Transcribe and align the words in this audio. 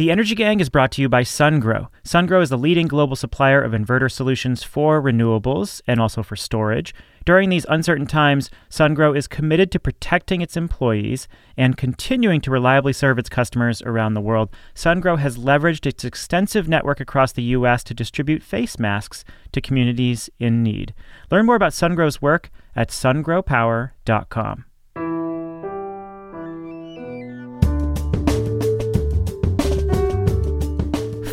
The 0.00 0.10
Energy 0.10 0.34
Gang 0.34 0.60
is 0.60 0.70
brought 0.70 0.92
to 0.92 1.02
you 1.02 1.10
by 1.10 1.24
SunGrow. 1.24 1.88
SunGrow 2.04 2.40
is 2.40 2.48
the 2.48 2.56
leading 2.56 2.88
global 2.88 3.16
supplier 3.16 3.60
of 3.60 3.72
inverter 3.72 4.10
solutions 4.10 4.62
for 4.62 4.98
renewables 5.02 5.82
and 5.86 6.00
also 6.00 6.22
for 6.22 6.36
storage. 6.36 6.94
During 7.26 7.50
these 7.50 7.66
uncertain 7.68 8.06
times, 8.06 8.48
SunGrow 8.70 9.14
is 9.14 9.28
committed 9.28 9.70
to 9.72 9.78
protecting 9.78 10.40
its 10.40 10.56
employees 10.56 11.28
and 11.54 11.76
continuing 11.76 12.40
to 12.40 12.50
reliably 12.50 12.94
serve 12.94 13.18
its 13.18 13.28
customers 13.28 13.82
around 13.82 14.14
the 14.14 14.22
world. 14.22 14.48
SunGrow 14.74 15.18
has 15.18 15.36
leveraged 15.36 15.84
its 15.84 16.02
extensive 16.02 16.66
network 16.66 16.98
across 16.98 17.32
the 17.32 17.42
U.S. 17.58 17.84
to 17.84 17.92
distribute 17.92 18.42
face 18.42 18.78
masks 18.78 19.22
to 19.52 19.60
communities 19.60 20.30
in 20.38 20.62
need. 20.62 20.94
Learn 21.30 21.44
more 21.44 21.56
about 21.56 21.72
SunGrow's 21.72 22.22
work 22.22 22.50
at 22.74 22.88
sungrowpower.com. 22.88 24.64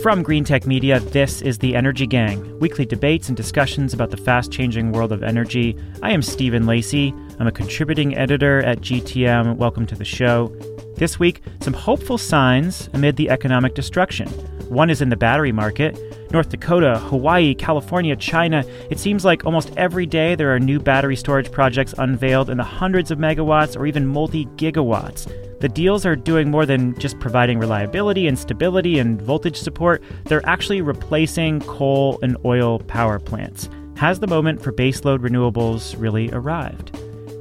From 0.07 0.23
Greentech 0.23 0.66
Media, 0.66 1.02
this 1.02 1.41
is 1.41 1.57
the 1.57 1.75
Energy 1.75 2.07
Gang, 2.07 2.57
weekly 2.59 2.85
debates 2.85 3.27
and 3.27 3.35
discussions 3.35 3.93
about 3.93 4.09
the 4.09 4.15
fast 4.15 4.53
changing 4.53 4.93
world 4.93 5.11
of 5.11 5.21
energy. 5.21 5.77
I 6.02 6.11
am 6.11 6.21
Stephen 6.21 6.65
Lacey. 6.65 7.13
I'm 7.39 7.48
a 7.48 7.52
contributing 7.52 8.15
editor 8.15 8.63
at 8.63 8.79
GTM. 8.79 9.57
Welcome 9.57 9.85
to 9.88 9.95
the 9.95 10.05
show. 10.05 10.48
This 10.95 11.20
week, 11.20 11.41
some 11.59 11.73
hopeful 11.73 12.17
signs 12.17 12.89
amid 12.93 13.17
the 13.17 13.29
economic 13.29 13.73
destruction. 13.73 14.29
One 14.70 14.89
is 14.89 15.02
in 15.02 15.09
the 15.09 15.16
battery 15.16 15.52
market. 15.52 15.98
North 16.31 16.49
Dakota, 16.49 16.99
Hawaii, 16.99 17.55
California, 17.55 18.16
China. 18.16 18.66
It 18.90 18.99
seems 18.99 19.23
like 19.23 19.45
almost 19.45 19.71
every 19.77 20.05
day 20.05 20.35
there 20.35 20.53
are 20.53 20.59
new 20.59 20.80
battery 20.80 21.16
storage 21.16 21.52
projects 21.52 21.93
unveiled 21.98 22.49
in 22.49 22.57
the 22.57 22.63
hundreds 22.63 23.12
of 23.12 23.17
megawatts 23.17 23.77
or 23.77 23.85
even 23.85 24.05
multi 24.05 24.45
gigawatts. 24.57 25.31
The 25.59 25.70
deals 25.70 26.05
are 26.05 26.16
doing 26.16 26.52
more 26.52 26.66
than 26.66 26.98
just 26.99 27.20
providing 27.20 27.59
reliability 27.59 28.27
and 28.27 28.38
stability 28.38 28.99
and 28.99 29.21
voltage 29.21 29.57
support, 29.57 30.03
they're 30.26 30.45
actually 30.45 30.82
replacing 30.82 31.62
coal 31.62 32.20
and 32.21 32.38
oil 32.45 32.79
power 32.79 33.20
plants. 33.20 33.70
Has 33.95 34.20
the 34.20 34.27
moment 34.27 34.62
for 34.62 34.71
baseload 34.71 35.20
renewables 35.20 35.99
really 35.99 36.29
arrived? 36.32 36.95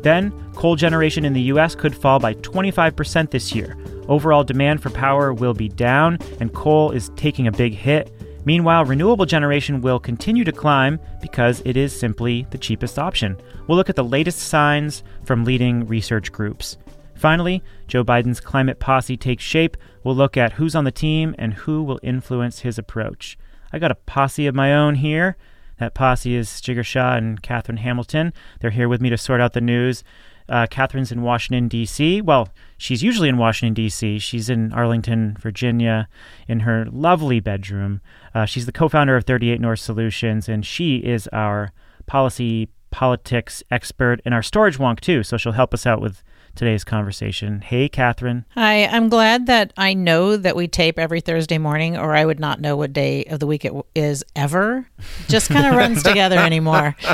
Then, 0.07 0.33
coal 0.55 0.77
generation 0.77 1.25
in 1.25 1.33
the 1.33 1.49
US 1.53 1.75
could 1.75 1.93
fall 1.93 2.21
by 2.21 2.35
25% 2.35 3.29
this 3.33 3.53
year. 3.53 3.77
Overall 4.07 4.45
demand 4.45 4.81
for 4.81 4.89
power 4.91 5.35
will 5.35 5.53
be 5.53 5.69
down, 5.69 6.19
and 6.39 6.55
coal 6.55 6.93
is 6.93 7.11
taking 7.17 7.49
a 7.49 7.51
big 7.51 7.75
hit. 7.75 8.13
Meanwhile, 8.45 8.85
renewable 8.85 9.27
generation 9.27 9.81
will 9.81 9.99
continue 9.99 10.45
to 10.45 10.53
climb 10.53 11.01
because 11.21 11.61
it 11.65 11.77
is 11.77 11.93
simply 11.93 12.47
the 12.51 12.57
cheapest 12.59 13.01
option. 13.01 13.37
We'll 13.67 13.77
look 13.77 13.91
at 13.91 13.97
the 13.97 14.05
latest 14.05 14.39
signs 14.39 15.03
from 15.25 15.43
leading 15.43 15.89
research 15.89 16.31
groups. 16.31 16.79
Finally, 17.17 17.65
Joe 17.89 18.05
Biden's 18.05 18.39
climate 18.39 18.79
posse 18.79 19.17
takes 19.17 19.43
shape. 19.43 19.77
We'll 20.05 20.15
look 20.15 20.37
at 20.37 20.53
who's 20.53 20.77
on 20.77 20.85
the 20.85 20.93
team 20.93 21.35
and 21.37 21.53
who 21.53 21.83
will 21.83 21.99
influence 22.05 22.61
his 22.61 22.79
approach. 22.79 23.37
I 23.73 23.81
got 23.81 23.91
a 23.91 23.97
posse 23.97 24.47
of 24.47 24.55
my 24.55 24.73
own 24.73 24.95
here. 24.95 25.37
That 25.79 25.95
posse 25.95 26.35
is 26.35 26.49
Jigar 26.49 26.85
Shah 26.85 27.17
and 27.17 27.43
Katherine 27.43 27.79
Hamilton. 27.79 28.33
They're 28.61 28.71
here 28.71 28.89
with 28.89 29.01
me 29.01 29.11
to 29.11 29.19
sort 29.19 29.41
out 29.41 29.53
the 29.53 29.61
news. 29.61 30.03
Uh, 30.49 30.67
Katherine's 30.71 31.11
in 31.11 31.23
Washington, 31.23 31.67
D.C. 31.69 32.21
Well, 32.23 32.49
she's 32.79 33.03
usually 33.03 33.29
in 33.29 33.37
Washington, 33.37 33.75
D.C. 33.75 34.21
She's 34.21 34.49
in 34.49 34.73
Arlington, 34.73 35.37
Virginia, 35.41 36.09
in 36.47 36.61
her 36.61 36.87
lovely 36.87 37.41
bedroom. 37.41 38.01
Uh, 38.35 38.45
she's 38.45 38.67
the 38.67 38.73
co 38.73 38.89
founder 38.89 39.17
of 39.17 39.25
38 39.25 39.61
North 39.61 39.81
Solutions, 39.81 40.49
and 40.49 40.65
she 40.65 40.99
is 40.99 41.27
our 41.29 41.73
policy 42.07 42.69
politics 42.93 43.63
expert 43.71 44.21
and 44.25 44.33
our 44.33 44.43
storage 44.43 44.79
wonk, 44.79 45.01
too. 45.01 45.25
So 45.25 45.37
she'll 45.37 45.53
help 45.53 45.75
us 45.75 45.85
out 45.85 46.01
with 46.01 46.23
today's 46.57 46.83
conversation. 46.83 47.61
Hey, 47.61 47.89
Katherine. 47.89 48.45
Hi, 48.55 48.87
I'm 48.87 49.09
glad 49.09 49.47
that 49.47 49.73
I 49.77 49.95
know 49.95 50.37
that 50.37 50.57
we 50.57 50.67
tape 50.67 50.99
every 50.99 51.21
Thursday 51.21 51.59
morning, 51.59 51.97
or 51.97 52.17
I 52.17 52.25
would 52.25 52.41
not 52.41 52.61
know 52.61 52.77
what 52.77 52.93
day 52.93 53.25
of 53.25 53.39
the 53.39 53.47
week 53.47 53.65
it 53.65 53.73
is 53.95 54.25
ever. 54.35 54.89
Just 55.29 55.51
kind 55.51 55.67
of 55.67 55.75
runs 55.77 56.03
together 56.03 56.39
anymore. 56.39 56.97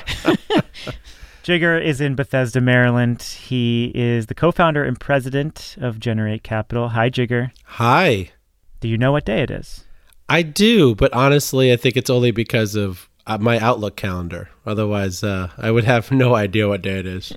Jigar 1.44 1.82
is 1.84 2.00
in 2.00 2.14
Bethesda, 2.14 2.60
Maryland. 2.60 3.20
He 3.20 3.90
is 3.94 4.26
the 4.26 4.34
co 4.34 4.52
founder 4.52 4.84
and 4.84 4.98
president 4.98 5.76
of 5.80 5.98
Generate 5.98 6.44
Capital. 6.44 6.90
Hi, 6.90 7.10
Jigar. 7.10 7.50
Hi. 7.64 8.30
Do 8.80 8.88
you 8.88 8.96
know 8.96 9.12
what 9.12 9.24
day 9.24 9.42
it 9.42 9.50
is? 9.50 9.84
I 10.28 10.42
do, 10.42 10.94
but 10.94 11.12
honestly, 11.12 11.72
I 11.72 11.76
think 11.76 11.96
it's 11.96 12.10
only 12.10 12.30
because 12.30 12.74
of 12.74 13.08
uh, 13.26 13.38
my 13.38 13.58
Outlook 13.58 13.96
calendar. 13.96 14.48
Otherwise, 14.66 15.22
uh, 15.24 15.48
I 15.58 15.70
would 15.70 15.84
have 15.84 16.10
no 16.12 16.34
idea 16.34 16.68
what 16.68 16.82
day 16.82 16.98
it 16.98 17.06
is. 17.06 17.32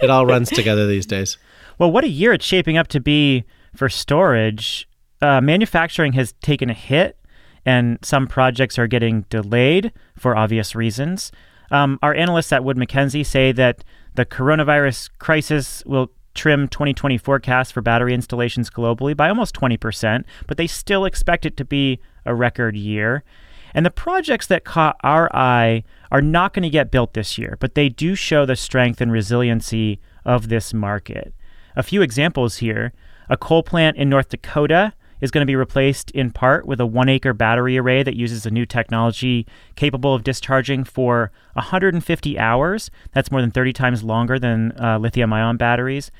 it 0.00 0.10
all 0.10 0.26
runs 0.26 0.50
together 0.50 0.86
these 0.86 1.06
days. 1.06 1.36
Well, 1.78 1.92
what 1.92 2.04
a 2.04 2.08
year 2.08 2.32
it's 2.32 2.44
shaping 2.44 2.76
up 2.76 2.88
to 2.88 3.00
be 3.00 3.44
for 3.74 3.88
storage. 3.88 4.88
Uh, 5.22 5.40
manufacturing 5.40 6.12
has 6.14 6.32
taken 6.42 6.70
a 6.70 6.74
hit, 6.74 7.16
and 7.64 7.98
some 8.02 8.26
projects 8.26 8.78
are 8.78 8.86
getting 8.86 9.22
delayed 9.30 9.92
for 10.16 10.36
obvious 10.36 10.74
reasons. 10.74 11.30
Um, 11.70 11.98
our 12.02 12.14
analysts 12.14 12.52
at 12.52 12.64
Wood 12.64 12.76
Mackenzie 12.76 13.24
say 13.24 13.52
that 13.52 13.84
the 14.14 14.26
coronavirus 14.26 15.10
crisis 15.18 15.82
will 15.86 16.10
trim 16.34 16.68
2020 16.68 17.18
forecasts 17.18 17.70
for 17.70 17.80
battery 17.80 18.14
installations 18.14 18.70
globally 18.70 19.16
by 19.16 19.28
almost 19.28 19.54
20%, 19.54 20.24
but 20.46 20.56
they 20.56 20.66
still 20.66 21.04
expect 21.04 21.46
it 21.46 21.56
to 21.56 21.64
be 21.64 22.00
a 22.24 22.34
record 22.34 22.76
year. 22.76 23.22
And 23.74 23.84
the 23.84 23.90
projects 23.90 24.46
that 24.46 24.64
caught 24.64 24.96
our 25.02 25.34
eye 25.34 25.84
are 26.10 26.22
not 26.22 26.54
going 26.54 26.62
to 26.62 26.70
get 26.70 26.90
built 26.90 27.14
this 27.14 27.38
year, 27.38 27.56
but 27.60 27.74
they 27.74 27.88
do 27.88 28.14
show 28.14 28.46
the 28.46 28.56
strength 28.56 29.00
and 29.00 29.12
resiliency 29.12 30.00
of 30.24 30.48
this 30.48 30.72
market. 30.72 31.34
A 31.78 31.84
few 31.84 32.02
examples 32.02 32.56
here 32.56 32.92
a 33.30 33.36
coal 33.36 33.62
plant 33.62 33.96
in 33.96 34.08
North 34.08 34.30
Dakota 34.30 34.92
is 35.20 35.30
going 35.30 35.42
to 35.42 35.46
be 35.46 35.54
replaced 35.54 36.10
in 36.10 36.32
part 36.32 36.66
with 36.66 36.80
a 36.80 36.86
one 36.86 37.08
acre 37.08 37.32
battery 37.32 37.78
array 37.78 38.02
that 38.02 38.16
uses 38.16 38.44
a 38.44 38.50
new 38.50 38.66
technology 38.66 39.46
capable 39.76 40.12
of 40.12 40.24
discharging 40.24 40.82
for 40.82 41.30
150 41.52 42.36
hours. 42.36 42.90
That's 43.12 43.30
more 43.30 43.40
than 43.40 43.52
30 43.52 43.72
times 43.74 44.02
longer 44.02 44.40
than 44.40 44.72
uh, 44.80 44.98
lithium 44.98 45.32
ion 45.32 45.56
batteries. 45.56 46.10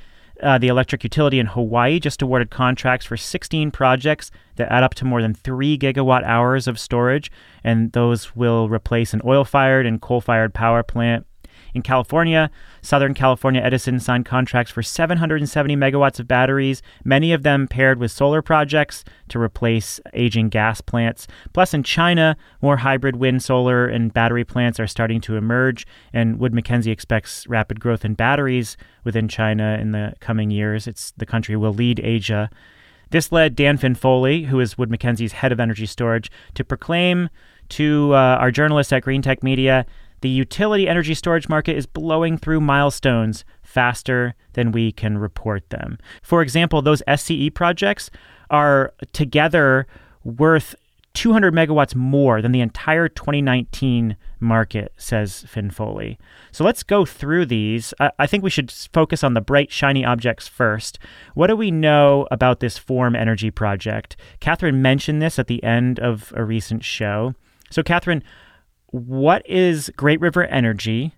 Uh, 0.41 0.59
the 0.59 0.69
electric 0.69 1.03
utility 1.03 1.41
in 1.41 1.47
Hawaii 1.47 1.99
just 1.99 2.23
awarded 2.23 2.51
contracts 2.51 3.05
for 3.05 3.17
16 3.17 3.73
projects 3.73 4.31
that 4.55 4.71
add 4.71 4.85
up 4.85 4.95
to 4.95 5.05
more 5.05 5.21
than 5.21 5.35
3 5.35 5.77
gigawatt 5.77 6.23
hours 6.23 6.69
of 6.69 6.79
storage, 6.79 7.33
and 7.65 7.91
those 7.95 8.37
will 8.37 8.69
replace 8.69 9.13
an 9.13 9.23
oil 9.25 9.45
fired 9.45 9.87
and 9.87 10.01
coal 10.01 10.21
fired 10.21 10.55
power 10.55 10.85
plant. 10.85 11.27
In 11.75 11.83
California, 11.83 12.51
Southern 12.83 13.15
California 13.15 13.61
Edison 13.61 14.01
signed 14.01 14.25
contracts 14.25 14.73
for 14.73 14.83
770 14.83 15.77
megawatts 15.77 16.19
of 16.19 16.29
batteries, 16.29 16.83
many 17.05 17.33
of 17.33 17.43
them 17.43 17.69
paired 17.69 17.99
with 17.99 18.11
solar 18.11 18.43
projects 18.43 19.05
to 19.29 19.41
replace 19.41 20.01
aging 20.15 20.49
gas 20.49 20.81
plants. 20.81 21.27
Plus, 21.53 21.75
in 21.75 21.83
China, 21.83 22.37
more 22.63 22.79
hybrid 22.79 23.17
wind, 23.17 23.43
solar, 23.43 23.87
and 23.87 24.13
battery 24.13 24.45
plants 24.45 24.81
are 24.81 24.87
starting 24.87 25.21
to 25.21 25.37
emerge, 25.37 25.87
and 26.13 26.39
Wood 26.39 26.55
Mackenzie 26.55 26.91
expects 26.91 27.47
rapid 27.47 27.81
growth 27.81 28.05
in 28.05 28.15
batteries 28.15 28.77
within 29.05 29.29
China 29.29 29.79
in 29.81 29.93
the 29.93 30.15
coming 30.21 30.51
years. 30.51 30.87
It's 30.87 31.13
the 31.17 31.27
country 31.27 31.57
will 31.57 31.75
lead 31.75 32.01
Asia. 32.01 32.51
This 33.11 33.33
led 33.33 33.57
Dan 33.57 33.79
Finn-Foley, 33.79 34.45
who 34.45 34.61
is 34.61 34.77
Wood 34.77 34.91
Mackenzie's 34.91 35.33
head 35.33 35.51
of 35.51 35.61
energy 35.61 35.87
storage, 35.87 36.31
to 36.55 36.65
proclaim 36.65 37.31
to 37.71 38.13
uh, 38.13 38.37
our 38.41 38.51
journalists 38.51 38.93
at 38.93 39.05
Greentech 39.05 39.43
Media 39.43 39.87
the 40.21 40.29
utility 40.29 40.89
energy 40.89 41.15
storage 41.15 41.49
market 41.49 41.77
is 41.77 41.87
blowing 41.87 42.37
through 42.39 42.61
milestones 42.61 43.45
faster 43.63 44.35
than 44.55 44.73
we 44.73 44.93
can 44.93 45.19
report 45.19 45.69
them. 45.71 45.99
For 46.23 46.43
example, 46.43 46.83
those 46.83 47.03
SCE 47.07 47.55
projects 47.55 48.11
are 48.51 48.93
together 49.13 49.87
worth 50.25 50.75
200 51.15 51.53
megawatts 51.53 51.95
more 51.95 52.41
than 52.41 52.53
the 52.53 52.61
entire 52.61 53.09
2019 53.09 54.17
market, 54.41 54.93
says 54.97 55.45
Finn-Foley. 55.49 56.19
So 56.53 56.63
let's 56.65 56.83
go 56.83 57.05
through 57.05 57.47
these. 57.47 57.93
I, 57.99 58.13
I, 58.21 58.27
think 58.27 58.45
we 58.45 58.51
should 58.51 58.71
focus 58.71 59.25
on 59.25 59.35
the 59.35 59.41
bright, 59.41 59.73
shiny 59.73 60.05
objects 60.05 60.47
first. 60.47 60.99
What 61.35 61.49
do 61.49 61.57
we 61.57 61.73
know 61.73 62.29
about 62.31 62.61
this 62.61 62.79
Form 62.79 63.17
Energy 63.17 63.51
project? 63.51 64.17
Katherine 64.39 64.81
mentioned 64.81 65.21
this 65.21 65.39
at 65.39 65.49
the 65.49 65.63
end 65.65 65.99
of 65.99 66.33
a 66.37 66.45
recent 66.45 66.85
show. 66.85 67.35
So, 67.71 67.83
Katherine, 67.83 68.23
what 68.91 69.49
is 69.49 69.91
Great 69.97 70.21
River 70.21 70.45
Energy? 70.45 71.15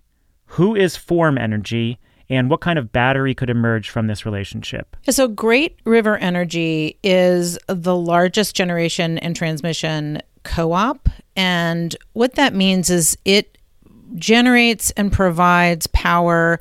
Who 0.47 0.75
is 0.75 0.97
Form 0.97 1.39
Energy? 1.39 1.99
and 2.31 2.49
what 2.49 2.61
kind 2.61 2.79
of 2.79 2.93
battery 2.93 3.35
could 3.35 3.51
emerge 3.51 3.91
from 3.91 4.07
this 4.07 4.25
relationship? 4.25 4.97
So, 5.11 5.27
Great 5.27 5.81
River 5.85 6.17
Energy 6.17 6.97
is 7.03 7.59
the 7.67 7.97
largest 7.97 8.55
generation 8.55 9.19
and 9.19 9.35
transmission 9.35 10.23
co 10.45 10.73
op. 10.73 11.09
And 11.35 11.97
what 12.13 12.37
that 12.37 12.55
means 12.55 12.89
is 12.89 13.19
it 13.25 13.59
generates 14.15 14.91
and 14.93 15.13
provides 15.13 15.87
power 15.89 16.59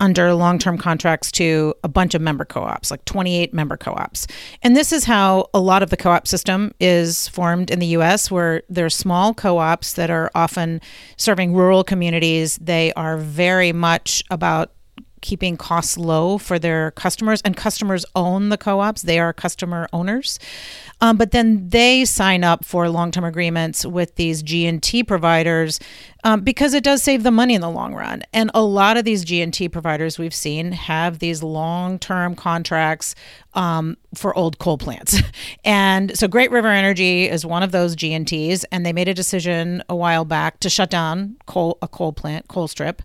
under 0.00 0.34
long 0.34 0.58
term 0.58 0.78
contracts 0.78 1.30
to 1.32 1.74
a 1.84 1.88
bunch 1.88 2.14
of 2.14 2.22
member 2.22 2.44
co 2.44 2.62
ops, 2.62 2.90
like 2.90 3.04
28 3.04 3.54
member 3.54 3.76
co 3.76 3.92
ops. 3.92 4.26
And 4.62 4.76
this 4.76 4.92
is 4.92 5.04
how 5.04 5.48
a 5.54 5.60
lot 5.60 5.82
of 5.82 5.90
the 5.90 5.96
co 5.96 6.10
op 6.10 6.26
system 6.26 6.72
is 6.80 7.28
formed 7.28 7.70
in 7.70 7.78
the 7.78 7.86
US, 7.86 8.30
where 8.30 8.62
there's 8.68 8.96
small 8.96 9.34
co 9.34 9.58
ops 9.58 9.92
that 9.94 10.10
are 10.10 10.30
often 10.34 10.80
serving 11.16 11.54
rural 11.54 11.84
communities. 11.84 12.56
They 12.56 12.92
are 12.94 13.16
very 13.18 13.72
much 13.72 14.24
about 14.30 14.72
keeping 15.20 15.56
costs 15.56 15.96
low 15.96 16.38
for 16.38 16.58
their 16.58 16.90
customers, 16.92 17.40
and 17.42 17.56
customers 17.56 18.04
own 18.14 18.48
the 18.48 18.58
co 18.58 18.80
ops. 18.80 19.02
They 19.02 19.18
are 19.18 19.32
customer 19.32 19.88
owners. 19.92 20.38
Um, 21.00 21.16
but 21.16 21.30
then 21.30 21.68
they 21.68 22.04
sign 22.04 22.44
up 22.44 22.64
for 22.64 22.88
long 22.88 23.10
term 23.10 23.24
agreements 23.24 23.86
with 23.86 24.16
these 24.16 24.42
G&T 24.42 25.04
providers 25.04 25.80
um, 26.24 26.42
because 26.42 26.74
it 26.74 26.84
does 26.84 27.02
save 27.02 27.22
them 27.22 27.34
money 27.34 27.54
in 27.54 27.62
the 27.62 27.70
long 27.70 27.94
run. 27.94 28.22
And 28.32 28.50
a 28.52 28.62
lot 28.62 28.96
of 28.96 29.04
these 29.04 29.24
G&T 29.24 29.70
providers 29.70 30.18
we've 30.18 30.34
seen 30.34 30.72
have 30.72 31.18
these 31.18 31.42
long 31.42 31.98
term 31.98 32.34
contracts 32.34 33.14
um, 33.54 33.96
for 34.14 34.36
old 34.36 34.58
coal 34.58 34.76
plants. 34.76 35.20
and 35.64 36.16
so 36.18 36.28
Great 36.28 36.50
River 36.50 36.68
Energy 36.68 37.28
is 37.28 37.46
one 37.46 37.62
of 37.62 37.72
those 37.72 37.96
G&Ts, 37.96 38.64
and 38.64 38.84
they 38.84 38.92
made 38.92 39.08
a 39.08 39.14
decision 39.14 39.82
a 39.88 39.96
while 39.96 40.24
back 40.24 40.60
to 40.60 40.68
shut 40.68 40.90
down 40.90 41.36
coal, 41.46 41.78
a 41.80 41.88
coal 41.88 42.12
plant, 42.12 42.48
Colstrip 42.48 43.00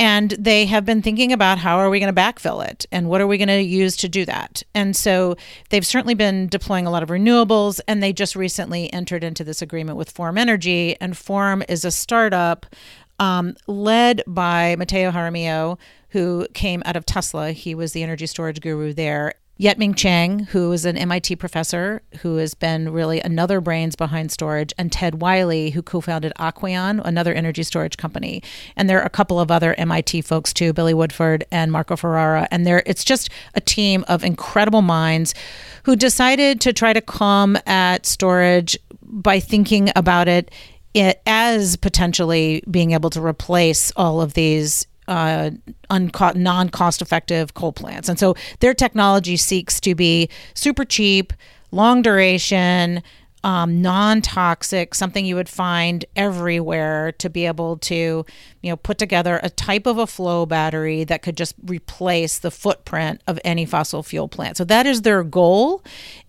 and 0.00 0.30
they 0.32 0.64
have 0.66 0.84
been 0.84 1.02
thinking 1.02 1.32
about 1.32 1.58
how 1.58 1.78
are 1.78 1.90
we 1.90 2.00
going 2.00 2.12
to 2.12 2.20
backfill 2.20 2.66
it 2.66 2.86
and 2.90 3.08
what 3.08 3.20
are 3.20 3.26
we 3.26 3.38
going 3.38 3.48
to 3.48 3.60
use 3.60 3.96
to 3.96 4.08
do 4.08 4.24
that 4.24 4.62
and 4.74 4.96
so 4.96 5.36
they've 5.68 5.86
certainly 5.86 6.14
been 6.14 6.48
deploying 6.48 6.86
a 6.86 6.90
lot 6.90 7.02
of 7.02 7.10
renewables 7.10 7.80
and 7.86 8.02
they 8.02 8.12
just 8.12 8.34
recently 8.34 8.92
entered 8.92 9.22
into 9.22 9.44
this 9.44 9.62
agreement 9.62 9.96
with 9.96 10.10
form 10.10 10.36
energy 10.36 10.96
and 11.00 11.16
form 11.16 11.62
is 11.68 11.84
a 11.84 11.90
startup 11.90 12.66
um, 13.20 13.54
led 13.66 14.22
by 14.26 14.74
Mateo 14.78 15.12
Jaramillo, 15.12 15.78
who 16.08 16.48
came 16.54 16.82
out 16.86 16.96
of 16.96 17.04
Tesla. 17.04 17.52
He 17.52 17.74
was 17.74 17.92
the 17.92 18.02
energy 18.02 18.26
storage 18.26 18.60
guru 18.60 18.94
there. 18.94 19.34
Yet-Ming 19.60 19.92
Chiang, 19.92 20.38
who 20.38 20.72
is 20.72 20.86
an 20.86 20.96
MIT 20.96 21.36
professor 21.36 22.00
who 22.22 22.36
has 22.36 22.54
been 22.54 22.90
really 22.94 23.20
another 23.20 23.60
brains 23.60 23.94
behind 23.94 24.32
storage, 24.32 24.72
and 24.78 24.90
Ted 24.90 25.20
Wiley, 25.20 25.68
who 25.68 25.82
co 25.82 26.00
founded 26.00 26.32
Aquion, 26.38 26.98
another 27.04 27.34
energy 27.34 27.62
storage 27.62 27.98
company. 27.98 28.42
And 28.74 28.88
there 28.88 28.98
are 28.98 29.04
a 29.04 29.10
couple 29.10 29.38
of 29.38 29.50
other 29.50 29.74
MIT 29.74 30.22
folks 30.22 30.54
too, 30.54 30.72
Billy 30.72 30.94
Woodford 30.94 31.44
and 31.52 31.70
Marco 31.70 31.94
Ferrara. 31.94 32.48
And 32.50 32.66
there 32.66 32.82
it's 32.86 33.04
just 33.04 33.28
a 33.54 33.60
team 33.60 34.02
of 34.08 34.24
incredible 34.24 34.80
minds 34.80 35.34
who 35.82 35.94
decided 35.94 36.62
to 36.62 36.72
try 36.72 36.94
to 36.94 37.02
come 37.02 37.58
at 37.66 38.06
storage 38.06 38.78
by 39.02 39.40
thinking 39.40 39.90
about 39.94 40.26
it 40.26 40.50
it 40.94 41.20
as 41.26 41.76
potentially 41.76 42.64
being 42.70 42.92
able 42.92 43.10
to 43.10 43.20
replace 43.20 43.92
all 43.94 44.20
of 44.22 44.32
these 44.34 44.86
uh, 45.10 45.50
unco- 45.90 46.32
non-cost 46.34 47.02
effective 47.02 47.52
coal 47.54 47.72
plants. 47.72 48.08
And 48.08 48.18
so 48.18 48.34
their 48.60 48.72
technology 48.72 49.36
seeks 49.36 49.80
to 49.80 49.94
be 49.94 50.30
super 50.54 50.84
cheap, 50.84 51.32
long 51.72 52.00
duration, 52.00 53.02
um, 53.42 53.80
non-toxic, 53.80 54.94
something 54.94 55.24
you 55.24 55.34
would 55.36 55.48
find 55.48 56.04
everywhere 56.16 57.12
to 57.12 57.30
be 57.30 57.46
able 57.46 57.78
to, 57.78 58.24
you 58.62 58.70
know, 58.70 58.76
put 58.76 58.98
together 58.98 59.40
a 59.42 59.50
type 59.50 59.86
of 59.86 59.98
a 59.98 60.06
flow 60.06 60.46
battery 60.46 61.04
that 61.04 61.22
could 61.22 61.36
just 61.36 61.54
replace 61.64 62.38
the 62.38 62.50
footprint 62.50 63.22
of 63.26 63.38
any 63.44 63.64
fossil 63.64 64.02
fuel 64.02 64.28
plant. 64.28 64.56
So 64.56 64.64
that 64.64 64.86
is 64.86 65.02
their 65.02 65.22
goal, 65.22 65.82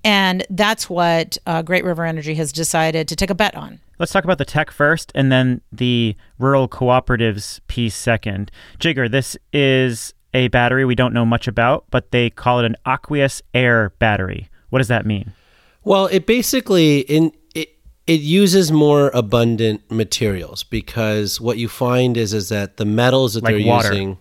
and 0.03 0.45
that's 0.49 0.89
what 0.89 1.37
uh, 1.45 1.61
Great 1.61 1.83
River 1.83 2.05
Energy 2.05 2.35
has 2.35 2.51
decided 2.51 3.07
to 3.07 3.15
take 3.15 3.29
a 3.29 3.35
bet 3.35 3.55
on. 3.55 3.79
Let's 3.99 4.11
talk 4.11 4.23
about 4.23 4.39
the 4.39 4.45
tech 4.45 4.71
first 4.71 5.11
and 5.13 5.31
then 5.31 5.61
the 5.71 6.15
rural 6.39 6.67
cooperatives 6.67 7.59
piece 7.67 7.95
second. 7.95 8.49
Jigar, 8.79 9.11
this 9.11 9.37
is 9.53 10.13
a 10.33 10.47
battery 10.47 10.85
we 10.85 10.95
don't 10.95 11.13
know 11.13 11.25
much 11.25 11.47
about, 11.47 11.85
but 11.91 12.11
they 12.11 12.29
call 12.29 12.59
it 12.59 12.65
an 12.65 12.77
aqueous 12.85 13.41
air 13.53 13.91
battery. 13.99 14.49
What 14.69 14.79
does 14.79 14.87
that 14.87 15.05
mean? 15.05 15.33
Well, 15.83 16.05
it 16.07 16.25
basically 16.25 16.99
in 16.99 17.31
it 17.55 17.77
it 18.07 18.21
uses 18.21 18.71
more 18.71 19.09
abundant 19.13 19.89
materials 19.89 20.63
because 20.63 21.41
what 21.41 21.57
you 21.57 21.67
find 21.67 22.17
is 22.17 22.33
is 22.33 22.49
that 22.49 22.77
the 22.77 22.85
metals 22.85 23.33
that 23.35 23.43
Like 23.43 23.55
they're 23.55 23.65
water. 23.65 23.93
using 23.93 24.17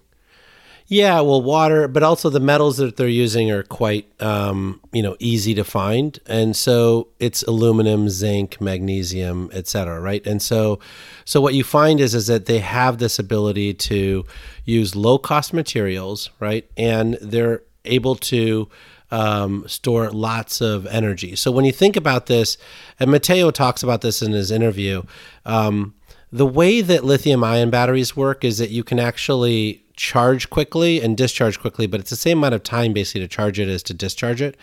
yeah, 0.92 1.20
well, 1.20 1.40
water, 1.40 1.86
but 1.86 2.02
also 2.02 2.30
the 2.30 2.40
metals 2.40 2.78
that 2.78 2.96
they're 2.96 3.06
using 3.06 3.48
are 3.52 3.62
quite, 3.62 4.10
um, 4.20 4.80
you 4.92 5.04
know, 5.04 5.14
easy 5.20 5.54
to 5.54 5.62
find, 5.62 6.18
and 6.26 6.56
so 6.56 7.06
it's 7.20 7.44
aluminum, 7.44 8.08
zinc, 8.08 8.60
magnesium, 8.60 9.50
etc. 9.52 10.00
Right, 10.00 10.26
and 10.26 10.42
so, 10.42 10.80
so 11.24 11.40
what 11.40 11.54
you 11.54 11.62
find 11.62 12.00
is 12.00 12.12
is 12.12 12.26
that 12.26 12.46
they 12.46 12.58
have 12.58 12.98
this 12.98 13.20
ability 13.20 13.72
to 13.74 14.24
use 14.64 14.96
low 14.96 15.16
cost 15.16 15.52
materials, 15.52 16.28
right, 16.40 16.68
and 16.76 17.16
they're 17.22 17.62
able 17.84 18.16
to 18.16 18.68
um, 19.10 19.66
store 19.66 20.10
lots 20.10 20.60
of 20.60 20.86
energy. 20.86 21.36
So 21.36 21.50
when 21.50 21.64
you 21.64 21.72
think 21.72 21.96
about 21.96 22.26
this, 22.26 22.56
and 22.98 23.10
Mateo 23.10 23.50
talks 23.50 23.82
about 23.82 24.00
this 24.00 24.22
in 24.22 24.32
his 24.32 24.50
interview, 24.50 25.02
um, 25.44 25.94
the 26.32 26.46
way 26.46 26.80
that 26.80 27.04
lithium 27.04 27.42
ion 27.42 27.70
batteries 27.70 28.16
work 28.16 28.44
is 28.44 28.58
that 28.58 28.70
you 28.70 28.84
can 28.84 29.00
actually 29.00 29.84
charge 29.96 30.48
quickly 30.48 31.00
and 31.02 31.16
discharge 31.16 31.60
quickly, 31.60 31.86
but 31.86 32.00
it's 32.00 32.10
the 32.10 32.16
same 32.16 32.38
amount 32.38 32.54
of 32.54 32.62
time 32.62 32.92
basically 32.92 33.20
to 33.20 33.28
charge 33.28 33.58
it 33.58 33.68
as 33.68 33.82
to 33.82 33.92
discharge 33.92 34.40
it. 34.40 34.56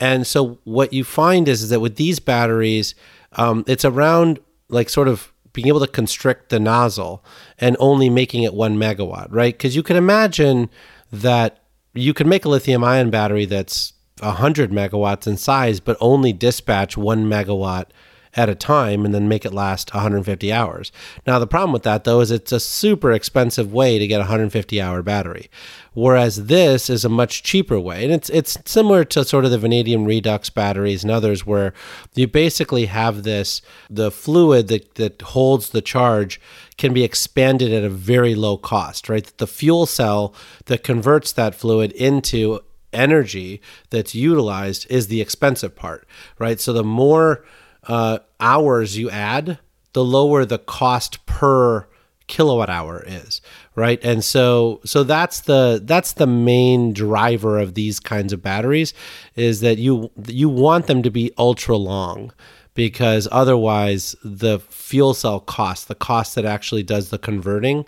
And 0.00 0.26
so 0.26 0.58
what 0.64 0.92
you 0.92 1.04
find 1.04 1.46
is, 1.46 1.62
is 1.62 1.68
that 1.68 1.80
with 1.80 1.96
these 1.96 2.18
batteries, 2.18 2.94
um, 3.32 3.64
it's 3.68 3.84
around 3.84 4.40
like 4.68 4.88
sort 4.88 5.06
of 5.06 5.32
being 5.52 5.68
able 5.68 5.80
to 5.80 5.86
constrict 5.86 6.48
the 6.48 6.58
nozzle 6.58 7.24
and 7.58 7.76
only 7.78 8.08
making 8.08 8.42
it 8.42 8.54
one 8.54 8.76
megawatt, 8.76 9.28
right? 9.30 9.54
Because 9.54 9.76
you 9.76 9.82
can 9.82 9.96
imagine 9.96 10.70
that 11.12 11.61
you 11.94 12.14
can 12.14 12.28
make 12.28 12.44
a 12.44 12.48
lithium 12.48 12.84
ion 12.84 13.10
battery 13.10 13.44
that's 13.44 13.92
100 14.20 14.70
megawatts 14.70 15.26
in 15.26 15.36
size, 15.36 15.80
but 15.80 15.96
only 16.00 16.32
dispatch 16.32 16.96
one 16.96 17.26
megawatt 17.26 17.86
at 18.34 18.48
a 18.48 18.54
time 18.54 19.04
and 19.04 19.14
then 19.14 19.28
make 19.28 19.44
it 19.44 19.52
last 19.52 19.92
150 19.92 20.52
hours. 20.52 20.90
Now, 21.26 21.38
the 21.38 21.46
problem 21.46 21.72
with 21.72 21.82
that, 21.82 22.04
though, 22.04 22.20
is 22.20 22.30
it's 22.30 22.52
a 22.52 22.60
super 22.60 23.12
expensive 23.12 23.72
way 23.72 23.98
to 23.98 24.06
get 24.06 24.16
a 24.16 24.24
150 24.24 24.80
hour 24.80 25.02
battery. 25.02 25.50
Whereas 25.92 26.46
this 26.46 26.88
is 26.88 27.04
a 27.04 27.10
much 27.10 27.42
cheaper 27.42 27.78
way. 27.78 28.04
And 28.04 28.12
it's, 28.12 28.30
it's 28.30 28.56
similar 28.64 29.04
to 29.04 29.24
sort 29.24 29.44
of 29.44 29.50
the 29.50 29.58
vanadium 29.58 30.06
redox 30.06 30.52
batteries 30.52 31.02
and 31.02 31.10
others, 31.10 31.46
where 31.46 31.74
you 32.14 32.26
basically 32.26 32.86
have 32.86 33.22
this 33.22 33.60
the 33.90 34.10
fluid 34.10 34.68
that, 34.68 34.94
that 34.94 35.20
holds 35.20 35.70
the 35.70 35.82
charge 35.82 36.40
can 36.78 36.94
be 36.94 37.04
expanded 37.04 37.72
at 37.72 37.84
a 37.84 37.90
very 37.90 38.34
low 38.34 38.56
cost, 38.56 39.10
right? 39.10 39.30
The 39.36 39.46
fuel 39.46 39.84
cell 39.84 40.34
that 40.66 40.82
converts 40.82 41.32
that 41.32 41.54
fluid 41.54 41.92
into 41.92 42.60
energy 42.94 43.60
that's 43.90 44.14
utilized 44.14 44.86
is 44.90 45.08
the 45.08 45.20
expensive 45.20 45.76
part, 45.76 46.06
right? 46.38 46.60
So 46.60 46.72
the 46.72 46.84
more 46.84 47.44
uh, 47.88 48.18
hours 48.40 48.96
you 48.96 49.10
add, 49.10 49.58
the 49.92 50.04
lower 50.04 50.44
the 50.44 50.58
cost 50.58 51.24
per 51.26 51.86
kilowatt 52.28 52.70
hour 52.70 53.02
is 53.06 53.40
right? 53.74 54.02
And 54.04 54.24
so 54.24 54.80
so 54.84 55.02
that's 55.02 55.40
the 55.40 55.80
that's 55.84 56.12
the 56.14 56.26
main 56.26 56.92
driver 56.92 57.58
of 57.58 57.74
these 57.74 58.00
kinds 58.00 58.32
of 58.32 58.42
batteries 58.42 58.94
is 59.34 59.60
that 59.60 59.78
you 59.78 60.10
you 60.26 60.48
want 60.48 60.86
them 60.86 61.02
to 61.02 61.10
be 61.10 61.32
ultra 61.38 61.76
long 61.76 62.32
because 62.74 63.28
otherwise 63.30 64.14
the 64.24 64.58
fuel 64.70 65.14
cell 65.14 65.40
cost 65.40 65.88
the 65.88 65.94
cost 65.94 66.34
that 66.34 66.44
actually 66.44 66.82
does 66.82 67.10
the 67.10 67.18
converting 67.18 67.86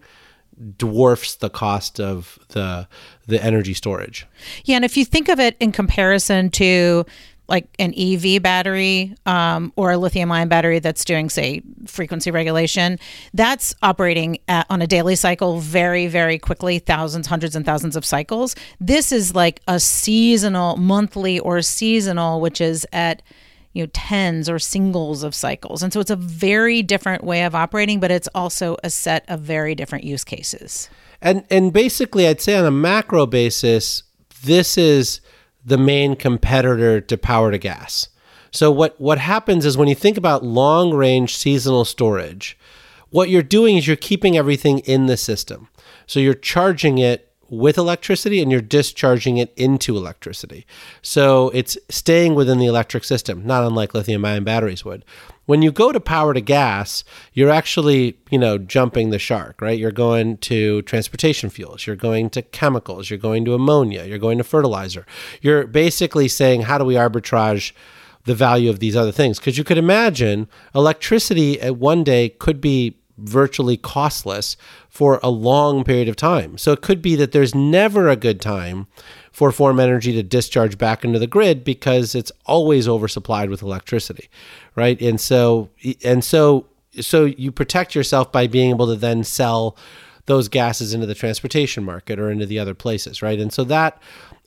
dwarfs 0.76 1.34
the 1.36 1.50
cost 1.50 2.00
of 2.00 2.38
the 2.48 2.86
the 3.26 3.42
energy 3.42 3.74
storage. 3.74 4.26
Yeah, 4.64 4.76
and 4.76 4.84
if 4.84 4.96
you 4.96 5.04
think 5.04 5.28
of 5.28 5.40
it 5.40 5.56
in 5.60 5.72
comparison 5.72 6.50
to 6.50 7.04
like 7.48 7.68
an 7.78 7.92
EV 7.96 8.42
battery 8.42 9.14
um, 9.26 9.72
or 9.76 9.92
a 9.92 9.98
lithium 9.98 10.32
ion 10.32 10.48
battery 10.48 10.78
that's 10.78 11.04
doing, 11.04 11.28
say, 11.28 11.62
frequency 11.86 12.30
regulation, 12.30 12.98
that's 13.34 13.74
operating 13.82 14.38
at, 14.48 14.66
on 14.70 14.80
a 14.82 14.86
daily 14.86 15.16
cycle 15.16 15.60
very, 15.60 16.06
very 16.06 16.38
quickly, 16.38 16.78
thousands, 16.78 17.26
hundreds, 17.26 17.54
and 17.54 17.66
thousands 17.66 17.96
of 17.96 18.04
cycles. 18.04 18.56
This 18.80 19.12
is 19.12 19.34
like 19.34 19.60
a 19.68 19.78
seasonal, 19.78 20.76
monthly, 20.76 21.38
or 21.38 21.60
seasonal, 21.62 22.40
which 22.40 22.60
is 22.60 22.86
at 22.92 23.22
you 23.72 23.82
know 23.82 23.90
tens 23.92 24.48
or 24.48 24.60
singles 24.60 25.24
of 25.24 25.34
cycles 25.34 25.82
and 25.82 25.92
so 25.92 25.98
it's 25.98 26.10
a 26.10 26.14
very 26.14 26.80
different 26.80 27.24
way 27.24 27.42
of 27.42 27.56
operating 27.56 27.98
but 27.98 28.08
it's 28.08 28.28
also 28.32 28.76
a 28.84 28.88
set 28.88 29.24
of 29.26 29.40
very 29.40 29.74
different 29.74 30.04
use 30.04 30.22
cases 30.22 30.88
And 31.24 31.44
and 31.50 31.72
basically, 31.72 32.28
I'd 32.28 32.42
say 32.42 32.54
on 32.54 32.66
a 32.66 32.70
macro 32.70 33.24
basis, 33.26 34.02
this 34.44 34.76
is 34.76 35.22
the 35.64 35.78
main 35.78 36.16
competitor 36.16 37.00
to 37.00 37.16
power 37.16 37.50
to 37.50 37.59
gas. 37.59 38.09
So 38.50 38.71
what 38.71 39.00
what 39.00 39.18
happens 39.18 39.66
is 39.66 39.76
when 39.76 39.88
you 39.88 39.94
think 39.94 40.16
about 40.16 40.44
long 40.44 40.92
range 40.94 41.37
seasonal 41.37 41.85
storage, 41.85 42.56
what 43.11 43.28
you're 43.28 43.42
doing 43.42 43.76
is 43.76 43.87
you're 43.87 43.97
keeping 43.97 44.37
everything 44.37 44.80
in 44.80 45.06
the 45.06 45.16
system. 45.16 45.68
So 46.06 46.21
you're 46.21 46.35
charging 46.35 46.99
it 46.99 47.33
with 47.48 47.78
electricity 47.78 48.40
and 48.40 48.50
you're 48.50 48.60
discharging 48.60 49.38
it 49.38 49.52
into 49.56 49.96
electricity. 49.96 50.66
So 51.02 51.50
it's 51.50 51.76
staying 51.88 52.34
within 52.34 52.58
the 52.58 52.66
electric 52.66 53.04
system, 53.04 53.46
not 53.46 53.64
unlike 53.64 53.94
lithium 53.94 54.24
ion 54.24 54.44
batteries 54.44 54.84
would. 54.84 55.04
When 55.46 55.60
you 55.60 55.70
go 55.70 55.92
to 55.92 56.00
power 56.00 56.32
to 56.32 56.40
gas, 56.40 57.04
you're 57.34 57.50
actually, 57.50 58.16
you 58.30 58.38
know, 58.38 58.56
jumping 58.56 59.10
the 59.10 59.18
shark, 59.18 59.60
right? 59.60 59.78
You're 59.78 59.92
going 59.92 60.38
to 60.38 60.82
transportation 60.82 61.50
fuels, 61.50 61.86
you're 61.86 61.96
going 61.96 62.30
to 62.30 62.42
chemicals, 62.42 63.10
you're 63.10 63.18
going 63.18 63.44
to 63.44 63.54
ammonia, 63.54 64.04
you're 64.04 64.18
going 64.18 64.38
to 64.38 64.44
fertilizer. 64.44 65.04
You're 65.42 65.66
basically 65.66 66.28
saying, 66.28 66.62
how 66.62 66.78
do 66.78 66.84
we 66.84 66.94
arbitrage 66.94 67.72
the 68.24 68.34
value 68.34 68.70
of 68.70 68.80
these 68.80 68.96
other 68.96 69.12
things? 69.12 69.38
Because 69.38 69.58
you 69.58 69.64
could 69.64 69.76
imagine 69.76 70.48
electricity 70.74 71.60
at 71.60 71.76
one 71.76 72.04
day 72.04 72.30
could 72.30 72.60
be 72.62 72.96
virtually 73.16 73.76
costless 73.76 74.56
for 74.88 75.21
a 75.23 75.30
long 75.30 75.85
period 75.85 76.09
of 76.09 76.16
time. 76.16 76.59
So 76.59 76.73
it 76.73 76.80
could 76.80 77.00
be 77.00 77.16
that 77.16 77.33
there's 77.33 77.54
never 77.54 78.09
a 78.09 78.16
good 78.16 78.40
time 78.40 78.87
for 79.33 79.52
Form 79.52 79.80
Energy 79.80 80.12
to 80.12 80.23
discharge 80.23 80.78
back 80.78 81.04
into 81.04 81.18
the 81.18 81.26
grid 81.26 81.64
because 81.64 82.14
it's 82.14 82.33
always 82.47 82.87
oversupplied 82.87 83.50
with 83.50 83.62
electricity, 83.62 84.28
right? 84.76 85.00
And 85.00 85.21
so 85.21 85.71
and 86.04 86.25
so 86.25 86.66
so 87.00 87.25
you 87.25 87.50
protect 87.50 87.94
yourself 87.94 88.30
by 88.30 88.47
being 88.47 88.71
able 88.71 88.87
to 88.87 88.97
then 88.97 89.25
sell 89.25 89.76
those 90.26 90.49
gases 90.49 90.94
into 90.94 91.06
the 91.06 91.14
transportation 91.14 91.85
market 91.85 92.18
or 92.18 92.30
into 92.30 92.47
the 92.47 92.59
other 92.59 92.75
places, 92.75 93.23
right? 93.23 93.38
And 93.38 93.52
so 93.52 93.64
that 93.64 94.00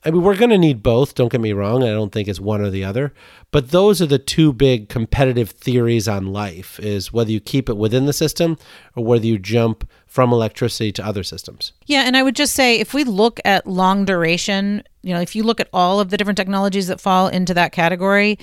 I 0.08 0.10
mean, 0.10 0.22
we're 0.22 0.38
going 0.38 0.48
to 0.48 0.56
need 0.56 0.82
both. 0.82 1.14
Don't 1.14 1.30
get 1.30 1.42
me 1.42 1.52
wrong. 1.52 1.82
I 1.82 1.88
don't 1.88 2.10
think 2.10 2.28
it's 2.28 2.40
one 2.40 2.62
or 2.62 2.70
the 2.70 2.82
other. 2.82 3.12
But 3.50 3.72
those 3.72 4.00
are 4.00 4.06
the 4.06 4.18
two 4.18 4.54
big 4.54 4.88
competitive 4.88 5.50
theories 5.50 6.08
on 6.08 6.32
life: 6.32 6.80
is 6.80 7.12
whether 7.12 7.30
you 7.30 7.40
keep 7.40 7.68
it 7.68 7.76
within 7.76 8.06
the 8.06 8.14
system 8.14 8.56
or 8.96 9.04
whether 9.04 9.26
you 9.26 9.38
jump 9.38 9.86
from 10.06 10.32
electricity 10.32 10.92
to 10.92 11.04
other 11.04 11.22
systems. 11.22 11.72
Yeah, 11.84 12.04
and 12.06 12.16
I 12.16 12.22
would 12.22 12.36
just 12.36 12.54
say 12.54 12.80
if 12.80 12.94
we 12.94 13.04
look 13.04 13.38
at 13.44 13.66
long 13.66 14.06
duration, 14.06 14.82
you 15.02 15.12
know, 15.12 15.20
if 15.20 15.36
you 15.36 15.42
look 15.42 15.60
at 15.60 15.68
all 15.74 16.00
of 16.00 16.08
the 16.08 16.16
different 16.16 16.38
technologies 16.38 16.86
that 16.86 17.02
fall 17.02 17.28
into 17.28 17.52
that 17.52 17.72
category, 17.72 18.38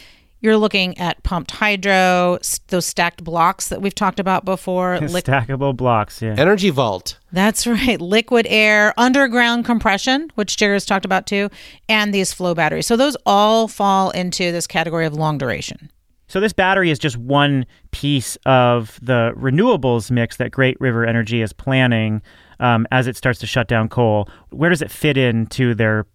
you're 0.46 0.58
looking 0.58 0.98
at 0.98 1.22
pumped 1.24 1.52
hydro, 1.52 2.38
those 2.68 2.86
stacked 2.86 3.24
blocks 3.24 3.68
that 3.68 3.82
we've 3.82 3.96
talked 3.96 4.20
about 4.20 4.46
before. 4.46 4.98
Stackable 5.02 5.76
blocks, 5.76 6.22
yeah. 6.22 6.36
Energy 6.38 6.70
vault. 6.70 7.20
That's 7.34 7.68
right. 7.68 8.00
Liquid 8.00 8.48
air, 8.50 8.94
underground 8.98 9.66
compression, 9.66 10.30
which 10.36 10.56
Jared's 10.56 10.86
talked 10.86 11.04
about 11.04 11.28
too, 11.28 11.50
and 11.90 12.14
these 12.14 12.32
flow 12.32 12.54
batteries. 12.54 12.88
So 12.88 12.96
those 12.96 13.18
all 13.26 13.68
fall 13.68 14.12
into 14.12 14.52
this 14.52 14.68
category 14.68 15.06
of 15.06 15.14
long 15.14 15.38
duration. 15.38 15.92
So 16.28 16.40
this 16.40 16.54
battery 16.54 16.90
is 16.90 16.98
just 17.00 17.18
one 17.18 17.66
piece 17.92 18.36
of 18.46 19.00
the 19.02 19.34
renewables 19.36 20.10
mix 20.10 20.38
that 20.38 20.52
Great 20.52 20.80
River 20.80 21.06
Energy 21.06 21.42
is 21.42 21.54
planning 21.54 22.22
um, 22.60 22.88
as 22.92 23.08
it 23.08 23.16
starts 23.16 23.40
to 23.40 23.48
shut 23.48 23.68
down 23.68 23.90
coal. 23.90 24.30
Where 24.50 24.70
does 24.70 24.82
it 24.82 24.90
fit 24.90 25.18
into 25.18 25.76
their 25.76 26.06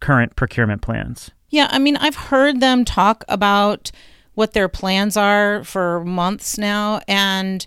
current 0.00 0.36
procurement 0.36 0.82
plans? 0.82 1.30
Yeah, 1.50 1.68
I 1.70 1.78
mean, 1.78 1.96
I've 1.96 2.16
heard 2.16 2.60
them 2.60 2.84
talk 2.84 3.24
about 3.28 3.90
what 4.34 4.52
their 4.52 4.68
plans 4.68 5.16
are 5.16 5.64
for 5.64 6.04
months 6.04 6.56
now 6.56 7.00
and 7.06 7.66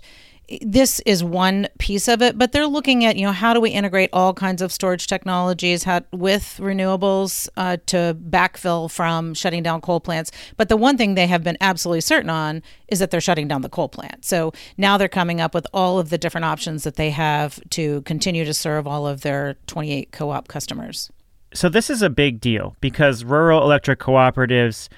this 0.60 1.00
is 1.06 1.24
one 1.24 1.68
piece 1.78 2.06
of 2.06 2.20
it 2.20 2.36
but 2.36 2.52
they're 2.52 2.66
looking 2.66 3.04
at 3.04 3.16
you 3.16 3.24
know 3.24 3.32
how 3.32 3.54
do 3.54 3.60
we 3.60 3.70
integrate 3.70 4.10
all 4.12 4.34
kinds 4.34 4.60
of 4.60 4.72
storage 4.72 5.06
technologies 5.06 5.84
how, 5.84 6.00
with 6.12 6.58
renewables 6.60 7.48
uh, 7.56 7.76
to 7.86 8.16
backfill 8.28 8.90
from 8.90 9.34
shutting 9.34 9.62
down 9.62 9.80
coal 9.80 10.00
plants. 10.00 10.30
But 10.56 10.68
the 10.68 10.76
one 10.76 10.96
thing 10.96 11.14
they 11.14 11.26
have 11.26 11.42
been 11.42 11.56
absolutely 11.60 12.02
certain 12.02 12.30
on 12.30 12.62
is 12.88 12.98
that 12.98 13.10
they're 13.10 13.20
shutting 13.20 13.48
down 13.48 13.62
the 13.62 13.68
coal 13.68 13.88
plant. 13.88 14.24
So 14.24 14.52
now 14.76 14.98
they're 14.98 15.08
coming 15.08 15.40
up 15.40 15.54
with 15.54 15.66
all 15.72 15.98
of 15.98 16.10
the 16.10 16.18
different 16.18 16.44
options 16.44 16.84
that 16.84 16.96
they 16.96 17.10
have 17.10 17.58
to 17.70 18.02
continue 18.02 18.44
to 18.44 18.54
serve 18.54 18.86
all 18.86 19.06
of 19.06 19.22
their 19.22 19.56
28 19.66 20.12
co-op 20.12 20.48
customers 20.48 21.10
so 21.54 21.68
this 21.68 21.88
is 21.88 22.02
a 22.02 22.10
big 22.10 22.40
deal 22.40 22.76
because 22.80 23.24
rural 23.24 23.62
electric 23.62 24.00
cooperatives 24.00 24.88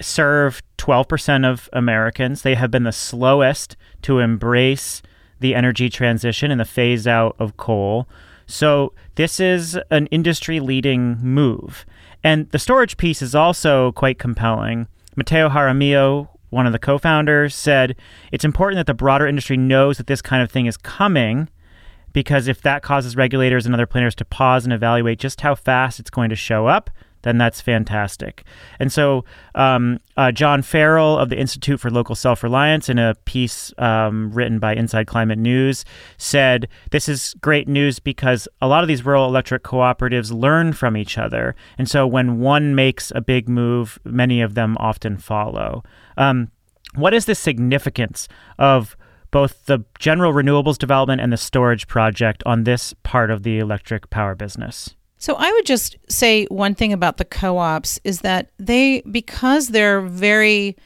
serve 0.00 0.62
12% 0.78 1.46
of 1.46 1.68
Americans. 1.72 2.42
They 2.42 2.56
have 2.56 2.70
been 2.70 2.82
the 2.82 2.92
slowest 2.92 3.76
to 4.02 4.18
embrace 4.18 5.02
the 5.38 5.54
energy 5.54 5.88
transition 5.88 6.50
and 6.50 6.60
the 6.60 6.64
phase 6.64 7.06
out 7.06 7.36
of 7.38 7.56
coal. 7.56 8.08
So 8.46 8.92
this 9.14 9.38
is 9.38 9.78
an 9.90 10.06
industry 10.06 10.58
leading 10.58 11.18
move. 11.18 11.86
And 12.24 12.50
the 12.50 12.58
storage 12.58 12.96
piece 12.96 13.22
is 13.22 13.34
also 13.34 13.92
quite 13.92 14.18
compelling. 14.18 14.88
Mateo 15.16 15.48
Jaramillo, 15.48 16.28
one 16.50 16.66
of 16.66 16.72
the 16.72 16.78
co 16.78 16.98
founders, 16.98 17.54
said 17.54 17.94
it's 18.32 18.44
important 18.44 18.78
that 18.78 18.86
the 18.86 18.94
broader 18.94 19.26
industry 19.26 19.56
knows 19.56 19.98
that 19.98 20.08
this 20.08 20.20
kind 20.20 20.42
of 20.42 20.50
thing 20.50 20.66
is 20.66 20.76
coming 20.76 21.48
because 22.12 22.48
if 22.48 22.62
that 22.62 22.82
causes 22.82 23.16
regulators 23.16 23.66
and 23.66 23.74
other 23.74 23.86
planners 23.86 24.14
to 24.16 24.24
pause 24.24 24.64
and 24.64 24.72
evaluate 24.72 25.18
just 25.18 25.40
how 25.40 25.54
fast 25.54 26.00
it's 26.00 26.10
going 26.10 26.30
to 26.30 26.36
show 26.36 26.66
up, 26.66 26.90
then 27.22 27.38
that's 27.38 27.60
fantastic. 27.60 28.44
And 28.78 28.92
so, 28.92 29.24
um, 29.54 29.98
uh, 30.16 30.32
John 30.32 30.62
Farrell 30.62 31.18
of 31.18 31.28
the 31.28 31.38
Institute 31.38 31.80
for 31.80 31.90
Local 31.90 32.14
Self 32.14 32.42
Reliance, 32.42 32.88
in 32.88 32.98
a 32.98 33.14
piece 33.24 33.72
um, 33.78 34.30
written 34.32 34.58
by 34.58 34.74
Inside 34.74 35.06
Climate 35.06 35.38
News, 35.38 35.84
said 36.16 36.68
this 36.90 37.08
is 37.08 37.34
great 37.40 37.68
news 37.68 37.98
because 37.98 38.48
a 38.62 38.68
lot 38.68 38.82
of 38.82 38.88
these 38.88 39.04
rural 39.04 39.26
electric 39.26 39.62
cooperatives 39.62 40.32
learn 40.32 40.72
from 40.72 40.96
each 40.96 41.18
other. 41.18 41.54
And 41.78 41.88
so, 41.88 42.06
when 42.06 42.40
one 42.40 42.74
makes 42.74 43.12
a 43.14 43.20
big 43.20 43.48
move, 43.48 43.98
many 44.04 44.40
of 44.40 44.54
them 44.54 44.76
often 44.78 45.18
follow. 45.18 45.82
Um, 46.16 46.50
what 46.94 47.14
is 47.14 47.26
the 47.26 47.34
significance 47.34 48.28
of 48.58 48.96
both 49.30 49.66
the 49.66 49.84
general 49.98 50.32
renewables 50.32 50.78
development 50.78 51.20
and 51.20 51.32
the 51.32 51.36
storage 51.36 51.86
project 51.86 52.42
on 52.46 52.64
this 52.64 52.94
part 53.02 53.30
of 53.30 53.42
the 53.42 53.58
electric 53.58 54.10
power 54.10 54.34
business? 54.34 54.94
So 55.18 55.34
I 55.38 55.52
would 55.52 55.66
just 55.66 55.96
say 56.08 56.46
one 56.46 56.74
thing 56.74 56.92
about 56.92 57.18
the 57.18 57.26
co-ops 57.26 58.00
is 58.04 58.20
that 58.20 58.50
they 58.58 59.02
because 59.02 59.68
they're 59.68 60.00
very 60.00 60.76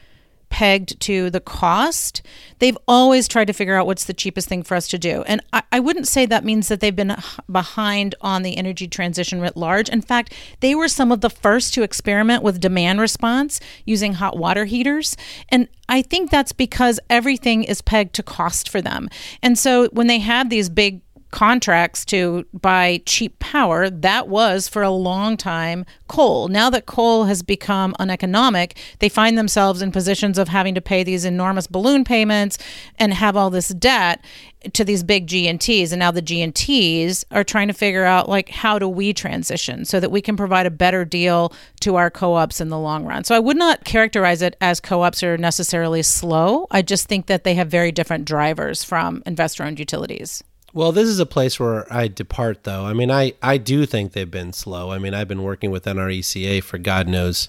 pegged 0.49 0.99
to 1.01 1.29
the 1.29 1.39
cost, 1.39 2.21
they've 2.59 2.77
always 2.87 3.27
tried 3.27 3.45
to 3.45 3.53
figure 3.53 3.75
out 3.75 3.85
what's 3.85 4.05
the 4.05 4.13
cheapest 4.13 4.47
thing 4.47 4.63
for 4.63 4.75
us 4.75 4.87
to 4.87 4.97
do. 4.97 5.23
And 5.23 5.41
I, 5.53 5.63
I, 5.71 5.79
wouldn't 5.79 6.07
say 6.07 6.25
that 6.25 6.45
means 6.45 6.67
that 6.67 6.79
they've 6.79 6.95
been 6.95 7.15
behind 7.51 8.15
on 8.21 8.43
the 8.43 8.57
energy 8.57 8.87
transition 8.87 9.41
writ 9.41 9.57
large. 9.57 9.89
In 9.89 10.01
fact, 10.01 10.33
they 10.61 10.75
were 10.75 10.87
some 10.87 11.11
of 11.11 11.21
the 11.21 11.29
first 11.29 11.73
to 11.73 11.83
experiment 11.83 12.43
with 12.43 12.59
demand 12.59 12.99
response 13.01 13.59
using 13.85 14.13
hot 14.13 14.37
water 14.37 14.65
heaters. 14.65 15.17
And 15.49 15.67
I 15.87 16.01
think 16.01 16.31
that's 16.31 16.53
because 16.53 16.99
everything 17.09 17.63
is 17.63 17.81
pegged 17.81 18.15
to 18.15 18.23
cost 18.23 18.69
for 18.69 18.81
them. 18.81 19.09
And 19.43 19.57
so 19.57 19.87
when 19.89 20.07
they 20.07 20.19
had 20.19 20.49
these 20.49 20.69
big 20.69 21.01
contracts 21.35 22.05
to 22.05 22.45
buy 22.53 23.01
cheap 23.05 23.37
power, 23.39 23.89
that 23.89 24.29
was 24.29 24.69
for 24.69 24.81
a 24.81 24.89
long 24.89 25.35
time 25.35 25.83
coal. 26.07 26.47
Now 26.47 26.69
that 26.69 26.85
coal 26.85 27.25
has 27.25 27.43
become 27.43 27.93
uneconomic, 27.99 28.77
they 28.99 29.09
find 29.09 29.37
themselves 29.37 29.81
in 29.81 29.91
positions 29.91 30.37
of 30.37 30.47
having 30.47 30.73
to 30.75 30.81
pay 30.81 31.03
these 31.03 31.25
enormous 31.25 31.67
balloon 31.67 32.05
payments 32.05 32.57
and 32.97 33.13
have 33.13 33.35
all 33.35 33.49
this 33.49 33.67
debt 33.67 34.23
to 34.71 34.85
these 34.85 35.03
big 35.03 35.27
G&Ts 35.27 35.91
and 35.91 35.99
now 35.99 36.09
the 36.09 36.21
G&Ts 36.21 37.25
are 37.31 37.43
trying 37.43 37.67
to 37.67 37.73
figure 37.73 38.05
out 38.05 38.29
like 38.29 38.47
how 38.49 38.79
do 38.79 38.87
we 38.87 39.11
transition 39.11 39.83
so 39.83 39.99
that 39.99 40.11
we 40.11 40.21
can 40.21 40.37
provide 40.37 40.65
a 40.65 40.71
better 40.71 41.03
deal 41.03 41.53
to 41.81 41.97
our 41.97 42.09
co-ops 42.09 42.61
in 42.61 42.69
the 42.69 42.79
long 42.79 43.03
run. 43.03 43.25
So 43.25 43.35
I 43.35 43.39
would 43.39 43.57
not 43.57 43.83
characterize 43.83 44.41
it 44.41 44.55
as 44.61 44.79
co-ops 44.79 45.21
are 45.21 45.37
necessarily 45.37 46.01
slow. 46.01 46.65
I 46.71 46.81
just 46.81 47.07
think 47.09 47.25
that 47.25 47.43
they 47.43 47.55
have 47.55 47.67
very 47.67 47.91
different 47.91 48.23
drivers 48.23 48.85
from 48.85 49.21
investor-owned 49.25 49.79
utilities. 49.79 50.41
Well, 50.75 50.91
this 50.91 51.07
is 51.07 51.21
a 51.21 51.25
place 51.25 51.57
where 51.57 51.91
I 51.91 52.09
depart, 52.09 52.65
though. 52.65 52.85
I 52.85 52.91
mean, 52.91 53.09
I, 53.09 53.31
I 53.41 53.57
do 53.57 53.85
think 53.85 54.11
they've 54.11 54.29
been 54.29 54.51
slow. 54.51 54.91
I 54.91 54.97
mean, 54.97 55.13
I've 55.13 55.29
been 55.29 55.41
working 55.43 55.71
with 55.71 55.85
NRECA 55.85 56.61
for 56.63 56.77
God 56.77 57.07
knows, 57.07 57.47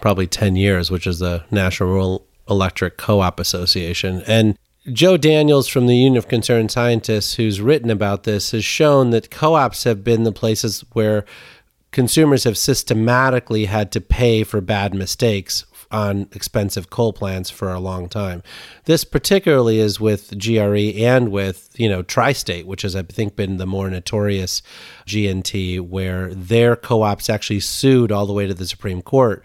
probably 0.00 0.28
10 0.28 0.54
years, 0.54 0.88
which 0.88 1.04
is 1.04 1.18
the 1.18 1.42
National 1.50 1.88
Rural 1.88 2.24
Electric 2.48 2.96
Co 2.96 3.18
op 3.18 3.40
Association. 3.40 4.22
And 4.28 4.56
Joe 4.92 5.16
Daniels 5.16 5.66
from 5.66 5.88
the 5.88 5.96
Union 5.96 6.16
of 6.16 6.28
Concerned 6.28 6.70
Scientists, 6.70 7.34
who's 7.34 7.60
written 7.60 7.90
about 7.90 8.22
this, 8.22 8.52
has 8.52 8.64
shown 8.64 9.10
that 9.10 9.28
co 9.28 9.54
ops 9.54 9.82
have 9.82 10.04
been 10.04 10.22
the 10.22 10.30
places 10.30 10.84
where 10.92 11.24
consumers 11.90 12.44
have 12.44 12.56
systematically 12.56 13.64
had 13.64 13.90
to 13.90 14.00
pay 14.00 14.44
for 14.44 14.60
bad 14.60 14.94
mistakes 14.94 15.64
on 15.90 16.28
expensive 16.32 16.90
coal 16.90 17.12
plants 17.12 17.50
for 17.50 17.72
a 17.72 17.80
long 17.80 18.08
time. 18.08 18.42
This 18.84 19.04
particularly 19.04 19.78
is 19.78 19.98
with 19.98 20.38
GRE 20.38 20.92
and 20.96 21.30
with, 21.30 21.70
you 21.76 21.88
know, 21.88 22.02
Tri-State, 22.02 22.66
which 22.66 22.82
has 22.82 22.94
I 22.94 23.02
think 23.02 23.36
been 23.36 23.56
the 23.56 23.66
more 23.66 23.88
notorious 23.88 24.62
G&T 25.06 25.80
where 25.80 26.34
their 26.34 26.76
co-ops 26.76 27.30
actually 27.30 27.60
sued 27.60 28.12
all 28.12 28.26
the 28.26 28.32
way 28.32 28.46
to 28.46 28.54
the 28.54 28.66
Supreme 28.66 29.02
Court 29.02 29.42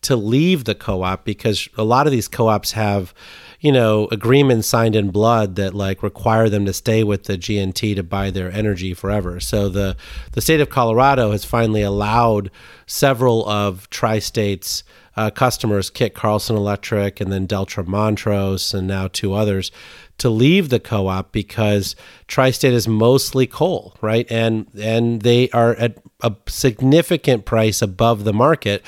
to 0.00 0.16
leave 0.16 0.64
the 0.64 0.74
co-op 0.74 1.24
because 1.24 1.68
a 1.76 1.84
lot 1.84 2.06
of 2.06 2.12
these 2.12 2.28
co-ops 2.28 2.72
have 2.72 3.12
you 3.60 3.72
know 3.72 4.06
agreements 4.12 4.68
signed 4.68 4.94
in 4.94 5.10
blood 5.10 5.56
that 5.56 5.74
like 5.74 6.02
require 6.02 6.48
them 6.48 6.64
to 6.64 6.72
stay 6.72 7.02
with 7.02 7.24
the 7.24 7.36
G&T 7.36 7.94
to 7.94 8.02
buy 8.02 8.30
their 8.30 8.50
energy 8.52 8.94
forever. 8.94 9.40
So 9.40 9.68
the 9.68 9.96
the 10.32 10.40
state 10.40 10.60
of 10.60 10.70
Colorado 10.70 11.32
has 11.32 11.44
finally 11.44 11.82
allowed 11.82 12.50
several 12.86 13.48
of 13.48 13.90
Tri-State's 13.90 14.84
uh, 15.18 15.30
customers, 15.30 15.90
Kit 15.90 16.14
Carson 16.14 16.54
Electric 16.54 17.20
and 17.20 17.32
then 17.32 17.44
Delta 17.44 17.82
Montrose 17.82 18.72
and 18.72 18.86
now 18.86 19.08
two 19.08 19.34
others, 19.34 19.72
to 20.18 20.30
leave 20.30 20.68
the 20.68 20.78
co-op 20.78 21.32
because 21.32 21.96
Tri-State 22.28 22.72
is 22.72 22.86
mostly 22.86 23.46
coal, 23.46 23.96
right? 24.00 24.30
And 24.30 24.68
and 24.80 25.22
they 25.22 25.50
are 25.50 25.74
at 25.74 25.98
a 26.22 26.34
significant 26.46 27.44
price 27.44 27.82
above 27.82 28.22
the 28.22 28.32
market 28.32 28.84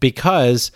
because 0.00 0.72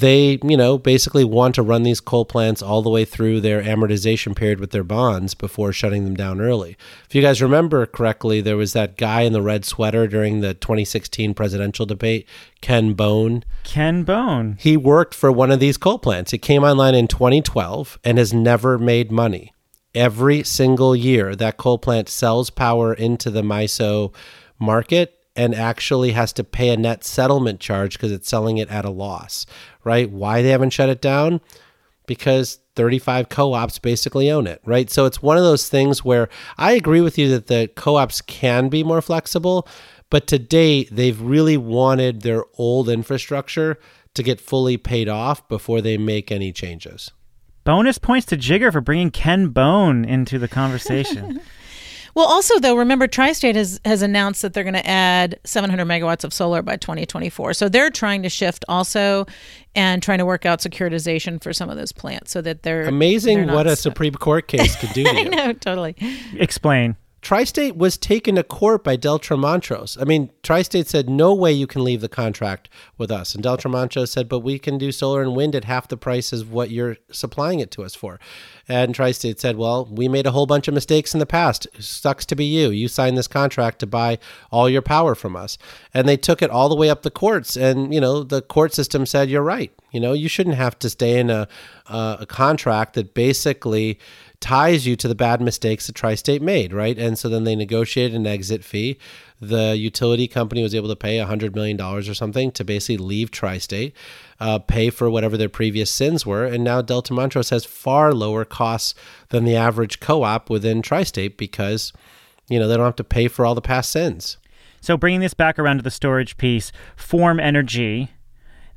they, 0.00 0.38
you 0.42 0.56
know, 0.56 0.78
basically 0.78 1.24
want 1.24 1.54
to 1.54 1.62
run 1.62 1.82
these 1.82 2.00
coal 2.00 2.24
plants 2.24 2.62
all 2.62 2.82
the 2.82 2.90
way 2.90 3.04
through 3.04 3.40
their 3.40 3.62
amortization 3.62 4.34
period 4.34 4.60
with 4.60 4.70
their 4.70 4.84
bonds 4.84 5.34
before 5.34 5.72
shutting 5.72 6.04
them 6.04 6.14
down 6.14 6.40
early. 6.40 6.76
If 7.08 7.14
you 7.14 7.22
guys 7.22 7.42
remember 7.42 7.86
correctly, 7.86 8.40
there 8.40 8.56
was 8.56 8.72
that 8.72 8.96
guy 8.96 9.22
in 9.22 9.32
the 9.32 9.42
red 9.42 9.64
sweater 9.64 10.06
during 10.06 10.40
the 10.40 10.54
2016 10.54 11.34
presidential 11.34 11.86
debate, 11.86 12.28
Ken 12.60 12.94
Bone. 12.94 13.44
Ken 13.62 14.02
Bone. 14.04 14.56
He 14.58 14.76
worked 14.76 15.14
for 15.14 15.30
one 15.30 15.50
of 15.50 15.60
these 15.60 15.76
coal 15.76 15.98
plants. 15.98 16.32
It 16.32 16.38
came 16.38 16.64
online 16.64 16.94
in 16.94 17.08
2012 17.08 17.98
and 18.04 18.18
has 18.18 18.32
never 18.32 18.78
made 18.78 19.12
money. 19.12 19.52
every 19.94 20.42
single 20.42 20.96
year 20.96 21.36
that 21.36 21.56
coal 21.56 21.78
plant 21.78 22.08
sells 22.08 22.50
power 22.50 22.92
into 22.92 23.30
the 23.30 23.42
MISO 23.42 24.12
market 24.58 25.23
and 25.36 25.54
actually 25.54 26.12
has 26.12 26.32
to 26.34 26.44
pay 26.44 26.70
a 26.70 26.76
net 26.76 27.04
settlement 27.04 27.60
charge 27.60 27.94
because 27.94 28.12
it's 28.12 28.28
selling 28.28 28.58
it 28.58 28.68
at 28.70 28.84
a 28.84 28.90
loss, 28.90 29.46
right? 29.82 30.10
Why 30.10 30.42
they 30.42 30.50
haven't 30.50 30.70
shut 30.70 30.88
it 30.88 31.00
down? 31.00 31.40
Because 32.06 32.60
35 32.76 33.28
co-ops 33.28 33.78
basically 33.78 34.30
own 34.30 34.46
it, 34.46 34.60
right? 34.64 34.90
So 34.90 35.06
it's 35.06 35.22
one 35.22 35.36
of 35.36 35.42
those 35.42 35.68
things 35.68 36.04
where 36.04 36.28
I 36.58 36.72
agree 36.72 37.00
with 37.00 37.18
you 37.18 37.28
that 37.30 37.46
the 37.46 37.70
co-ops 37.74 38.20
can 38.20 38.68
be 38.68 38.84
more 38.84 39.02
flexible, 39.02 39.66
but 40.10 40.26
to 40.28 40.38
date 40.38 40.90
they've 40.92 41.20
really 41.20 41.56
wanted 41.56 42.22
their 42.22 42.44
old 42.58 42.88
infrastructure 42.88 43.78
to 44.14 44.22
get 44.22 44.40
fully 44.40 44.76
paid 44.76 45.08
off 45.08 45.46
before 45.48 45.80
they 45.80 45.98
make 45.98 46.30
any 46.30 46.52
changes. 46.52 47.10
Bonus 47.64 47.98
points 47.98 48.26
to 48.26 48.36
Jigar 48.36 48.70
for 48.70 48.82
bringing 48.82 49.10
Ken 49.10 49.48
Bone 49.48 50.04
into 50.04 50.38
the 50.38 50.48
conversation. 50.48 51.40
Well, 52.14 52.26
also 52.26 52.58
though, 52.60 52.76
remember 52.76 53.08
TriState 53.08 53.54
has 53.56 53.80
has 53.84 54.02
announced 54.02 54.42
that 54.42 54.54
they're 54.54 54.64
going 54.64 54.74
to 54.74 54.86
add 54.88 55.38
700 55.44 55.84
megawatts 55.84 56.24
of 56.24 56.32
solar 56.32 56.62
by 56.62 56.76
2024. 56.76 57.54
So 57.54 57.68
they're 57.68 57.90
trying 57.90 58.22
to 58.22 58.28
shift 58.28 58.64
also, 58.68 59.26
and 59.74 60.02
trying 60.02 60.18
to 60.18 60.26
work 60.26 60.46
out 60.46 60.60
securitization 60.60 61.42
for 61.42 61.52
some 61.52 61.68
of 61.70 61.76
those 61.76 61.92
plants 61.92 62.30
so 62.30 62.40
that 62.42 62.62
they're 62.62 62.86
Amazing 62.86 63.38
they're 63.38 63.46
not 63.46 63.54
what 63.56 63.66
a 63.66 63.76
stuck. 63.76 63.92
Supreme 63.92 64.14
Court 64.14 64.46
case 64.48 64.76
could 64.76 64.90
do 64.92 65.04
to 65.04 65.10
I 65.10 65.12
you. 65.22 65.30
know 65.30 65.52
totally. 65.54 65.96
Explain. 66.34 66.96
Tri-State 67.24 67.74
was 67.74 67.96
taken 67.96 68.34
to 68.34 68.42
court 68.42 68.84
by 68.84 68.96
Delta 68.96 69.34
Montrose. 69.34 69.96
I 69.98 70.04
mean, 70.04 70.30
Tri-State 70.42 70.86
said, 70.86 71.08
no 71.08 71.32
way 71.32 71.50
you 71.54 71.66
can 71.66 71.82
leave 71.82 72.02
the 72.02 72.08
contract 72.08 72.68
with 72.98 73.10
us. 73.10 73.34
And 73.34 73.42
Delta 73.42 73.66
Montrose 73.66 74.12
said, 74.12 74.28
but 74.28 74.40
we 74.40 74.58
can 74.58 74.76
do 74.76 74.92
solar 74.92 75.22
and 75.22 75.34
wind 75.34 75.56
at 75.56 75.64
half 75.64 75.88
the 75.88 75.96
price 75.96 76.34
of 76.34 76.52
what 76.52 76.70
you're 76.70 76.98
supplying 77.10 77.60
it 77.60 77.70
to 77.70 77.82
us 77.82 77.94
for. 77.94 78.20
And 78.68 78.94
Tri-State 78.94 79.40
said, 79.40 79.56
well, 79.56 79.86
we 79.90 80.06
made 80.06 80.26
a 80.26 80.32
whole 80.32 80.44
bunch 80.44 80.68
of 80.68 80.74
mistakes 80.74 81.14
in 81.14 81.18
the 81.18 81.24
past. 81.24 81.66
sucks 81.78 82.26
to 82.26 82.36
be 82.36 82.44
you. 82.44 82.68
You 82.68 82.88
signed 82.88 83.16
this 83.16 83.26
contract 83.26 83.78
to 83.78 83.86
buy 83.86 84.18
all 84.50 84.68
your 84.68 84.82
power 84.82 85.14
from 85.14 85.34
us. 85.34 85.56
And 85.94 86.06
they 86.06 86.18
took 86.18 86.42
it 86.42 86.50
all 86.50 86.68
the 86.68 86.76
way 86.76 86.90
up 86.90 87.04
the 87.04 87.10
courts. 87.10 87.56
And, 87.56 87.94
you 87.94 88.02
know, 88.02 88.22
the 88.22 88.42
court 88.42 88.74
system 88.74 89.06
said, 89.06 89.30
you're 89.30 89.42
right. 89.42 89.72
You 89.92 90.00
know, 90.00 90.12
you 90.12 90.28
shouldn't 90.28 90.56
have 90.56 90.78
to 90.80 90.90
stay 90.90 91.18
in 91.18 91.30
a, 91.30 91.48
uh, 91.86 92.18
a 92.20 92.26
contract 92.26 92.92
that 92.94 93.14
basically 93.14 93.98
ties 94.44 94.86
you 94.86 94.94
to 94.94 95.08
the 95.08 95.14
bad 95.14 95.40
mistakes 95.40 95.86
that 95.86 95.94
Tri-State 95.94 96.42
made, 96.42 96.74
right? 96.74 96.98
And 96.98 97.18
so 97.18 97.30
then 97.30 97.44
they 97.44 97.56
negotiated 97.56 98.14
an 98.14 98.26
exit 98.26 98.62
fee. 98.62 98.98
The 99.40 99.74
utility 99.74 100.28
company 100.28 100.62
was 100.62 100.74
able 100.74 100.90
to 100.90 100.96
pay 100.96 101.16
$100 101.16 101.54
million 101.54 101.80
or 101.80 102.02
something 102.02 102.52
to 102.52 102.62
basically 102.62 102.98
leave 102.98 103.30
Tri-State, 103.30 103.96
uh, 104.40 104.58
pay 104.58 104.90
for 104.90 105.08
whatever 105.08 105.38
their 105.38 105.48
previous 105.48 105.90
sins 105.90 106.26
were. 106.26 106.44
And 106.44 106.62
now 106.62 106.82
Delta 106.82 107.14
Montrose 107.14 107.48
has 107.48 107.64
far 107.64 108.12
lower 108.12 108.44
costs 108.44 108.94
than 109.30 109.46
the 109.46 109.56
average 109.56 109.98
co-op 109.98 110.50
within 110.50 110.82
Tri-State 110.82 111.38
because, 111.38 111.94
you 112.46 112.58
know, 112.58 112.68
they 112.68 112.76
don't 112.76 112.84
have 112.84 112.96
to 112.96 113.04
pay 113.04 113.28
for 113.28 113.46
all 113.46 113.54
the 113.54 113.62
past 113.62 113.90
sins. 113.90 114.36
So 114.82 114.98
bringing 114.98 115.20
this 115.20 115.32
back 115.32 115.58
around 115.58 115.78
to 115.78 115.82
the 115.82 115.90
storage 115.90 116.36
piece, 116.36 116.70
Form 116.96 117.40
Energy, 117.40 118.10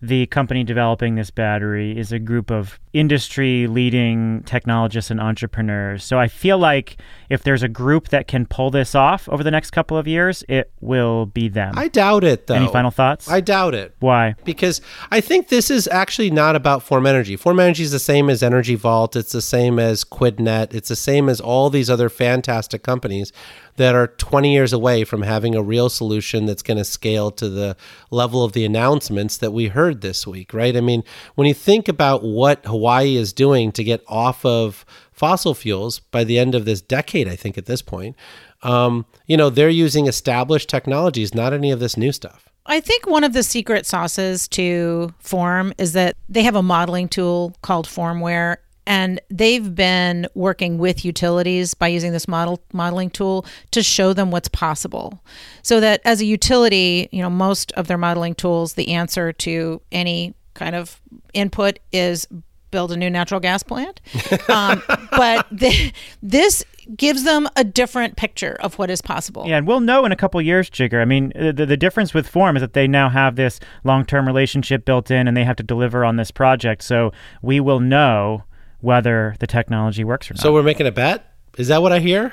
the 0.01 0.25
company 0.27 0.63
developing 0.63 1.15
this 1.15 1.31
battery, 1.31 1.97
is 1.97 2.11
a 2.11 2.19
group 2.19 2.51
of 2.51 2.79
industry 2.93 3.67
leading 3.67 4.43
technologists 4.43 5.11
and 5.11 5.19
entrepreneurs. 5.19 6.03
So 6.03 6.19
I 6.19 6.27
feel 6.27 6.57
like 6.57 6.97
if 7.29 7.43
there's 7.43 7.63
a 7.63 7.67
group 7.67 8.09
that 8.09 8.27
can 8.27 8.45
pull 8.45 8.71
this 8.71 8.95
off 8.95 9.27
over 9.29 9.43
the 9.43 9.51
next 9.51 9.71
couple 9.71 9.97
of 9.97 10.07
years, 10.07 10.43
it 10.47 10.71
will 10.81 11.25
be 11.27 11.47
them. 11.47 11.73
I 11.77 11.87
doubt 11.87 12.23
it, 12.23 12.47
though. 12.47 12.55
Any 12.55 12.67
final 12.67 12.91
thoughts? 12.91 13.29
I 13.29 13.41
doubt 13.41 13.75
it. 13.75 13.95
Why? 13.99 14.35
because 14.43 14.81
I 15.11 15.21
think 15.21 15.49
this 15.49 15.69
is 15.69 15.87
actually 15.89 16.31
not 16.31 16.55
about 16.55 16.81
Form 16.81 17.05
Energy. 17.05 17.35
Form 17.35 17.59
Energy 17.59 17.83
is 17.83 17.91
the 17.91 17.99
same 17.99 18.29
as 18.29 18.41
Energy 18.41 18.75
Vault. 18.75 19.15
It's 19.15 19.31
the 19.31 19.41
same 19.41 19.77
as 19.77 20.03
QuidNet. 20.03 20.73
It's 20.73 20.89
the 20.89 20.95
same 20.95 21.29
as 21.29 21.41
all 21.41 21.69
these 21.69 21.89
other 21.89 22.09
fantastic 22.09 22.81
companies 22.83 23.31
that 23.77 23.95
are 23.95 24.07
20 24.07 24.51
years 24.51 24.73
away 24.73 25.03
from 25.03 25.21
having 25.21 25.55
a 25.55 25.63
real 25.63 25.89
solution 25.89 26.45
that's 26.45 26.61
going 26.61 26.77
to 26.77 26.83
scale 26.83 27.31
to 27.31 27.47
the 27.47 27.77
level 28.11 28.43
of 28.43 28.53
the 28.53 28.65
announcements 28.65 29.37
that 29.37 29.51
we 29.51 29.67
heard 29.67 30.01
this 30.01 30.27
week, 30.27 30.53
right? 30.53 30.75
I 30.75 30.81
mean, 30.81 31.03
when 31.35 31.47
you 31.47 31.53
think 31.53 31.87
about 31.87 32.23
what 32.23 32.65
Hawaii 32.65 33.15
is 33.15 33.33
doing 33.33 33.71
to 33.73 33.83
get 33.83 34.03
off 34.07 34.43
of 34.45 34.85
fossil 35.11 35.53
fuels 35.53 35.99
by 35.99 36.23
the 36.23 36.37
end 36.37 36.55
of 36.55 36.65
this 36.65 36.81
decade, 36.81 37.27
I 37.27 37.35
think 37.35 37.57
at 37.57 37.65
this 37.65 37.81
point, 37.81 38.15
um, 38.63 39.05
you 39.27 39.37
know, 39.37 39.49
they're 39.49 39.69
using 39.69 40.07
established 40.07 40.69
technologies, 40.69 41.33
not 41.33 41.53
any 41.53 41.71
of 41.71 41.79
this 41.79 41.95
new 41.97 42.11
stuff. 42.11 42.49
I 42.65 42.81
think 42.81 43.07
one 43.07 43.23
of 43.23 43.31
the 43.31 43.43
secret 43.43 43.85
sauces 43.85 44.47
to 44.49 45.13
Form 45.19 45.73
is 45.77 45.93
that 45.93 46.17
they 46.27 46.43
have 46.43 46.55
a 46.55 46.63
modeling 46.63 47.07
tool 47.07 47.55
called 47.61 47.87
Formware 47.87 48.57
and 48.87 49.21
they've 49.29 49.75
been 49.75 50.27
working 50.33 50.77
with 50.77 51.03
utilities 51.03 51.73
by 51.73 51.87
using 51.87 52.13
this 52.13 52.27
model 52.27 52.63
modeling 52.71 53.09
tool 53.09 53.45
to 53.71 53.83
show 53.83 54.13
them 54.13 54.31
what's 54.31 54.47
possible. 54.47 55.21
So 55.61 55.79
that 55.81 56.01
as 56.05 56.21
a 56.21 56.25
utility, 56.25 57.09
you 57.11 57.21
know, 57.21 57.29
most 57.29 57.73
of 57.73 57.87
their 57.87 57.97
modeling 57.97 58.33
tools 58.33 58.73
the 58.73 58.93
answer 58.93 59.33
to 59.33 59.81
any 59.91 60.33
kind 60.53 60.73
of 60.73 60.99
input 61.33 61.79
is 61.91 62.27
build 62.71 62.91
a 62.91 62.97
new 62.97 63.09
natural 63.09 63.39
gas 63.39 63.61
plant. 63.61 63.99
um, 64.49 64.81
but 65.11 65.45
the, 65.51 65.91
this 66.23 66.63
gives 66.95 67.23
them 67.23 67.49
a 67.57 67.65
different 67.65 68.15
picture 68.15 68.55
of 68.61 68.79
what 68.79 68.89
is 68.89 69.01
possible. 69.01 69.45
Yeah, 69.45 69.57
and 69.57 69.67
we'll 69.67 69.81
know 69.81 70.05
in 70.05 70.13
a 70.13 70.15
couple 70.15 70.41
years, 70.41 70.69
Jigar. 70.69 71.01
I 71.01 71.05
mean, 71.05 71.33
the, 71.35 71.65
the 71.65 71.77
difference 71.77 72.13
with 72.13 72.27
Form 72.27 72.55
is 72.55 72.61
that 72.61 72.71
they 72.73 72.87
now 72.87 73.09
have 73.09 73.35
this 73.35 73.59
long 73.83 74.05
term 74.05 74.25
relationship 74.25 74.85
built 74.85 75.11
in 75.11 75.27
and 75.27 75.35
they 75.35 75.43
have 75.43 75.57
to 75.57 75.63
deliver 75.63 76.05
on 76.05 76.15
this 76.15 76.31
project. 76.31 76.83
So 76.83 77.11
we 77.41 77.59
will 77.59 77.81
know 77.81 78.43
whether 78.87 79.35
the 79.39 79.47
technology 79.47 80.03
works 80.03 80.31
or 80.31 80.33
not. 80.35 80.41
So 80.41 80.53
we're 80.53 80.63
making 80.63 80.87
a 80.87 80.91
bet. 80.91 81.33
Is 81.57 81.67
that 81.67 81.81
what 81.81 81.91
I 81.91 81.99
hear? 81.99 82.31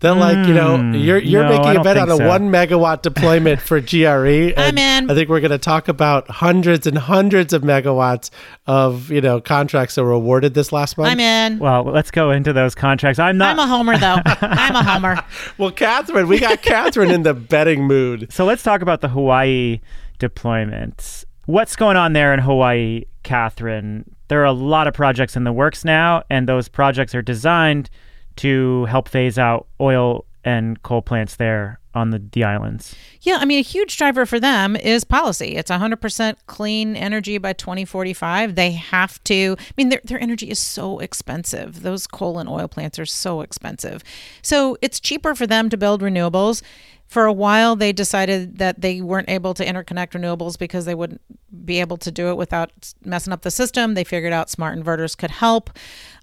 Then, 0.00 0.18
like 0.18 0.46
you 0.46 0.52
know, 0.52 0.92
you're 0.92 1.16
you're 1.18 1.42
Hmm. 1.42 1.52
no, 1.52 1.58
making 1.62 1.80
a 1.80 1.82
bet 1.82 1.96
on 1.96 2.10
a 2.10 2.16
so. 2.18 2.28
one 2.28 2.50
megawatt 2.50 3.00
deployment 3.00 3.62
for 3.62 3.80
GRE. 3.90 4.52
and 4.54 4.78
in. 4.78 5.10
I 5.10 5.14
think 5.14 5.30
we're 5.30 5.40
going 5.40 5.52
to 5.52 5.58
talk 5.58 5.88
about 5.88 6.28
hundreds 6.28 6.86
and 6.86 6.98
hundreds 6.98 7.54
of 7.54 7.62
megawatts 7.62 8.28
of 8.66 9.10
you 9.10 9.22
know 9.22 9.40
contracts 9.40 9.94
that 9.94 10.04
were 10.04 10.10
awarded 10.12 10.52
this 10.52 10.70
last 10.70 10.98
month. 10.98 11.08
I'm 11.12 11.18
in. 11.20 11.58
well, 11.58 11.82
let's 11.82 12.10
go 12.10 12.30
into 12.30 12.52
those 12.52 12.74
contracts. 12.74 13.18
I'm 13.18 13.38
not. 13.38 13.52
I'm 13.52 13.58
a 13.58 13.66
homer 13.66 13.96
though. 13.96 14.20
I'm 14.42 14.76
a 14.76 14.82
homer. 14.82 15.24
well, 15.56 15.70
Katherine, 15.70 16.28
we 16.28 16.40
got 16.40 16.60
Katherine 16.70 17.10
in 17.10 17.22
the 17.22 17.32
betting 17.32 17.84
mood. 17.84 18.30
So 18.30 18.44
let's 18.44 18.62
talk 18.62 18.82
about 18.82 19.00
the 19.00 19.08
Hawaii 19.08 19.80
deployments. 20.18 21.24
What's 21.46 21.76
going 21.76 21.96
on 21.96 22.12
there 22.12 22.34
in 22.34 22.40
Hawaii, 22.40 23.04
Katherine? 23.22 24.16
There 24.26 24.42
are 24.42 24.46
a 24.46 24.52
lot 24.52 24.88
of 24.88 24.94
projects 24.94 25.36
in 25.36 25.44
the 25.44 25.52
works 25.52 25.84
now, 25.84 26.24
and 26.28 26.48
those 26.48 26.68
projects 26.68 27.14
are 27.14 27.22
designed 27.22 27.88
to 28.36 28.84
help 28.86 29.08
phase 29.08 29.38
out 29.38 29.68
oil 29.80 30.24
and 30.44 30.82
coal 30.82 31.02
plants 31.02 31.36
there 31.36 31.78
on 31.94 32.10
the, 32.10 32.20
the 32.32 32.42
islands. 32.42 32.96
Yeah, 33.22 33.38
I 33.40 33.44
mean, 33.44 33.60
a 33.60 33.62
huge 33.62 33.96
driver 33.96 34.26
for 34.26 34.40
them 34.40 34.74
is 34.74 35.04
policy. 35.04 35.54
It's 35.54 35.70
100% 35.70 36.36
clean 36.46 36.96
energy 36.96 37.38
by 37.38 37.52
2045. 37.52 38.56
They 38.56 38.72
have 38.72 39.22
to, 39.24 39.56
I 39.58 39.72
mean, 39.76 39.88
their, 39.88 40.00
their 40.02 40.20
energy 40.20 40.50
is 40.50 40.58
so 40.58 40.98
expensive. 40.98 41.82
Those 41.82 42.08
coal 42.08 42.40
and 42.40 42.48
oil 42.48 42.66
plants 42.66 42.98
are 42.98 43.06
so 43.06 43.40
expensive. 43.40 44.02
So 44.42 44.76
it's 44.82 44.98
cheaper 44.98 45.36
for 45.36 45.46
them 45.46 45.68
to 45.70 45.76
build 45.76 46.02
renewables. 46.02 46.62
For 47.06 47.24
a 47.24 47.32
while, 47.32 47.76
they 47.76 47.92
decided 47.92 48.58
that 48.58 48.80
they 48.80 49.00
weren't 49.00 49.30
able 49.30 49.54
to 49.54 49.64
interconnect 49.64 50.10
renewables 50.10 50.58
because 50.58 50.84
they 50.84 50.94
wouldn't 50.94 51.20
be 51.64 51.80
able 51.80 51.96
to 51.98 52.10
do 52.10 52.28
it 52.30 52.36
without 52.36 52.92
messing 53.04 53.32
up 53.32 53.42
the 53.42 53.50
system. 53.50 53.94
They 53.94 54.04
figured 54.04 54.32
out 54.32 54.50
smart 54.50 54.78
inverters 54.78 55.16
could 55.16 55.30
help. 55.30 55.70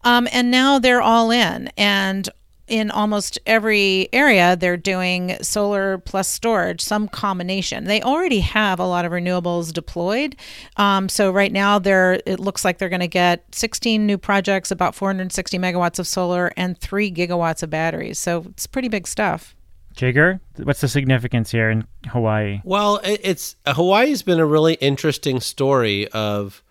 Um, 0.03 0.27
and 0.31 0.51
now 0.51 0.79
they're 0.79 1.01
all 1.01 1.31
in. 1.31 1.69
And 1.77 2.29
in 2.67 2.91
almost 2.91 3.37
every 3.45 4.07
area, 4.13 4.55
they're 4.55 4.77
doing 4.77 5.37
solar 5.41 5.97
plus 5.97 6.27
storage, 6.27 6.81
some 6.81 7.07
combination. 7.07 7.85
They 7.85 8.01
already 8.01 8.39
have 8.39 8.79
a 8.79 8.85
lot 8.85 9.05
of 9.05 9.11
renewables 9.11 9.73
deployed. 9.73 10.35
Um, 10.77 11.09
so 11.09 11.29
right 11.31 11.51
now, 11.51 11.77
they're 11.77 12.21
it 12.25 12.39
looks 12.39 12.63
like 12.63 12.77
they're 12.77 12.89
going 12.89 13.01
to 13.01 13.07
get 13.07 13.43
16 13.53 14.05
new 14.05 14.17
projects, 14.17 14.71
about 14.71 14.95
460 14.95 15.57
megawatts 15.57 15.99
of 15.99 16.07
solar, 16.07 16.51
and 16.55 16.77
three 16.77 17.11
gigawatts 17.11 17.63
of 17.63 17.69
batteries. 17.69 18.17
So 18.17 18.45
it's 18.49 18.65
pretty 18.65 18.87
big 18.87 19.07
stuff. 19.07 19.55
Jigar, 19.95 20.39
what's 20.57 20.81
the 20.81 20.87
significance 20.87 21.51
here 21.51 21.69
in 21.69 21.85
Hawaii? 22.07 22.61
Well, 22.63 22.99
it's 23.03 23.55
Hawaii's 23.65 24.21
been 24.23 24.39
a 24.39 24.45
really 24.45 24.73
interesting 24.75 25.39
story 25.39 26.07
of 26.09 26.63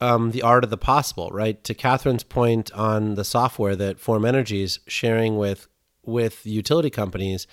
um, 0.00 0.32
the 0.32 0.42
art 0.42 0.64
of 0.64 0.70
the 0.70 0.76
possible, 0.76 1.30
right? 1.30 1.62
To 1.64 1.74
Katherine's 1.74 2.22
point 2.22 2.70
on 2.72 3.14
the 3.14 3.24
software 3.24 3.76
that 3.76 3.98
Form 3.98 4.24
Energy 4.24 4.62
is 4.62 4.78
sharing 4.86 5.36
with 5.38 5.68
with 6.04 6.46
utility 6.46 6.90
companies, 6.90 7.46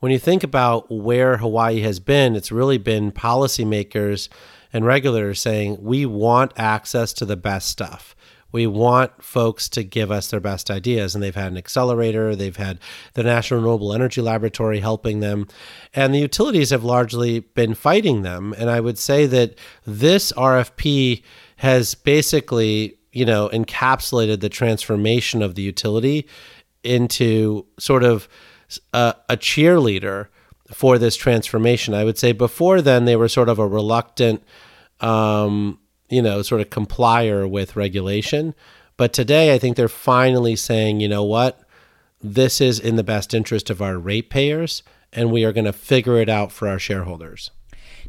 when 0.00 0.12
you 0.12 0.18
think 0.18 0.44
about 0.44 0.90
where 0.90 1.38
Hawaii 1.38 1.80
has 1.80 1.98
been, 1.98 2.36
it's 2.36 2.52
really 2.52 2.78
been 2.78 3.10
policymakers 3.10 4.28
and 4.72 4.84
regulators 4.84 5.40
saying 5.40 5.78
we 5.80 6.06
want 6.06 6.52
access 6.56 7.12
to 7.14 7.24
the 7.24 7.36
best 7.36 7.68
stuff. 7.68 8.14
We 8.50 8.66
want 8.66 9.22
folks 9.22 9.68
to 9.70 9.84
give 9.84 10.10
us 10.10 10.30
their 10.30 10.40
best 10.40 10.70
ideas. 10.70 11.14
And 11.14 11.22
they've 11.22 11.34
had 11.34 11.52
an 11.52 11.58
accelerator, 11.58 12.34
they've 12.34 12.56
had 12.56 12.78
the 13.14 13.22
National 13.22 13.60
Renewable 13.60 13.92
Energy 13.92 14.20
Laboratory 14.20 14.80
helping 14.80 15.20
them. 15.20 15.46
And 15.94 16.14
the 16.14 16.18
utilities 16.18 16.70
have 16.70 16.84
largely 16.84 17.40
been 17.40 17.74
fighting 17.74 18.22
them. 18.22 18.54
And 18.56 18.70
I 18.70 18.80
would 18.80 18.98
say 18.98 19.26
that 19.26 19.54
this 19.84 20.32
RFP 20.32 21.22
has 21.56 21.94
basically, 21.94 22.98
you 23.12 23.24
know, 23.24 23.48
encapsulated 23.50 24.40
the 24.40 24.48
transformation 24.48 25.42
of 25.42 25.54
the 25.54 25.62
utility 25.62 26.26
into 26.82 27.66
sort 27.78 28.04
of 28.04 28.28
a, 28.92 29.14
a 29.28 29.36
cheerleader 29.36 30.28
for 30.72 30.98
this 30.98 31.16
transformation. 31.16 31.94
I 31.94 32.04
would 32.04 32.18
say 32.18 32.32
before 32.32 32.82
then 32.82 33.04
they 33.04 33.16
were 33.16 33.28
sort 33.28 33.48
of 33.48 33.58
a 33.58 33.66
reluctant, 33.66 34.42
um, 35.00 35.78
you 36.08 36.22
know, 36.22 36.42
sort 36.42 36.60
of 36.60 36.70
complier 36.70 37.46
with 37.46 37.76
regulation. 37.76 38.54
But 38.96 39.12
today 39.12 39.54
I 39.54 39.58
think 39.58 39.76
they're 39.76 39.88
finally 39.88 40.56
saying, 40.56 41.00
you 41.00 41.08
know 41.08 41.24
what, 41.24 41.60
this 42.20 42.60
is 42.60 42.80
in 42.80 42.96
the 42.96 43.04
best 43.04 43.34
interest 43.34 43.70
of 43.70 43.80
our 43.80 43.96
ratepayers, 43.96 44.82
and 45.12 45.30
we 45.30 45.44
are 45.44 45.52
going 45.52 45.64
to 45.64 45.72
figure 45.72 46.16
it 46.16 46.28
out 46.28 46.50
for 46.50 46.68
our 46.68 46.78
shareholders. 46.78 47.50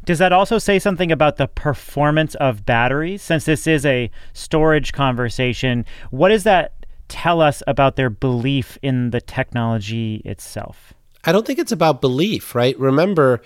Does 0.04 0.18
that 0.18 0.32
also 0.32 0.58
say 0.58 0.78
something 0.78 1.12
about 1.12 1.36
the 1.36 1.46
performance 1.46 2.34
of 2.36 2.64
batteries? 2.64 3.22
Since 3.22 3.44
this 3.44 3.66
is 3.66 3.84
a 3.84 4.10
storage 4.32 4.92
conversation, 4.92 5.84
what 6.10 6.30
does 6.30 6.44
that 6.44 6.86
tell 7.08 7.40
us 7.40 7.62
about 7.66 7.96
their 7.96 8.10
belief 8.10 8.78
in 8.82 9.10
the 9.10 9.20
technology 9.20 10.22
itself? 10.24 10.94
I 11.24 11.32
don't 11.32 11.46
think 11.46 11.58
it's 11.58 11.72
about 11.72 12.00
belief, 12.00 12.54
right? 12.54 12.78
Remember, 12.78 13.42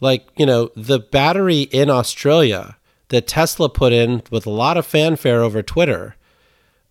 like, 0.00 0.28
you 0.36 0.46
know, 0.46 0.70
the 0.76 1.00
battery 1.00 1.62
in 1.62 1.90
Australia 1.90 2.76
that 3.08 3.26
Tesla 3.26 3.68
put 3.68 3.92
in 3.92 4.22
with 4.30 4.46
a 4.46 4.50
lot 4.50 4.76
of 4.76 4.86
fanfare 4.86 5.42
over 5.42 5.62
Twitter 5.62 6.16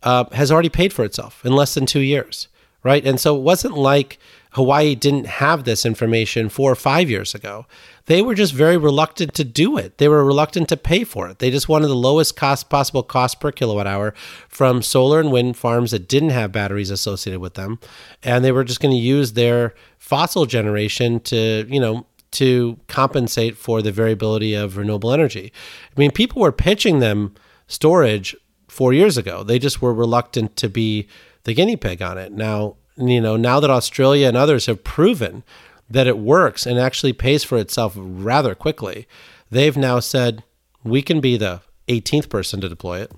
uh, 0.02 0.24
has 0.32 0.50
already 0.50 0.68
paid 0.68 0.92
for 0.92 1.04
itself 1.04 1.44
in 1.44 1.52
less 1.52 1.74
than 1.74 1.86
two 1.86 2.00
years, 2.00 2.48
right? 2.82 3.04
And 3.04 3.20
so 3.20 3.36
it 3.36 3.42
wasn't 3.42 3.76
like 3.76 4.18
Hawaii 4.52 4.94
didn't 4.94 5.26
have 5.26 5.64
this 5.64 5.84
information 5.84 6.48
four 6.48 6.72
or 6.72 6.76
five 6.76 7.10
years 7.10 7.34
ago. 7.34 7.66
They 8.06 8.22
were 8.22 8.34
just 8.34 8.54
very 8.54 8.78
reluctant 8.78 9.34
to 9.34 9.44
do 9.44 9.76
it. 9.76 9.98
They 9.98 10.08
were 10.08 10.24
reluctant 10.24 10.70
to 10.70 10.78
pay 10.78 11.04
for 11.04 11.28
it. 11.28 11.40
They 11.40 11.50
just 11.50 11.68
wanted 11.68 11.88
the 11.88 11.94
lowest 11.94 12.36
cost 12.36 12.70
possible 12.70 13.02
cost 13.02 13.38
per 13.38 13.52
kilowatt 13.52 13.86
hour 13.86 14.14
from 14.48 14.80
solar 14.80 15.20
and 15.20 15.30
wind 15.30 15.58
farms 15.58 15.90
that 15.90 16.08
didn't 16.08 16.30
have 16.30 16.52
batteries 16.52 16.90
associated 16.90 17.40
with 17.40 17.52
them. 17.52 17.78
And 18.22 18.42
they 18.42 18.52
were 18.52 18.64
just 18.64 18.80
going 18.80 18.94
to 18.94 19.00
use 19.00 19.34
their 19.34 19.74
fossil 19.98 20.46
generation 20.46 21.20
to, 21.20 21.66
you 21.68 21.80
know, 21.80 22.06
to 22.32 22.78
compensate 22.88 23.56
for 23.56 23.82
the 23.82 23.92
variability 23.92 24.54
of 24.54 24.76
renewable 24.76 25.12
energy. 25.12 25.52
I 25.96 26.00
mean, 26.00 26.10
people 26.10 26.42
were 26.42 26.52
pitching 26.52 26.98
them 26.98 27.34
storage 27.66 28.36
four 28.68 28.92
years 28.92 29.16
ago. 29.16 29.42
They 29.42 29.58
just 29.58 29.80
were 29.80 29.94
reluctant 29.94 30.56
to 30.56 30.68
be 30.68 31.08
the 31.44 31.54
guinea 31.54 31.76
pig 31.76 32.02
on 32.02 32.18
it. 32.18 32.32
Now, 32.32 32.76
you 32.96 33.20
know, 33.20 33.36
now 33.36 33.60
that 33.60 33.70
Australia 33.70 34.28
and 34.28 34.36
others 34.36 34.66
have 34.66 34.84
proven 34.84 35.44
that 35.88 36.06
it 36.06 36.18
works 36.18 36.66
and 36.66 36.78
actually 36.78 37.12
pays 37.12 37.44
for 37.44 37.58
itself 37.58 37.94
rather 37.96 38.54
quickly, 38.54 39.06
they've 39.50 39.76
now 39.76 40.00
said 40.00 40.42
we 40.82 41.02
can 41.02 41.20
be 41.20 41.36
the 41.36 41.60
18th 41.88 42.28
person 42.28 42.60
to 42.60 42.68
deploy 42.68 43.00
it. 43.00 43.12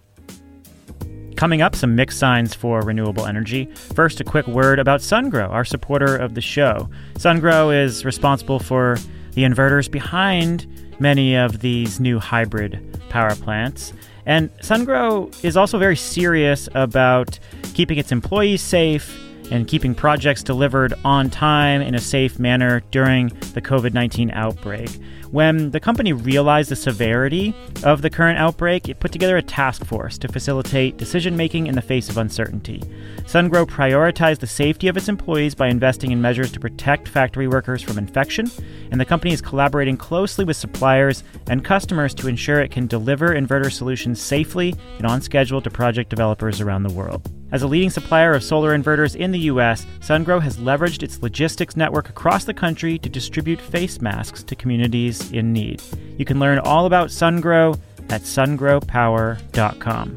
Coming 1.39 1.63
up, 1.63 1.77
some 1.77 1.95
mixed 1.95 2.19
signs 2.19 2.53
for 2.53 2.81
renewable 2.81 3.25
energy. 3.25 3.67
First, 3.95 4.21
a 4.21 4.25
quick 4.25 4.49
word 4.49 4.81
about 4.81 4.99
SunGrow, 4.99 5.49
our 5.51 5.65
supporter 5.65 6.17
of 6.17 6.35
the 6.35 6.41
show. 6.41 6.91
SunGrow 7.15 7.73
is 7.73 8.05
responsible 8.05 8.59
for 8.59 8.97
the 9.35 9.45
inverters 9.45 9.89
behind 9.89 10.67
many 10.99 11.37
of 11.37 11.61
these 11.61 12.01
new 12.01 12.19
hybrid 12.19 13.01
power 13.09 13.37
plants. 13.37 13.93
And 14.27 14.53
SunGrow 14.57 15.33
is 15.45 15.57
also 15.57 15.79
very 15.79 15.95
serious 15.95 16.69
about 16.75 17.39
keeping 17.73 17.99
its 17.99 18.11
employees 18.11 18.61
safe 18.61 19.17
and 19.51 19.69
keeping 19.69 19.95
projects 19.95 20.43
delivered 20.43 20.95
on 21.05 21.31
time 21.31 21.81
in 21.81 21.95
a 21.95 22.01
safe 22.01 22.39
manner 22.39 22.81
during 22.91 23.29
the 23.55 23.63
COVID 23.63 23.95
19 23.95 24.31
outbreak. 24.33 24.91
When 25.31 25.73
the 25.73 25.81
company 25.81 26.15
realized 26.15 26.71
the 26.71 26.77
severity 26.77 27.55
of 27.85 28.01
the 28.01 28.09
current 28.09 28.39
outbreak, 28.39 28.89
it 28.89 28.99
put 28.99 29.13
together 29.13 29.37
a 29.37 29.43
task 29.43 29.85
force 29.85 30.17
to 30.19 30.29
facilitate 30.29 30.97
decision 30.97 31.37
making 31.37 31.67
in 31.67 31.75
the 31.75 31.83
face 31.83 32.09
of 32.09 32.17
uncertainty. 32.17 32.83
SunGrow 33.25 33.67
prioritized 33.67 34.39
the 34.39 34.47
safety 34.47 34.89
of 34.89 34.97
its 34.97 35.09
employees 35.09 35.55
by 35.55 35.69
investing 35.69 36.13
in 36.13 36.23
measures 36.23 36.51
to 36.53 36.61
protect 36.61 37.09
factory 37.09 37.47
workers 37.47 37.83
from 37.83 37.99
infection, 37.99 38.51
and 38.91 38.99
the 38.99 39.05
company 39.05 39.35
is 39.35 39.43
collaborating 39.43 39.99
closely 39.99 40.47
with 40.47 40.57
suppliers 40.57 41.23
and 41.49 41.63
customers 41.63 42.15
to 42.15 42.29
ensure 42.29 42.61
it 42.61 42.71
can 42.71 42.87
deliver 42.87 43.35
inverter 43.35 43.71
solutions 43.71 44.23
safely 44.23 44.75
and 44.97 45.07
on 45.07 45.21
schedule 45.21 45.61
to 45.61 45.69
project 45.69 46.09
developers 46.09 46.63
around 46.63 46.85
the 46.85 46.95
world. 46.95 47.31
As 47.51 47.63
a 47.63 47.67
leading 47.67 47.89
supplier 47.89 48.35
of 48.35 48.45
solar 48.45 48.77
inverters 48.77 49.17
in 49.17 49.33
the 49.33 49.39
U.S., 49.41 49.87
SunGrow 50.01 50.43
has 50.43 50.59
leveraged 50.59 51.03
its 51.03 51.23
logistics 51.23 51.77
network 51.77 52.11
across 52.11 52.45
the 52.45 52.53
country 52.53 52.99
to 52.99 53.09
distribute 53.09 53.61
face 53.61 54.03
masks 54.03 54.43
to 54.43 54.55
communities 54.55 55.33
in 55.33 55.53
need. 55.53 55.83
You 56.19 56.27
can 56.27 56.39
learn 56.39 56.59
all 56.59 56.85
about 56.85 57.09
SunGrow 57.09 57.81
at 58.11 58.23
sungrowpower.com. 58.23 60.17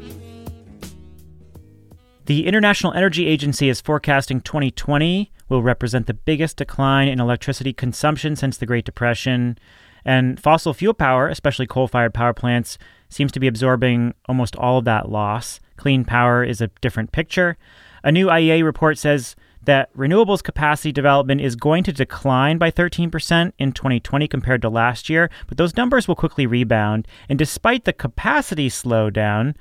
The 2.26 2.46
International 2.46 2.92
Energy 2.92 3.26
Agency 3.26 3.68
is 3.68 3.80
forecasting 3.80 4.42
2020 4.42 5.32
will 5.52 5.62
represent 5.62 6.06
the 6.06 6.14
biggest 6.14 6.56
decline 6.56 7.08
in 7.08 7.20
electricity 7.20 7.72
consumption 7.72 8.34
since 8.36 8.56
the 8.56 8.66
Great 8.66 8.84
Depression. 8.84 9.58
And 10.04 10.40
fossil 10.40 10.74
fuel 10.74 10.94
power, 10.94 11.28
especially 11.28 11.66
coal 11.66 11.86
fired 11.86 12.14
power 12.14 12.32
plants, 12.32 12.78
seems 13.12 13.32
to 13.32 13.40
be 13.40 13.46
absorbing 13.46 14.14
almost 14.26 14.56
all 14.56 14.78
of 14.78 14.84
that 14.84 15.10
loss. 15.10 15.60
Clean 15.76 16.04
power 16.04 16.44
is 16.44 16.60
a 16.60 16.70
different 16.80 17.12
picture. 17.12 17.56
A 18.04 18.12
new 18.12 18.26
IEA 18.26 18.64
report 18.64 18.98
says 18.98 19.36
that 19.64 19.94
renewables 19.94 20.42
capacity 20.42 20.90
development 20.92 21.40
is 21.40 21.54
going 21.54 21.84
to 21.84 21.92
decline 21.92 22.58
by 22.58 22.70
13% 22.70 23.52
in 23.58 23.72
2020 23.72 24.28
compared 24.28 24.62
to 24.62 24.68
last 24.68 25.08
year, 25.08 25.30
but 25.46 25.56
those 25.56 25.76
numbers 25.76 26.08
will 26.08 26.16
quickly 26.16 26.46
rebound. 26.46 27.06
And 27.28 27.38
despite 27.38 27.84
the 27.84 27.92
capacity 27.92 28.68
slowdown, 28.68 29.54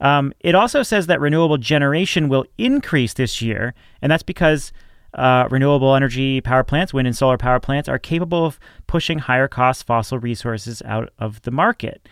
um, 0.00 0.32
it 0.40 0.54
also 0.54 0.82
says 0.82 1.06
that 1.08 1.20
renewable 1.20 1.58
generation 1.58 2.28
will 2.28 2.44
increase 2.56 3.14
this 3.14 3.42
year, 3.42 3.74
and 4.00 4.12
that's 4.12 4.22
because 4.22 4.72
uh, 5.14 5.48
renewable 5.50 5.94
energy 5.94 6.40
power 6.40 6.62
plants, 6.62 6.94
wind 6.94 7.08
and 7.08 7.16
solar 7.16 7.38
power 7.38 7.58
plants, 7.58 7.88
are 7.88 7.98
capable 7.98 8.44
of 8.44 8.60
pushing 8.86 9.18
higher 9.18 9.48
cost 9.48 9.84
fossil 9.86 10.18
resources 10.18 10.82
out 10.84 11.12
of 11.18 11.42
the 11.42 11.50
market. 11.50 12.08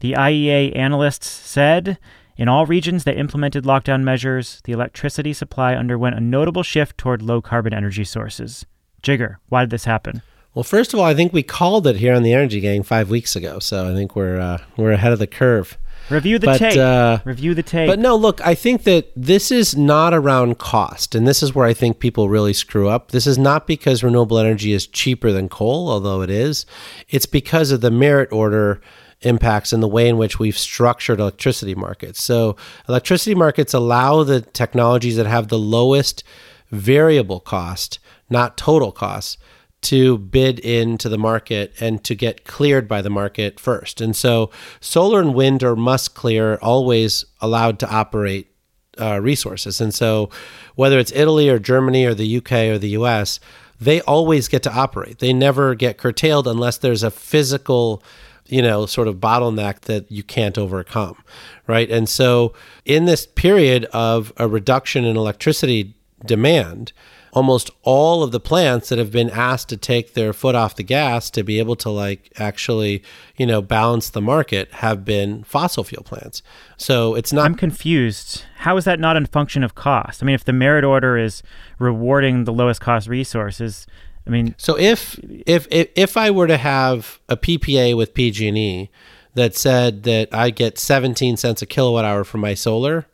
The 0.00 0.12
IEA 0.12 0.76
analysts 0.76 1.28
said 1.28 1.98
in 2.36 2.48
all 2.48 2.66
regions 2.66 3.04
that 3.04 3.16
implemented 3.16 3.64
lockdown 3.64 4.02
measures, 4.02 4.60
the 4.64 4.72
electricity 4.72 5.32
supply 5.32 5.74
underwent 5.74 6.16
a 6.16 6.20
notable 6.20 6.62
shift 6.62 6.98
toward 6.98 7.22
low 7.22 7.40
carbon 7.40 7.72
energy 7.72 8.04
sources. 8.04 8.66
Jigar, 9.02 9.36
why 9.48 9.62
did 9.62 9.70
this 9.70 9.84
happen? 9.84 10.22
Well, 10.54 10.62
first 10.62 10.94
of 10.94 11.00
all, 11.00 11.04
I 11.04 11.14
think 11.14 11.32
we 11.32 11.42
called 11.42 11.86
it 11.86 11.96
here 11.96 12.14
on 12.14 12.22
the 12.22 12.32
Energy 12.32 12.60
Gang 12.60 12.82
five 12.82 13.10
weeks 13.10 13.36
ago, 13.36 13.58
so 13.58 13.90
I 13.90 13.94
think 13.94 14.16
we're 14.16 14.40
uh, 14.40 14.58
we're 14.76 14.92
ahead 14.92 15.12
of 15.12 15.18
the 15.18 15.26
curve. 15.26 15.76
Review 16.08 16.38
the 16.38 16.46
but, 16.46 16.58
tape. 16.58 16.78
Uh, 16.78 17.18
Review 17.24 17.52
the 17.52 17.62
tape. 17.62 17.88
But 17.88 17.98
no, 17.98 18.16
look, 18.16 18.40
I 18.46 18.54
think 18.54 18.84
that 18.84 19.10
this 19.16 19.50
is 19.50 19.76
not 19.76 20.14
around 20.14 20.58
cost, 20.58 21.14
and 21.14 21.26
this 21.26 21.42
is 21.42 21.54
where 21.54 21.66
I 21.66 21.74
think 21.74 21.98
people 21.98 22.28
really 22.28 22.52
screw 22.52 22.88
up. 22.88 23.10
This 23.10 23.26
is 23.26 23.38
not 23.38 23.66
because 23.66 24.04
renewable 24.04 24.38
energy 24.38 24.72
is 24.72 24.86
cheaper 24.86 25.32
than 25.32 25.48
coal, 25.48 25.90
although 25.90 26.22
it 26.22 26.30
is. 26.30 26.64
It's 27.08 27.26
because 27.26 27.70
of 27.70 27.80
the 27.80 27.90
merit 27.90 28.30
order 28.32 28.80
impacts 29.22 29.72
in 29.72 29.80
the 29.80 29.88
way 29.88 30.08
in 30.08 30.18
which 30.18 30.38
we've 30.38 30.58
structured 30.58 31.20
electricity 31.20 31.74
markets. 31.74 32.22
So, 32.22 32.56
electricity 32.88 33.34
markets 33.34 33.74
allow 33.74 34.22
the 34.22 34.40
technologies 34.40 35.16
that 35.16 35.26
have 35.26 35.48
the 35.48 35.58
lowest 35.58 36.22
variable 36.70 37.40
cost, 37.40 37.98
not 38.28 38.56
total 38.56 38.92
cost, 38.92 39.38
to 39.82 40.18
bid 40.18 40.58
into 40.58 41.08
the 41.08 41.18
market 41.18 41.72
and 41.80 42.02
to 42.02 42.14
get 42.14 42.44
cleared 42.44 42.88
by 42.88 43.00
the 43.00 43.10
market 43.10 43.60
first. 43.60 44.00
And 44.00 44.16
so, 44.16 44.50
solar 44.80 45.20
and 45.20 45.34
wind 45.34 45.62
are 45.62 45.76
must 45.76 46.14
clear, 46.14 46.56
always 46.56 47.24
allowed 47.40 47.78
to 47.80 47.90
operate 47.90 48.52
uh, 49.00 49.20
resources. 49.20 49.80
And 49.80 49.94
so, 49.94 50.30
whether 50.74 50.98
it's 50.98 51.12
Italy 51.12 51.48
or 51.48 51.58
Germany 51.58 52.04
or 52.04 52.14
the 52.14 52.36
UK 52.38 52.52
or 52.52 52.78
the 52.78 52.90
US, 52.90 53.40
they 53.80 54.00
always 54.02 54.48
get 54.48 54.62
to 54.64 54.72
operate. 54.72 55.18
They 55.18 55.32
never 55.32 55.74
get 55.74 55.98
curtailed 55.98 56.48
unless 56.48 56.78
there's 56.78 57.02
a 57.02 57.10
physical 57.10 58.02
you 58.48 58.62
know, 58.62 58.86
sort 58.86 59.08
of 59.08 59.16
bottleneck 59.16 59.82
that 59.82 60.10
you 60.10 60.22
can't 60.22 60.58
overcome, 60.58 61.22
right? 61.66 61.90
And 61.90 62.08
so, 62.08 62.52
in 62.84 63.04
this 63.04 63.26
period 63.26 63.84
of 63.86 64.32
a 64.36 64.48
reduction 64.48 65.04
in 65.04 65.16
electricity 65.16 65.94
demand, 66.24 66.92
almost 67.36 67.70
all 67.82 68.22
of 68.22 68.32
the 68.32 68.40
plants 68.40 68.88
that 68.88 68.98
have 68.98 69.12
been 69.12 69.28
asked 69.28 69.68
to 69.68 69.76
take 69.76 70.14
their 70.14 70.32
foot 70.32 70.54
off 70.54 70.74
the 70.74 70.82
gas 70.82 71.28
to 71.28 71.42
be 71.42 71.58
able 71.58 71.76
to 71.76 71.90
like 71.90 72.32
actually 72.38 73.02
you 73.36 73.44
know 73.44 73.60
balance 73.60 74.08
the 74.08 74.22
market 74.22 74.72
have 74.72 75.04
been 75.04 75.44
fossil 75.44 75.84
fuel 75.84 76.02
plants. 76.02 76.42
So 76.78 77.14
it's 77.14 77.34
not 77.34 77.44
i'm 77.44 77.54
confused. 77.54 78.42
How 78.56 78.78
is 78.78 78.86
that 78.86 78.98
not 78.98 79.18
a 79.18 79.26
function 79.26 79.62
of 79.62 79.74
cost? 79.74 80.22
I 80.22 80.26
mean 80.26 80.34
if 80.34 80.44
the 80.44 80.54
merit 80.54 80.82
order 80.82 81.18
is 81.18 81.42
rewarding 81.78 82.44
the 82.44 82.54
lowest 82.54 82.80
cost 82.80 83.06
resources 83.06 83.86
I 84.26 84.30
mean, 84.30 84.54
so 84.58 84.76
if 84.78 85.18
if 85.46 85.68
if, 85.70 85.88
if 85.94 86.16
I 86.16 86.30
were 86.30 86.46
to 86.46 86.56
have 86.56 87.20
a 87.28 87.36
PPA 87.36 87.96
with 87.96 88.14
PG&E 88.14 88.90
that 89.34 89.54
said 89.54 90.02
that 90.04 90.34
I 90.34 90.50
get 90.50 90.78
17 90.78 91.36
cents 91.36 91.62
a 91.62 91.66
kilowatt 91.66 92.04
hour 92.04 92.24
for 92.24 92.38
my 92.38 92.54
solar, 92.54 93.06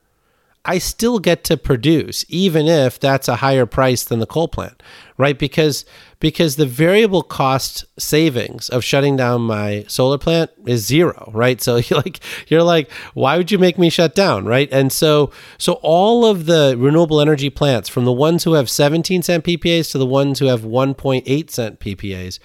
I 0.64 0.78
still 0.78 1.18
get 1.18 1.44
to 1.44 1.56
produce 1.56 2.24
even 2.28 2.66
if 2.66 2.98
that's 2.98 3.28
a 3.28 3.36
higher 3.36 3.66
price 3.66 4.04
than 4.04 4.20
the 4.20 4.26
coal 4.26 4.48
plant, 4.48 4.82
right? 5.18 5.38
Because 5.38 5.84
because 6.22 6.54
the 6.54 6.66
variable 6.66 7.24
cost 7.24 7.84
savings 7.98 8.68
of 8.68 8.84
shutting 8.84 9.16
down 9.16 9.40
my 9.40 9.84
solar 9.88 10.16
plant 10.16 10.52
is 10.64 10.86
zero, 10.86 11.28
right? 11.34 11.60
So 11.60 11.76
you're 11.88 12.00
like 12.00 12.20
you're 12.46 12.62
like 12.62 12.90
why 13.12 13.36
would 13.36 13.50
you 13.50 13.58
make 13.58 13.76
me 13.76 13.90
shut 13.90 14.14
down, 14.14 14.46
right? 14.46 14.68
And 14.70 14.92
so 14.92 15.32
so 15.58 15.74
all 15.82 16.24
of 16.24 16.46
the 16.46 16.76
renewable 16.78 17.20
energy 17.20 17.50
plants 17.50 17.88
from 17.88 18.04
the 18.04 18.12
ones 18.12 18.44
who 18.44 18.52
have 18.52 18.70
17 18.70 19.22
cent 19.22 19.44
PPAs 19.44 19.90
to 19.90 19.98
the 19.98 20.06
ones 20.06 20.38
who 20.38 20.46
have 20.46 20.62
1.8 20.62 21.50
cent 21.50 21.80
PPAs 21.80 22.38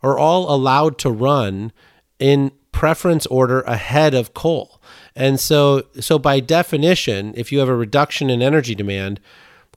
are 0.00 0.16
all 0.16 0.54
allowed 0.54 0.96
to 0.98 1.10
run 1.10 1.72
in 2.20 2.52
preference 2.70 3.26
order 3.26 3.62
ahead 3.62 4.14
of 4.14 4.32
coal. 4.32 4.80
And 5.16 5.40
so 5.40 5.82
so 5.98 6.20
by 6.20 6.38
definition, 6.38 7.34
if 7.36 7.50
you 7.50 7.58
have 7.58 7.68
a 7.68 7.76
reduction 7.76 8.30
in 8.30 8.40
energy 8.40 8.76
demand, 8.76 9.18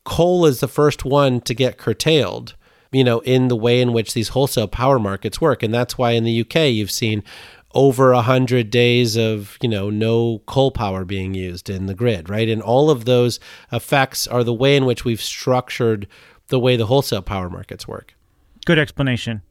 coal 0.03 0.45
is 0.45 0.59
the 0.59 0.67
first 0.67 1.05
one 1.05 1.41
to 1.41 1.55
get 1.55 1.79
curtailed, 1.79 2.55
you 2.91 3.03
know, 3.03 3.19
in 3.19 3.47
the 3.47 3.55
way 3.55 3.81
in 3.81 3.93
which 3.93 4.13
these 4.13 4.29
wholesale 4.29 4.67
power 4.67 4.99
markets 4.99 5.41
work. 5.41 5.63
And 5.63 5.73
that's 5.73 5.97
why 5.97 6.11
in 6.11 6.23
the 6.23 6.41
UK 6.41 6.71
you've 6.71 6.91
seen 6.91 7.23
over 7.73 8.11
a 8.11 8.21
hundred 8.21 8.69
days 8.69 9.17
of 9.17 9.57
you 9.61 9.69
know 9.69 9.89
no 9.89 10.41
coal 10.45 10.71
power 10.71 11.05
being 11.05 11.33
used 11.33 11.69
in 11.69 11.85
the 11.85 11.93
grid, 11.93 12.29
right? 12.29 12.49
And 12.49 12.61
all 12.61 12.89
of 12.89 13.05
those 13.05 13.39
effects 13.71 14.27
are 14.27 14.43
the 14.43 14.53
way 14.53 14.75
in 14.75 14.85
which 14.85 15.05
we've 15.05 15.21
structured 15.21 16.07
the 16.47 16.59
way 16.59 16.75
the 16.75 16.85
wholesale 16.85 17.21
power 17.21 17.49
markets 17.49 17.87
work. 17.87 18.15
Good 18.65 18.79
explanation. 18.79 19.41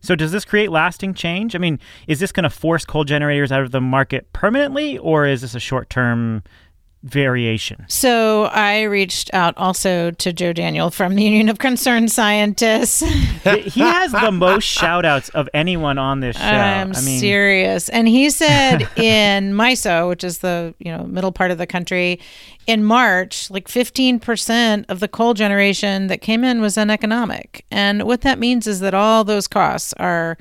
So 0.00 0.16
does 0.16 0.32
this 0.32 0.44
create 0.44 0.70
lasting 0.70 1.14
change? 1.14 1.54
I 1.54 1.58
mean, 1.58 1.78
is 2.08 2.18
this 2.18 2.32
going 2.32 2.42
to 2.42 2.50
force 2.50 2.84
coal 2.84 3.04
generators 3.04 3.52
out 3.52 3.62
of 3.62 3.70
the 3.70 3.80
market 3.80 4.32
permanently, 4.32 4.98
or 4.98 5.26
is 5.26 5.42
this 5.42 5.54
a 5.54 5.60
short-term 5.60 6.42
variation? 7.02 7.84
So 7.88 8.44
I 8.44 8.82
reached 8.82 9.32
out 9.32 9.56
also 9.56 10.10
to 10.10 10.32
Joe 10.32 10.52
Daniel 10.52 10.90
from 10.90 11.14
the 11.14 11.24
Union 11.24 11.48
of 11.48 11.58
Concerned 11.58 12.10
Scientists. 12.10 13.00
he 13.44 13.80
has 13.80 14.12
the 14.12 14.30
most 14.30 14.64
shout 14.64 15.04
outs 15.04 15.28
of 15.30 15.48
anyone 15.52 15.98
on 15.98 16.20
this 16.20 16.36
show. 16.36 16.44
I'm 16.44 16.92
I 16.94 17.00
mean, 17.00 17.20
serious. 17.20 17.88
And 17.88 18.08
he 18.08 18.30
said 18.30 18.82
in 18.96 19.54
MISO, 19.54 20.08
which 20.08 20.24
is 20.24 20.38
the, 20.38 20.74
you 20.78 20.96
know, 20.96 21.04
middle 21.04 21.32
part 21.32 21.50
of 21.50 21.58
the 21.58 21.66
country, 21.66 22.20
in 22.66 22.84
March, 22.84 23.50
like 23.50 23.66
15% 23.66 24.84
of 24.88 25.00
the 25.00 25.08
coal 25.08 25.34
generation 25.34 26.06
that 26.06 26.20
came 26.20 26.44
in 26.44 26.60
was 26.60 26.78
uneconomic. 26.78 27.64
And 27.70 28.04
what 28.04 28.20
that 28.20 28.38
means 28.38 28.66
is 28.66 28.80
that 28.80 28.94
all 28.94 29.24
those 29.24 29.48
costs 29.48 29.92
are 29.94 30.38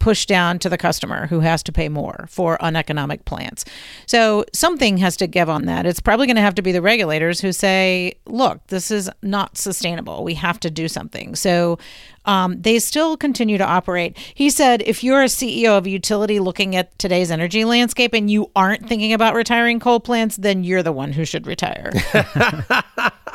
pushed 0.00 0.28
down 0.28 0.58
to 0.58 0.68
the 0.68 0.78
customer 0.78 1.26
who 1.28 1.40
has 1.40 1.62
to 1.62 1.70
pay 1.70 1.88
more 1.88 2.26
for 2.28 2.58
uneconomic 2.60 3.24
plants. 3.26 3.64
So 4.06 4.44
something 4.52 4.96
has 4.96 5.16
to 5.18 5.28
give 5.28 5.48
on 5.48 5.66
that. 5.66 5.86
It's 5.86 6.00
probably 6.00 6.26
going 6.26 6.36
to 6.36 6.42
have 6.42 6.56
to 6.56 6.62
be 6.62 6.72
the 6.72 6.82
regulators 6.82 7.40
who 7.40 7.52
say, 7.52 8.14
look, 8.26 8.66
this 8.68 8.90
is 8.90 9.08
not 9.22 9.56
sustainable. 9.56 10.24
We 10.24 10.34
have 10.34 10.58
to 10.60 10.70
do 10.70 10.88
something. 10.88 11.36
So 11.36 11.78
um, 12.24 12.60
they 12.60 12.78
still 12.78 13.16
continue 13.16 13.58
to 13.58 13.64
operate. 13.64 14.18
He 14.34 14.50
said, 14.50 14.82
if 14.82 15.04
you're 15.04 15.22
a 15.22 15.26
CEO 15.26 15.76
of 15.76 15.86
a 15.86 15.90
utility 15.90 16.40
looking 16.40 16.74
at 16.74 16.98
today's 16.98 17.30
energy 17.30 17.64
landscape 17.64 18.14
and 18.14 18.30
you 18.30 18.50
aren't 18.56 18.88
thinking 18.88 19.12
about 19.12 19.34
retiring 19.34 19.80
coal 19.80 20.00
plants, 20.00 20.36
then 20.36 20.64
you're 20.64 20.82
the 20.82 20.92
one 20.92 21.12
who 21.12 21.26
should 21.26 21.46
retire. 21.46 21.92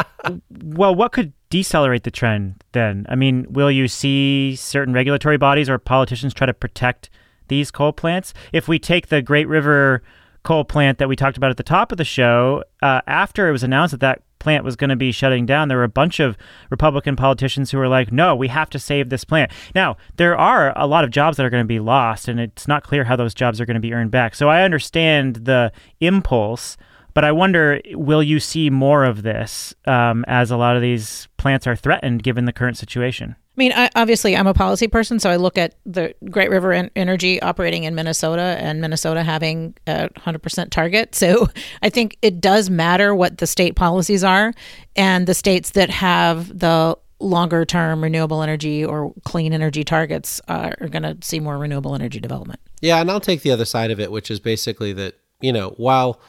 well, 0.63 0.95
what 0.95 1.11
could 1.11 1.33
decelerate 1.49 2.03
the 2.03 2.11
trend 2.11 2.63
then? 2.71 3.05
I 3.09 3.15
mean, 3.15 3.45
will 3.49 3.71
you 3.71 3.87
see 3.87 4.55
certain 4.55 4.93
regulatory 4.93 5.37
bodies 5.37 5.69
or 5.69 5.77
politicians 5.77 6.33
try 6.33 6.47
to 6.47 6.53
protect 6.53 7.09
these 7.47 7.71
coal 7.71 7.93
plants? 7.93 8.33
If 8.51 8.67
we 8.67 8.79
take 8.79 9.07
the 9.07 9.21
Great 9.21 9.47
River 9.47 10.03
coal 10.43 10.63
plant 10.63 10.99
that 10.99 11.09
we 11.09 11.15
talked 11.15 11.37
about 11.37 11.51
at 11.51 11.57
the 11.57 11.63
top 11.63 11.91
of 11.91 11.97
the 11.97 12.03
show, 12.03 12.63
uh, 12.81 13.01
after 13.07 13.49
it 13.49 13.51
was 13.51 13.63
announced 13.63 13.91
that 13.91 13.99
that 14.01 14.21
plant 14.39 14.63
was 14.63 14.75
going 14.75 14.91
to 14.91 14.95
be 14.95 15.11
shutting 15.11 15.45
down, 15.45 15.67
there 15.67 15.77
were 15.77 15.83
a 15.83 15.89
bunch 15.89 16.19
of 16.19 16.37
Republican 16.69 17.15
politicians 17.15 17.71
who 17.71 17.79
were 17.79 17.87
like, 17.87 18.11
no, 18.11 18.35
we 18.35 18.47
have 18.47 18.69
to 18.69 18.77
save 18.77 19.09
this 19.09 19.23
plant. 19.23 19.51
Now, 19.73 19.97
there 20.17 20.37
are 20.37 20.71
a 20.77 20.85
lot 20.85 21.03
of 21.03 21.09
jobs 21.09 21.37
that 21.37 21.45
are 21.45 21.49
going 21.49 21.63
to 21.63 21.67
be 21.67 21.79
lost, 21.79 22.27
and 22.27 22.39
it's 22.39 22.67
not 22.67 22.83
clear 22.83 23.05
how 23.05 23.15
those 23.15 23.33
jobs 23.33 23.59
are 23.59 23.65
going 23.65 23.75
to 23.75 23.81
be 23.81 23.93
earned 23.93 24.11
back. 24.11 24.35
So 24.35 24.47
I 24.47 24.61
understand 24.61 25.45
the 25.45 25.71
impulse 25.99 26.77
but 27.15 27.23
I 27.23 27.31
wonder, 27.31 27.81
will 27.93 28.21
you 28.21 28.39
see 28.41 28.69
more 28.69 29.05
of 29.05 29.23
this 29.23 29.73
um, 29.85 30.25
as 30.27 30.51
a 30.51 30.57
lot 30.57 30.75
of 30.75 30.81
these 30.81 31.29
plants 31.37 31.65
are 31.65 31.75
threatened 31.75 32.21
given 32.23 32.43
the 32.43 32.53
current 32.53 32.77
situation? 32.77 33.37
I 33.39 33.55
mean, 33.55 33.71
I, 33.73 33.89
obviously, 33.95 34.35
I'm 34.35 34.47
a 34.47 34.53
policy 34.53 34.89
person, 34.89 35.17
so 35.19 35.29
I 35.29 35.37
look 35.37 35.57
at 35.57 35.75
the 35.85 36.13
Great 36.29 36.49
River 36.49 36.73
en- 36.73 36.91
Energy 36.93 37.41
operating 37.41 37.85
in 37.85 37.95
Minnesota 37.95 38.57
and 38.59 38.81
Minnesota 38.81 39.23
having 39.23 39.75
a 39.87 40.09
100% 40.09 40.69
target. 40.71 41.15
So 41.15 41.47
I 41.81 41.89
think 41.89 42.17
it 42.21 42.41
does 42.41 42.69
matter 42.69 43.15
what 43.15 43.37
the 43.37 43.47
state 43.47 43.77
policies 43.77 44.25
are, 44.25 44.53
and 44.97 45.25
the 45.25 45.33
states 45.33 45.69
that 45.71 45.89
have 45.89 46.59
the 46.59 46.97
longer 47.21 47.63
term 47.63 48.03
renewable 48.03 48.41
energy 48.41 48.83
or 48.83 49.13
clean 49.23 49.53
energy 49.53 49.85
targets 49.85 50.41
uh, 50.49 50.71
are 50.81 50.89
going 50.89 51.03
to 51.03 51.17
see 51.21 51.39
more 51.39 51.57
renewable 51.57 51.95
energy 51.95 52.19
development. 52.19 52.59
Yeah, 52.81 52.99
and 52.99 53.09
I'll 53.09 53.21
take 53.21 53.41
the 53.41 53.51
other 53.51 53.63
side 53.63 53.89
of 53.89 54.01
it, 54.01 54.11
which 54.11 54.29
is 54.29 54.41
basically 54.41 54.91
that, 54.93 55.15
you 55.39 55.53
know, 55.53 55.69
while 55.77 56.19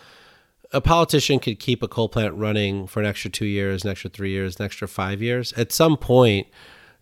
a 0.76 0.80
politician 0.80 1.38
could 1.38 1.58
keep 1.58 1.82
a 1.82 1.88
coal 1.88 2.08
plant 2.08 2.34
running 2.34 2.86
for 2.86 3.00
an 3.00 3.06
extra 3.06 3.30
two 3.30 3.46
years, 3.46 3.84
an 3.84 3.90
extra 3.90 4.10
three 4.10 4.30
years, 4.30 4.58
an 4.58 4.64
extra 4.64 4.86
five 4.86 5.22
years. 5.22 5.52
At 5.54 5.72
some 5.72 5.96
point, 5.96 6.46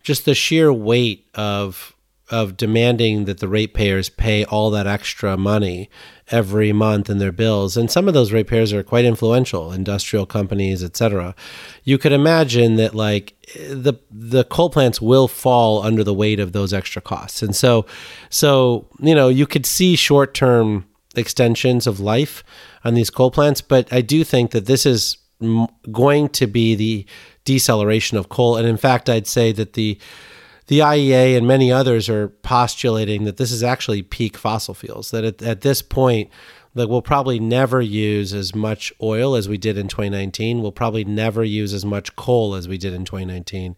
just 0.01 0.25
the 0.25 0.33
sheer 0.33 0.71
weight 0.71 1.27
of 1.35 1.91
of 2.31 2.57
demanding 2.57 3.25
that 3.25 3.39
the 3.39 3.47
ratepayers 3.47 4.09
pay 4.09 4.43
all 4.45 4.71
that 4.71 4.87
extra 4.87 5.37
money 5.37 5.87
every 6.31 6.73
month 6.73 7.07
in 7.07 7.19
their 7.19 7.31
bills. 7.31 7.77
And 7.77 7.91
some 7.91 8.07
of 8.07 8.15
those 8.15 8.31
ratepayers 8.31 8.73
are 8.73 8.81
quite 8.81 9.05
influential 9.05 9.71
industrial 9.71 10.25
companies 10.25 10.83
etc 10.83 11.35
you 11.83 11.99
could 11.99 12.11
imagine 12.11 12.77
that 12.77 12.95
like 12.95 13.35
the 13.69 13.93
the 14.09 14.43
coal 14.45 14.71
plants 14.71 14.99
will 14.99 15.27
fall 15.27 15.83
under 15.83 16.03
the 16.03 16.15
weight 16.15 16.39
of 16.39 16.51
those 16.51 16.73
extra 16.73 17.01
costs. 17.01 17.43
And 17.43 17.55
so 17.55 17.85
so 18.31 18.87
you 18.99 19.13
know 19.13 19.29
you 19.29 19.45
could 19.45 19.67
see 19.67 19.95
short 19.95 20.33
term 20.33 20.85
extensions 21.15 21.87
of 21.87 21.99
life 21.99 22.43
on 22.85 22.93
these 22.93 23.09
coal 23.09 23.31
plants. 23.31 23.59
But 23.59 23.91
I 23.91 24.01
do 24.01 24.23
think 24.23 24.51
that 24.51 24.67
this 24.67 24.85
is 24.85 25.17
going 25.91 26.29
to 26.29 26.47
be 26.47 26.75
the 26.75 27.05
deceleration 27.43 28.17
of 28.17 28.29
coal. 28.29 28.55
And 28.55 28.67
in 28.67 28.77
fact, 28.77 29.09
I'd 29.09 29.27
say 29.27 29.51
that 29.51 29.73
the 29.73 29.99
the 30.67 30.79
IEA 30.79 31.37
and 31.37 31.45
many 31.45 31.71
others 31.71 32.09
are 32.09 32.29
postulating 32.29 33.25
that 33.25 33.37
this 33.37 33.51
is 33.51 33.61
actually 33.61 34.01
peak 34.01 34.35
fossil 34.35 34.73
fuels. 34.73 35.11
That 35.11 35.23
at, 35.23 35.41
at 35.43 35.61
this 35.61 35.83
point, 35.83 36.31
that 36.73 36.89
we'll 36.89 37.01
probably 37.01 37.39
never 37.39 37.81
use 37.81 38.33
as 38.33 38.53
much 38.53 38.91
oil 39.01 39.35
as 39.35 39.47
we 39.47 39.57
did 39.57 39.77
in 39.77 39.87
2019. 39.87 40.61
We'll 40.61 40.73
probably 40.73 41.05
never 41.05 41.43
use 41.43 41.73
as 41.73 41.85
much 41.85 42.15
coal 42.17 42.53
as 42.53 42.67
we 42.67 42.77
did 42.77 42.93
in 42.93 43.05
2019. 43.05 43.77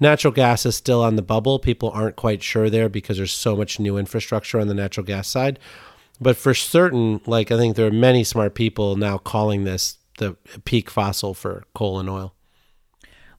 Natural 0.00 0.32
gas 0.32 0.64
is 0.64 0.74
still 0.74 1.02
on 1.02 1.16
the 1.16 1.22
bubble. 1.22 1.58
People 1.58 1.90
aren't 1.90 2.16
quite 2.16 2.42
sure 2.42 2.70
there 2.70 2.88
because 2.88 3.18
there's 3.18 3.34
so 3.34 3.54
much 3.54 3.78
new 3.78 3.98
infrastructure 3.98 4.58
on 4.58 4.68
the 4.68 4.74
natural 4.74 5.04
gas 5.04 5.28
side. 5.28 5.58
But 6.20 6.36
for 6.36 6.54
certain, 6.54 7.20
like 7.26 7.50
I 7.50 7.56
think 7.56 7.76
there 7.76 7.86
are 7.86 7.92
many 7.92 8.24
smart 8.24 8.54
people 8.54 8.96
now 8.96 9.18
calling 9.18 9.64
this 9.64 9.98
the 10.18 10.36
peak 10.64 10.90
fossil 10.90 11.32
for 11.32 11.64
coal 11.74 11.98
and 11.98 12.10
oil. 12.10 12.34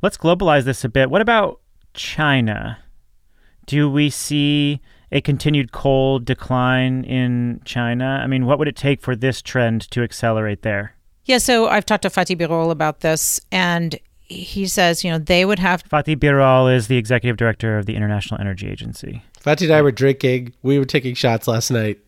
Let's 0.01 0.17
globalize 0.17 0.63
this 0.63 0.83
a 0.85 0.89
bit. 0.89 1.09
What 1.09 1.21
about 1.21 1.59
China? 1.93 2.79
Do 3.65 3.89
we 3.89 4.09
see 4.09 4.81
a 5.11 5.21
continued 5.21 5.71
coal 5.71 6.19
decline 6.19 7.03
in 7.03 7.61
China? 7.65 8.21
I 8.23 8.27
mean, 8.27 8.45
what 8.45 8.59
would 8.59 8.67
it 8.67 8.77
take 8.77 9.01
for 9.01 9.15
this 9.15 9.41
trend 9.41 9.89
to 9.91 10.01
accelerate 10.01 10.61
there? 10.61 10.95
Yeah, 11.25 11.37
so 11.37 11.67
I've 11.67 11.85
talked 11.85 12.03
to 12.03 12.09
Fatih 12.09 12.39
Birol 12.39 12.71
about 12.71 13.01
this, 13.01 13.41
and 13.51 13.99
he 14.21 14.65
says, 14.67 15.03
you 15.03 15.11
know, 15.11 15.19
they 15.19 15.43
would 15.45 15.59
have. 15.59 15.83
Fatih 15.83 16.15
Birol 16.15 16.73
is 16.73 16.87
the 16.87 16.97
executive 16.97 17.37
director 17.37 17.77
of 17.77 17.85
the 17.85 17.95
International 17.95 18.39
Energy 18.39 18.69
Agency. 18.69 19.21
Fatih 19.43 19.63
and 19.63 19.73
I 19.73 19.81
were 19.81 19.91
drinking. 19.91 20.53
We 20.63 20.79
were 20.79 20.85
taking 20.85 21.13
shots 21.13 21.47
last 21.47 21.71
night. 21.71 21.99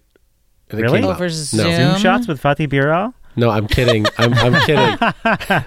Really? 0.74 1.04
Over 1.04 1.26
oh, 1.26 1.30
Zoom? 1.30 1.70
No. 1.70 1.76
Zoom 1.76 2.02
shots 2.02 2.28
with 2.28 2.42
Fatih 2.42 2.68
Birol? 2.68 3.14
No, 3.36 3.50
I'm 3.50 3.68
kidding. 3.68 4.06
I'm, 4.18 4.34
I'm 4.34 4.62
kidding. 4.66 4.98
I 5.24 5.66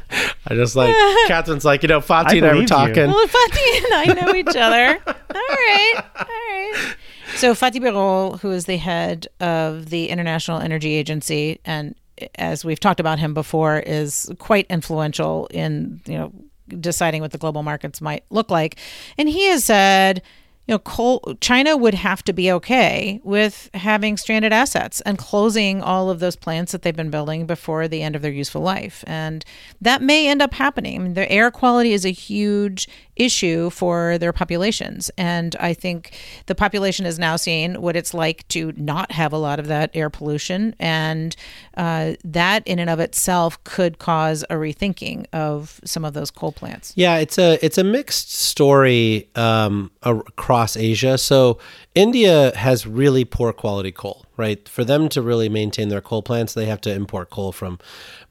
just 0.50 0.76
like 0.76 0.94
Katherine's 1.26 1.64
like 1.64 1.82
you 1.82 1.88
know 1.88 2.00
Fatih 2.00 2.26
I 2.26 2.36
and 2.36 2.44
I 2.44 2.48
were 2.48 2.52
believe 2.54 2.62
you. 2.62 2.66
talking. 2.68 3.06
Well, 3.06 3.26
Fatih 3.26 3.84
and 3.84 3.94
I 3.94 4.20
know 4.20 4.34
each 4.34 4.56
other. 4.56 5.00
All 5.06 5.14
right. 5.34 5.94
All 6.18 6.26
right. 6.26 6.96
So, 7.36 7.54
Fatih 7.54 7.80
Birol, 7.80 8.38
who 8.40 8.50
is 8.50 8.66
the 8.66 8.76
head 8.76 9.26
of 9.40 9.90
the 9.90 10.08
International 10.08 10.60
Energy 10.60 10.94
Agency, 10.94 11.60
and 11.64 11.94
as 12.36 12.64
we've 12.64 12.78
talked 12.78 13.00
about 13.00 13.18
him 13.18 13.34
before, 13.34 13.80
is 13.80 14.30
quite 14.38 14.66
influential 14.70 15.48
in, 15.50 16.00
you 16.06 16.16
know, 16.16 16.32
deciding 16.80 17.22
what 17.22 17.32
the 17.32 17.38
global 17.38 17.62
markets 17.62 18.00
might 18.00 18.24
look 18.30 18.50
like. 18.50 18.76
And 19.18 19.28
he 19.28 19.46
has 19.46 19.64
said, 19.64 20.22
you 20.66 20.74
know, 20.74 20.78
coal, 20.78 21.36
China 21.40 21.76
would 21.76 21.94
have 21.94 22.22
to 22.24 22.32
be 22.32 22.50
okay 22.50 23.20
with 23.22 23.68
having 23.74 24.16
stranded 24.16 24.52
assets 24.52 25.02
and 25.02 25.18
closing 25.18 25.82
all 25.82 26.08
of 26.08 26.20
those 26.20 26.36
plants 26.36 26.72
that 26.72 26.82
they've 26.82 26.96
been 26.96 27.10
building 27.10 27.44
before 27.44 27.86
the 27.86 28.02
end 28.02 28.16
of 28.16 28.22
their 28.22 28.32
useful 28.32 28.62
life. 28.62 29.04
And 29.06 29.44
that 29.82 30.00
may 30.00 30.26
end 30.26 30.40
up 30.40 30.54
happening. 30.54 31.00
I 31.00 31.04
mean, 31.04 31.14
the 31.14 31.30
air 31.30 31.50
quality 31.50 31.92
is 31.92 32.06
a 32.06 32.10
huge 32.10 32.88
issue 33.16 33.70
for 33.70 34.18
their 34.18 34.32
populations. 34.32 35.10
And 35.16 35.56
I 35.60 35.74
think 35.74 36.12
the 36.46 36.54
population 36.54 37.06
is 37.06 37.18
now 37.18 37.36
seeing 37.36 37.80
what 37.80 37.96
it's 37.96 38.14
like 38.14 38.46
to 38.48 38.72
not 38.76 39.12
have 39.12 39.32
a 39.32 39.38
lot 39.38 39.58
of 39.58 39.66
that 39.68 39.90
air 39.94 40.10
pollution. 40.10 40.74
And 40.78 41.36
uh, 41.76 42.14
that, 42.24 42.66
in 42.66 42.78
and 42.78 42.90
of 42.90 43.00
itself, 43.00 43.62
could 43.64 43.98
cause 43.98 44.42
a 44.44 44.54
rethinking 44.54 45.26
of 45.32 45.80
some 45.84 46.04
of 46.04 46.14
those 46.14 46.30
coal 46.30 46.52
plants. 46.52 46.92
Yeah, 46.96 47.16
it's 47.18 47.38
a 47.38 47.64
it's 47.64 47.78
a 47.78 47.84
mixed 47.84 48.32
story 48.32 49.28
um, 49.34 49.90
across 50.02 50.76
Asia. 50.76 51.18
So 51.18 51.58
India 51.94 52.54
has 52.56 52.86
really 52.86 53.24
poor 53.24 53.52
quality 53.52 53.92
coal, 53.92 54.23
right? 54.36 54.68
For 54.68 54.84
them 54.84 55.08
to 55.10 55.22
really 55.22 55.48
maintain 55.48 55.88
their 55.88 56.00
coal 56.00 56.22
plants, 56.22 56.54
they 56.54 56.66
have 56.66 56.80
to 56.82 56.92
import 56.92 57.30
coal 57.30 57.52
from 57.52 57.78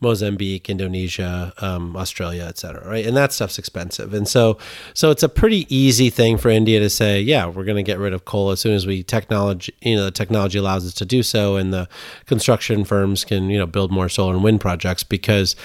Mozambique, 0.02 0.70
Indonesia, 0.70 1.54
um, 1.60 1.96
Australia, 1.96 2.46
et 2.48 2.58
cetera, 2.58 2.88
right? 2.88 3.06
And 3.06 3.16
that 3.16 3.32
stuff's 3.32 3.58
expensive. 3.58 4.13
And 4.13 4.28
so, 4.28 4.58
so 4.94 5.12
it's 5.12 5.24
a 5.24 5.30
pretty 5.30 5.66
easy 5.74 6.10
thing 6.10 6.38
for 6.38 6.50
India 6.50 6.80
to 6.80 6.89
say, 6.89 7.22
yeah, 7.22 7.46
we're 7.46 7.63
going 7.63 7.78
to 7.78 7.84
get 7.84 8.00
rid 8.00 8.13
of 8.13 8.26
coal 8.26 8.52
as 8.52 8.60
soon 8.60 8.74
as 8.74 8.86
we 8.86 9.04
technology, 9.04 9.74
you 9.82 9.96
know, 9.96 10.06
the 10.06 10.12
technology 10.12 10.58
allows 10.58 10.86
us 10.86 10.94
to 10.96 11.06
do 11.06 11.24
so, 11.24 11.56
and 11.56 11.74
the 11.74 11.88
construction 12.26 12.84
firms 12.84 13.24
can, 13.24 13.50
you 13.50 13.58
know, 13.58 13.66
build 13.66 13.92
more 13.92 14.10
solar 14.10 14.34
and 14.34 14.44
wind 14.44 14.60
projects 14.60 15.04
because 15.04 15.56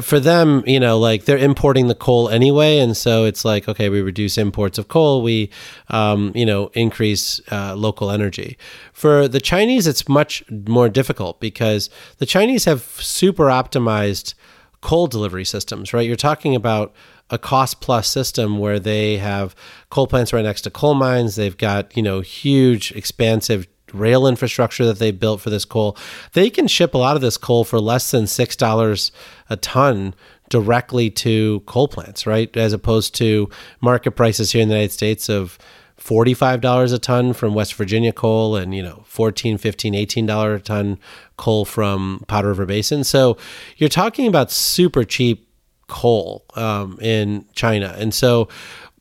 for 0.00 0.18
them, 0.18 0.64
you 0.66 0.80
know, 0.80 0.98
like 0.98 1.24
they're 1.24 1.38
importing 1.38 1.86
the 1.86 1.94
coal 1.94 2.28
anyway, 2.28 2.78
and 2.78 2.96
so 2.96 3.24
it's 3.24 3.44
like, 3.44 3.68
okay, 3.68 3.88
we 3.88 4.00
reduce 4.00 4.36
imports 4.36 4.78
of 4.78 4.88
coal, 4.88 5.22
we, 5.22 5.50
um, 5.88 6.32
you 6.34 6.44
know, 6.44 6.68
increase 6.74 7.40
uh, 7.52 7.74
local 7.74 8.10
energy. 8.10 8.58
For 8.92 9.28
the 9.28 9.40
Chinese, 9.40 9.86
it's 9.86 10.08
much 10.08 10.42
more 10.50 10.88
difficult 10.88 11.40
because 11.40 11.88
the 12.18 12.26
Chinese 12.26 12.64
have 12.64 12.82
super 12.82 13.44
optimized 13.44 14.34
coal 14.80 15.06
delivery 15.06 15.44
systems, 15.44 15.92
right? 15.92 16.06
You're 16.06 16.16
talking 16.16 16.54
about 16.54 16.94
a 17.30 17.38
cost 17.38 17.80
plus 17.80 18.08
system 18.08 18.58
where 18.58 18.78
they 18.78 19.18
have 19.18 19.54
coal 19.90 20.06
plants 20.06 20.32
right 20.32 20.44
next 20.44 20.62
to 20.62 20.70
coal 20.70 20.94
mines. 20.94 21.36
They've 21.36 21.56
got, 21.56 21.96
you 21.96 22.02
know, 22.02 22.20
huge, 22.20 22.92
expansive 22.92 23.66
rail 23.92 24.26
infrastructure 24.26 24.84
that 24.84 24.98
they 24.98 25.10
built 25.10 25.40
for 25.40 25.50
this 25.50 25.64
coal, 25.64 25.96
they 26.32 26.50
can 26.50 26.66
ship 26.66 26.94
a 26.94 26.98
lot 26.98 27.16
of 27.16 27.22
this 27.22 27.36
coal 27.36 27.64
for 27.64 27.80
less 27.80 28.10
than 28.10 28.26
six 28.26 28.56
dollars 28.56 29.12
a 29.48 29.56
ton 29.56 30.14
directly 30.48 31.10
to 31.10 31.60
coal 31.66 31.88
plants, 31.88 32.26
right? 32.26 32.56
As 32.56 32.72
opposed 32.72 33.14
to 33.16 33.48
market 33.80 34.12
prices 34.12 34.52
here 34.52 34.62
in 34.62 34.68
the 34.68 34.74
United 34.74 34.92
States 34.92 35.28
of 35.28 35.58
$45 36.00 36.92
a 36.92 36.98
ton 36.98 37.32
from 37.32 37.54
West 37.54 37.74
Virginia 37.74 38.12
coal 38.12 38.54
and, 38.54 38.74
you 38.74 38.82
know, 38.82 39.02
14, 39.06 39.58
15, 39.58 39.94
$18 39.94 40.54
a 40.54 40.60
ton 40.60 40.98
coal 41.36 41.64
from 41.64 42.24
Powder 42.28 42.48
River 42.48 42.66
Basin. 42.66 43.02
So 43.02 43.36
you're 43.76 43.88
talking 43.88 44.28
about 44.28 44.50
super 44.50 45.04
cheap 45.04 45.48
coal 45.88 46.44
um, 46.54 46.98
in 47.00 47.44
China. 47.54 47.94
And 47.98 48.12
so 48.12 48.48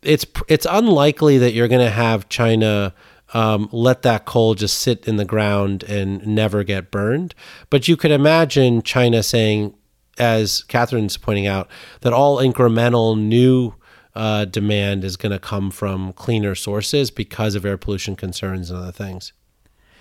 it's 0.02 0.26
it's 0.48 0.68
unlikely 0.70 1.40
that 1.40 1.54
you're 1.54 1.68
going 1.68 1.86
to 1.86 1.92
have 1.92 2.30
China 2.30 2.94
um, 3.34 3.70
let 3.72 4.04
that 4.04 4.26
coal 4.26 4.56
just 4.56 4.80
sit 4.80 5.08
in 5.08 5.18
the 5.18 5.26
ground 5.26 5.84
and 5.84 6.26
never 6.26 6.64
get 6.64 6.92
burned. 6.92 7.34
But 7.70 7.88
you 7.88 7.98
could 7.98 8.12
imagine 8.12 8.82
China 8.82 9.24
saying, 9.24 9.74
as 10.18 10.64
Katherine's 10.64 11.18
pointing 11.18 11.48
out, 11.48 11.70
that 12.02 12.14
all 12.14 12.38
incremental 12.38 13.18
new 13.20 13.74
uh, 14.16 14.46
demand 14.46 15.04
is 15.04 15.18
going 15.18 15.32
to 15.32 15.40
come 15.40 15.70
from 15.72 16.14
cleaner 16.14 16.56
sources 16.56 17.12
because 17.12 17.56
of 17.56 17.66
air 17.66 17.78
pollution 17.78 18.16
concerns 18.16 18.70
and 18.70 18.80
other 18.80 18.92
things. 18.92 19.34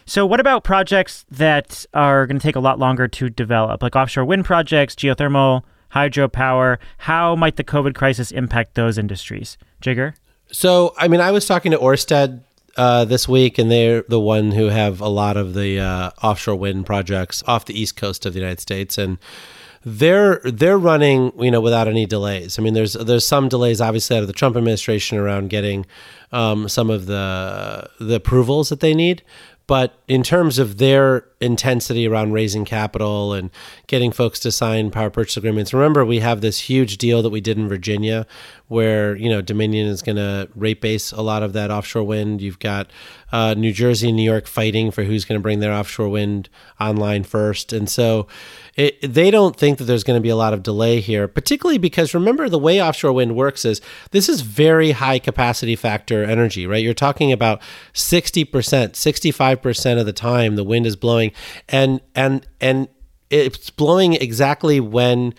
So, 0.07 0.27
what 0.27 0.39
about 0.39 0.65
projects 0.65 1.25
that 1.31 1.87
are 1.95 2.27
going 2.27 2.39
to 2.39 2.43
take 2.43 2.57
a 2.57 2.61
lot 2.61 2.79
longer 2.79 3.09
to 3.09 3.31
develop, 3.31 3.83
like 3.83 3.97
offshore 3.97 4.27
wind 4.27 4.45
projects, 4.45 4.95
geothermal, 4.95 5.63
hydropower? 5.93 6.77
How 6.99 7.35
might 7.35 7.57
the 7.57 7.65
COVID 7.65 7.95
crisis 7.95 8.31
impact 8.31 8.75
those 8.75 8.99
industries? 8.99 9.57
Jigar? 9.83 10.15
So, 10.53 10.95
I 10.99 11.09
mean, 11.09 11.21
I 11.21 11.31
was 11.31 11.47
talking 11.47 11.73
to 11.73 11.79
Orsted 11.79 12.43
uh, 12.77 13.05
this 13.05 13.29
week, 13.29 13.59
and 13.59 13.71
they're 13.71 14.03
the 14.09 14.21
one 14.21 14.53
who 14.53 14.67
have 14.67 15.01
a 15.01 15.09
lot 15.09 15.37
of 15.37 15.55
the 15.55 15.81
uh, 15.81 16.11
offshore 16.23 16.57
wind 16.57 16.87
projects 16.87 17.43
off 17.47 17.65
the 17.65 17.79
east 17.79 17.97
coast 17.97 18.27
of 18.27 18.33
the 18.33 18.41
United 18.41 18.61
States, 18.61 18.99
and 18.99 19.19
they're 19.85 20.41
they're 20.45 20.79
running 20.79 21.33
you 21.39 21.51
know 21.51 21.61
without 21.61 21.89
any 21.89 22.07
delays. 22.07 22.59
I 22.59 22.63
mean, 22.63 22.75
there's 22.75 22.95
there's 22.95 23.27
some 23.27 23.49
delays 23.49 23.81
obviously 23.81 24.17
out 24.17 24.23
of 24.23 24.27
the 24.27 24.33
Trump 24.33 24.57
administration 24.57 25.19
around 25.19 25.51
getting 25.51 25.87
um, 26.33 26.69
some 26.69 26.91
of 26.91 27.07
the 27.07 27.89
the 28.01 28.17
approvals 28.17 28.71
that 28.71 28.81
they 28.81 28.95
need, 28.95 29.23
but 29.67 29.99
in 30.09 30.23
terms 30.23 30.59
of 30.59 30.77
their 30.77 31.27
intensity 31.41 32.07
around 32.07 32.33
raising 32.33 32.65
capital 32.65 33.33
and 33.33 33.51
getting 33.87 34.13
folks 34.13 34.39
to 34.41 34.53
sign 34.53 34.91
power 34.91 35.11
purchase 35.11 35.37
agreements, 35.37 35.73
remember 35.73 36.05
we 36.05 36.21
have 36.21 36.43
this 36.43 36.61
huge 36.61 36.99
deal 36.99 37.23
that 37.23 37.31
we 37.31 37.41
did 37.41 37.57
in 37.57 37.69
Virginia 37.69 38.27
where, 38.69 39.17
you 39.17 39.29
know, 39.29 39.41
Dominion 39.41 39.87
is 39.87 40.03
going 40.03 40.17
to 40.17 40.49
rate 40.55 40.81
base 40.81 41.13
a 41.13 41.23
lot 41.23 41.43
of 41.43 41.55
that 41.55 41.71
offshore 41.71 42.05
wind. 42.05 42.43
You've 42.43 42.59
got 42.59 42.91
uh, 43.33 43.55
New 43.55 43.73
Jersey 43.73 44.09
and 44.09 44.17
New 44.17 44.23
York 44.23 44.47
fighting 44.47 44.91
for 44.91 45.05
who's 45.05 45.25
going 45.25 45.39
to 45.39 45.43
bring 45.43 45.61
their 45.61 45.73
offshore 45.73 46.09
wind 46.09 46.49
online 46.79 47.25
first. 47.25 47.73
And 47.73 47.89
so 47.89 48.27
it, 48.77 49.01
they 49.03 49.31
don't 49.31 49.57
think 49.57 49.79
that 49.79 49.85
there's 49.85 50.03
going 50.03 50.19
to 50.19 50.23
be 50.23 50.31
a 50.31 50.37
lot 50.37 50.53
of 50.53 50.63
delay 50.63 51.01
here, 51.01 51.29
particularly 51.29 51.79
because 51.79 52.13
remember 52.13 52.49
the 52.49 52.59
way 52.59 52.83
offshore 52.83 53.13
wind 53.13 53.37
works 53.37 53.65
is 53.65 53.81
this 54.11 54.29
is 54.29 54.41
very 54.41 54.91
high 54.91 55.19
capacity 55.19 55.77
factor 55.77 56.25
energy, 56.25 56.67
right? 56.67 56.83
You're 56.83 56.95
talking 56.95 57.31
about 57.31 57.63
60%, 57.95 58.47
65% 58.51 60.01
of 60.01 60.07
the 60.07 60.13
time 60.13 60.57
the 60.57 60.65
wind 60.65 60.87
is 60.87 60.97
blowing 60.97 61.33
and 61.69 62.01
and 62.15 62.47
and 62.61 62.89
it's 63.31 63.71
blowing 63.71 64.15
exactly 64.15 64.81
when 64.81 65.35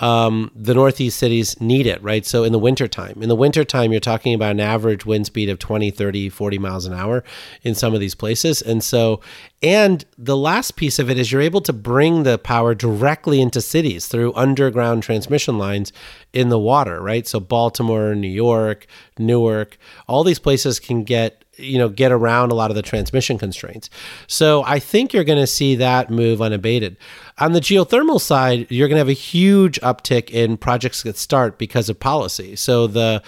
um, 0.00 0.50
the 0.54 0.74
Northeast 0.74 1.18
cities 1.18 1.60
need 1.60 1.86
it, 1.86 2.02
right? 2.02 2.24
So 2.24 2.44
in 2.44 2.52
the 2.52 2.58
wintertime, 2.58 3.20
in 3.20 3.28
the 3.28 3.34
wintertime, 3.34 3.90
you're 3.90 4.00
talking 4.00 4.32
about 4.32 4.52
an 4.52 4.60
average 4.60 5.04
wind 5.04 5.26
speed 5.26 5.48
of 5.48 5.58
20, 5.58 5.90
30, 5.90 6.28
40 6.28 6.58
miles 6.58 6.86
an 6.86 6.94
hour 6.94 7.24
in 7.62 7.74
some 7.74 7.94
of 7.94 8.00
these 8.00 8.14
places. 8.14 8.62
And 8.62 8.82
so, 8.82 9.20
and 9.60 10.04
the 10.16 10.36
last 10.36 10.76
piece 10.76 11.00
of 11.00 11.10
it 11.10 11.18
is 11.18 11.32
you're 11.32 11.40
able 11.40 11.60
to 11.62 11.72
bring 11.72 12.22
the 12.22 12.38
power 12.38 12.74
directly 12.74 13.40
into 13.40 13.60
cities 13.60 14.06
through 14.06 14.34
underground 14.34 15.02
transmission 15.02 15.58
lines 15.58 15.92
in 16.32 16.48
the 16.48 16.58
water, 16.58 17.02
right? 17.02 17.26
So 17.26 17.40
Baltimore, 17.40 18.14
New 18.14 18.28
York, 18.28 18.86
Newark, 19.18 19.78
all 20.06 20.22
these 20.22 20.38
places 20.38 20.78
can 20.78 21.02
get 21.02 21.44
you 21.58 21.78
know 21.78 21.88
get 21.88 22.12
around 22.12 22.50
a 22.50 22.54
lot 22.54 22.70
of 22.70 22.76
the 22.76 22.82
transmission 22.82 23.38
constraints. 23.38 23.90
So 24.26 24.62
I 24.64 24.78
think 24.78 25.12
you're 25.12 25.24
going 25.24 25.38
to 25.38 25.46
see 25.46 25.74
that 25.76 26.10
move 26.10 26.40
unabated. 26.40 26.96
On 27.38 27.52
the 27.52 27.60
geothermal 27.60 28.20
side, 28.20 28.66
you're 28.70 28.88
going 28.88 28.96
to 28.96 29.00
have 29.00 29.08
a 29.08 29.12
huge 29.12 29.80
uptick 29.80 30.30
in 30.30 30.56
projects 30.56 31.02
that 31.02 31.16
start 31.16 31.58
because 31.58 31.88
of 31.88 32.00
policy. 32.00 32.56
So 32.56 32.86
the 32.86 33.22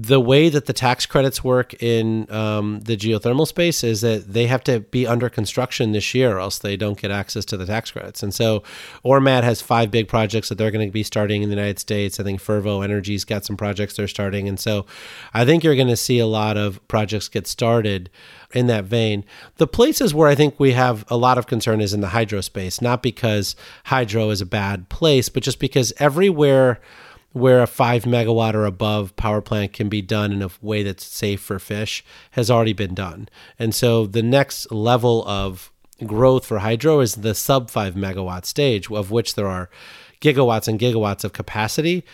the 0.00 0.20
way 0.20 0.48
that 0.48 0.66
the 0.66 0.72
tax 0.72 1.06
credits 1.06 1.42
work 1.42 1.74
in 1.82 2.30
um, 2.30 2.80
the 2.80 2.96
geothermal 2.96 3.48
space 3.48 3.82
is 3.82 4.00
that 4.02 4.32
they 4.32 4.46
have 4.46 4.62
to 4.62 4.78
be 4.78 5.08
under 5.08 5.28
construction 5.28 5.90
this 5.90 6.14
year, 6.14 6.36
or 6.36 6.38
else 6.38 6.58
they 6.58 6.76
don't 6.76 7.00
get 7.00 7.10
access 7.10 7.44
to 7.46 7.56
the 7.56 7.66
tax 7.66 7.90
credits. 7.90 8.22
And 8.22 8.32
so, 8.32 8.62
Ormat 9.04 9.42
has 9.42 9.60
five 9.60 9.90
big 9.90 10.06
projects 10.06 10.50
that 10.50 10.54
they're 10.56 10.70
going 10.70 10.86
to 10.86 10.92
be 10.92 11.02
starting 11.02 11.42
in 11.42 11.48
the 11.48 11.56
United 11.56 11.80
States. 11.80 12.20
I 12.20 12.22
think 12.22 12.40
Fervo 12.40 12.84
Energy's 12.84 13.24
got 13.24 13.44
some 13.44 13.56
projects 13.56 13.96
they're 13.96 14.06
starting, 14.06 14.48
and 14.48 14.60
so 14.60 14.86
I 15.34 15.44
think 15.44 15.64
you're 15.64 15.74
going 15.74 15.88
to 15.88 15.96
see 15.96 16.20
a 16.20 16.26
lot 16.26 16.56
of 16.56 16.86
projects 16.86 17.28
get 17.28 17.48
started 17.48 18.08
in 18.54 18.68
that 18.68 18.84
vein. 18.84 19.24
The 19.56 19.66
places 19.66 20.14
where 20.14 20.28
I 20.28 20.36
think 20.36 20.60
we 20.60 20.72
have 20.72 21.04
a 21.08 21.16
lot 21.16 21.38
of 21.38 21.48
concern 21.48 21.80
is 21.80 21.92
in 21.92 22.02
the 22.02 22.08
hydro 22.08 22.40
space, 22.40 22.80
not 22.80 23.02
because 23.02 23.56
hydro 23.86 24.30
is 24.30 24.40
a 24.40 24.46
bad 24.46 24.88
place, 24.90 25.28
but 25.28 25.42
just 25.42 25.58
because 25.58 25.92
everywhere 25.98 26.80
where 27.38 27.62
a 27.62 27.66
five 27.66 28.04
megawatt 28.04 28.54
or 28.54 28.64
above 28.64 29.14
power 29.16 29.40
plant 29.40 29.72
can 29.72 29.88
be 29.88 30.02
done 30.02 30.32
in 30.32 30.42
a 30.42 30.50
way 30.60 30.82
that's 30.82 31.04
safe 31.04 31.40
for 31.40 31.58
fish 31.58 32.04
has 32.32 32.50
already 32.50 32.72
been 32.72 32.94
done. 32.94 33.28
And 33.58 33.74
so 33.74 34.06
the 34.06 34.22
next 34.22 34.70
level 34.72 35.26
of 35.26 35.72
growth 36.06 36.46
for 36.46 36.58
hydro 36.58 37.00
is 37.00 37.16
the 37.16 37.34
sub 37.34 37.70
five 37.70 37.94
megawatt 37.94 38.44
stage, 38.44 38.90
of 38.90 39.10
which 39.10 39.34
there 39.34 39.46
are 39.46 39.70
gigawatts 40.20 40.68
and 40.68 40.78
gigawatts 40.78 41.24
of 41.24 41.32
capacity. 41.32 42.04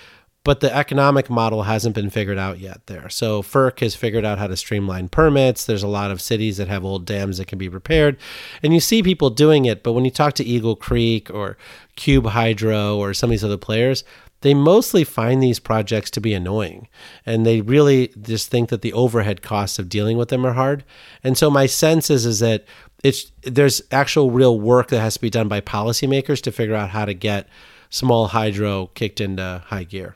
But 0.44 0.60
the 0.60 0.74
economic 0.74 1.30
model 1.30 1.62
hasn't 1.62 1.94
been 1.94 2.10
figured 2.10 2.36
out 2.36 2.58
yet 2.58 2.86
there. 2.86 3.08
So 3.08 3.42
FERC 3.42 3.80
has 3.80 3.94
figured 3.94 4.26
out 4.26 4.38
how 4.38 4.46
to 4.46 4.58
streamline 4.58 5.08
permits. 5.08 5.64
There's 5.64 5.82
a 5.82 5.88
lot 5.88 6.10
of 6.10 6.20
cities 6.20 6.58
that 6.58 6.68
have 6.68 6.84
old 6.84 7.06
dams 7.06 7.38
that 7.38 7.46
can 7.46 7.56
be 7.56 7.68
repaired. 7.68 8.18
And 8.62 8.74
you 8.74 8.80
see 8.80 9.02
people 9.02 9.30
doing 9.30 9.64
it. 9.64 9.82
But 9.82 9.94
when 9.94 10.04
you 10.04 10.10
talk 10.10 10.34
to 10.34 10.44
Eagle 10.44 10.76
Creek 10.76 11.30
or 11.30 11.56
Cube 11.96 12.26
Hydro 12.26 12.98
or 12.98 13.14
some 13.14 13.28
of 13.28 13.30
these 13.30 13.44
other 13.44 13.56
players, 13.56 14.04
they 14.44 14.52
mostly 14.52 15.04
find 15.04 15.42
these 15.42 15.58
projects 15.58 16.10
to 16.10 16.20
be 16.20 16.34
annoying 16.34 16.86
and 17.24 17.46
they 17.46 17.62
really 17.62 18.12
just 18.20 18.50
think 18.50 18.68
that 18.68 18.82
the 18.82 18.92
overhead 18.92 19.40
costs 19.40 19.78
of 19.78 19.88
dealing 19.88 20.18
with 20.18 20.28
them 20.28 20.44
are 20.44 20.52
hard. 20.52 20.84
And 21.22 21.38
so 21.38 21.50
my 21.50 21.64
sense 21.64 22.10
is 22.10 22.26
is 22.26 22.40
that 22.40 22.66
it's 23.02 23.32
there's 23.42 23.80
actual 23.90 24.30
real 24.30 24.60
work 24.60 24.88
that 24.88 25.00
has 25.00 25.14
to 25.14 25.20
be 25.20 25.30
done 25.30 25.48
by 25.48 25.62
policymakers 25.62 26.42
to 26.42 26.52
figure 26.52 26.74
out 26.74 26.90
how 26.90 27.06
to 27.06 27.14
get 27.14 27.48
small 27.88 28.26
hydro 28.26 28.88
kicked 28.88 29.18
into 29.18 29.62
high 29.64 29.84
gear. 29.84 30.14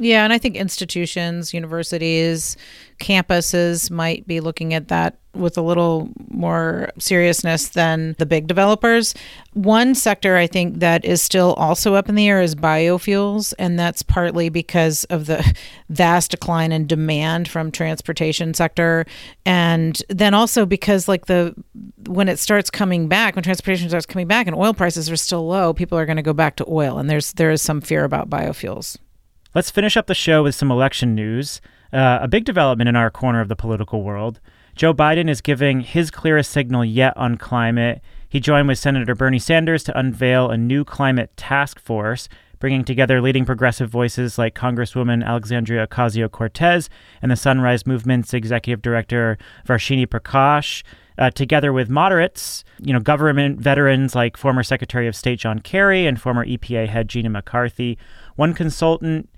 Yeah, 0.00 0.24
and 0.24 0.32
I 0.32 0.38
think 0.38 0.56
institutions, 0.56 1.54
universities, 1.54 2.56
campuses 2.98 3.90
might 3.90 4.26
be 4.26 4.40
looking 4.40 4.74
at 4.74 4.88
that 4.88 5.18
with 5.34 5.56
a 5.56 5.62
little 5.62 6.08
more 6.28 6.90
seriousness 6.98 7.68
than 7.68 8.14
the 8.18 8.26
big 8.26 8.46
developers. 8.46 9.14
One 9.52 9.94
sector 9.94 10.36
I 10.36 10.46
think 10.46 10.80
that 10.80 11.04
is 11.04 11.22
still 11.22 11.54
also 11.54 11.94
up 11.94 12.08
in 12.08 12.16
the 12.16 12.28
air 12.28 12.42
is 12.42 12.54
biofuels, 12.54 13.54
and 13.58 13.78
that's 13.78 14.02
partly 14.02 14.48
because 14.48 15.04
of 15.04 15.26
the 15.26 15.56
vast 15.88 16.32
decline 16.32 16.72
in 16.72 16.86
demand 16.86 17.48
from 17.48 17.70
transportation 17.70 18.52
sector 18.54 19.06
and 19.46 20.02
then 20.08 20.34
also 20.34 20.66
because 20.66 21.08
like 21.08 21.26
the 21.26 21.54
when 22.06 22.28
it 22.28 22.38
starts 22.38 22.70
coming 22.70 23.08
back, 23.08 23.36
when 23.36 23.42
transportation 23.42 23.88
starts 23.88 24.06
coming 24.06 24.26
back 24.26 24.46
and 24.46 24.56
oil 24.56 24.74
prices 24.74 25.10
are 25.10 25.16
still 25.16 25.46
low, 25.46 25.72
people 25.72 25.98
are 25.98 26.06
going 26.06 26.16
to 26.16 26.22
go 26.22 26.32
back 26.32 26.56
to 26.56 26.64
oil 26.68 26.98
and 26.98 27.08
there's 27.08 27.32
there 27.34 27.50
is 27.50 27.62
some 27.62 27.80
fear 27.80 28.04
about 28.04 28.28
biofuels. 28.28 28.96
Let's 29.54 29.70
finish 29.70 29.96
up 29.96 30.06
the 30.06 30.14
show 30.14 30.42
with 30.42 30.54
some 30.54 30.70
election 30.70 31.14
news. 31.14 31.60
Uh, 31.92 32.18
a 32.22 32.28
big 32.28 32.44
development 32.44 32.88
in 32.88 32.96
our 32.96 33.10
corner 33.10 33.40
of 33.40 33.48
the 33.48 33.56
political 33.56 34.02
world. 34.02 34.40
Joe 34.74 34.94
Biden 34.94 35.28
is 35.28 35.40
giving 35.40 35.80
his 35.80 36.10
clearest 36.10 36.50
signal 36.50 36.84
yet 36.84 37.16
on 37.16 37.36
climate. 37.36 38.00
He 38.28 38.40
joined 38.40 38.68
with 38.68 38.78
Senator 38.78 39.14
Bernie 39.14 39.38
Sanders 39.38 39.82
to 39.84 39.98
unveil 39.98 40.50
a 40.50 40.56
new 40.56 40.84
climate 40.84 41.36
task 41.36 41.80
force, 41.80 42.28
bringing 42.58 42.84
together 42.84 43.20
leading 43.20 43.44
progressive 43.44 43.88
voices 43.88 44.38
like 44.38 44.54
Congresswoman 44.54 45.24
Alexandria 45.24 45.86
Ocasio 45.86 46.30
Cortez 46.30 46.90
and 47.22 47.30
the 47.30 47.36
Sunrise 47.36 47.86
Movement's 47.86 48.34
executive 48.34 48.82
director 48.82 49.38
Varshini 49.66 50.06
Prakash. 50.06 50.82
Uh, 51.16 51.30
together 51.30 51.72
with 51.72 51.88
moderates, 51.88 52.62
you 52.80 52.92
know, 52.92 53.00
government 53.00 53.58
veterans 53.58 54.14
like 54.14 54.36
former 54.36 54.62
Secretary 54.62 55.08
of 55.08 55.16
State 55.16 55.40
John 55.40 55.58
Kerry 55.58 56.06
and 56.06 56.20
former 56.20 56.46
EPA 56.46 56.86
head 56.86 57.08
Gina 57.08 57.28
McCarthy. 57.28 57.98
One 58.36 58.54
consultant 58.54 59.28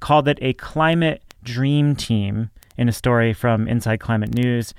called 0.00 0.28
it 0.28 0.38
a 0.42 0.52
climate 0.52 1.22
dream 1.42 1.96
team 1.96 2.50
in 2.76 2.88
a 2.88 2.92
story 2.92 3.32
from 3.32 3.68
Inside 3.68 4.00
Climate 4.00 4.34
News. 4.34 4.74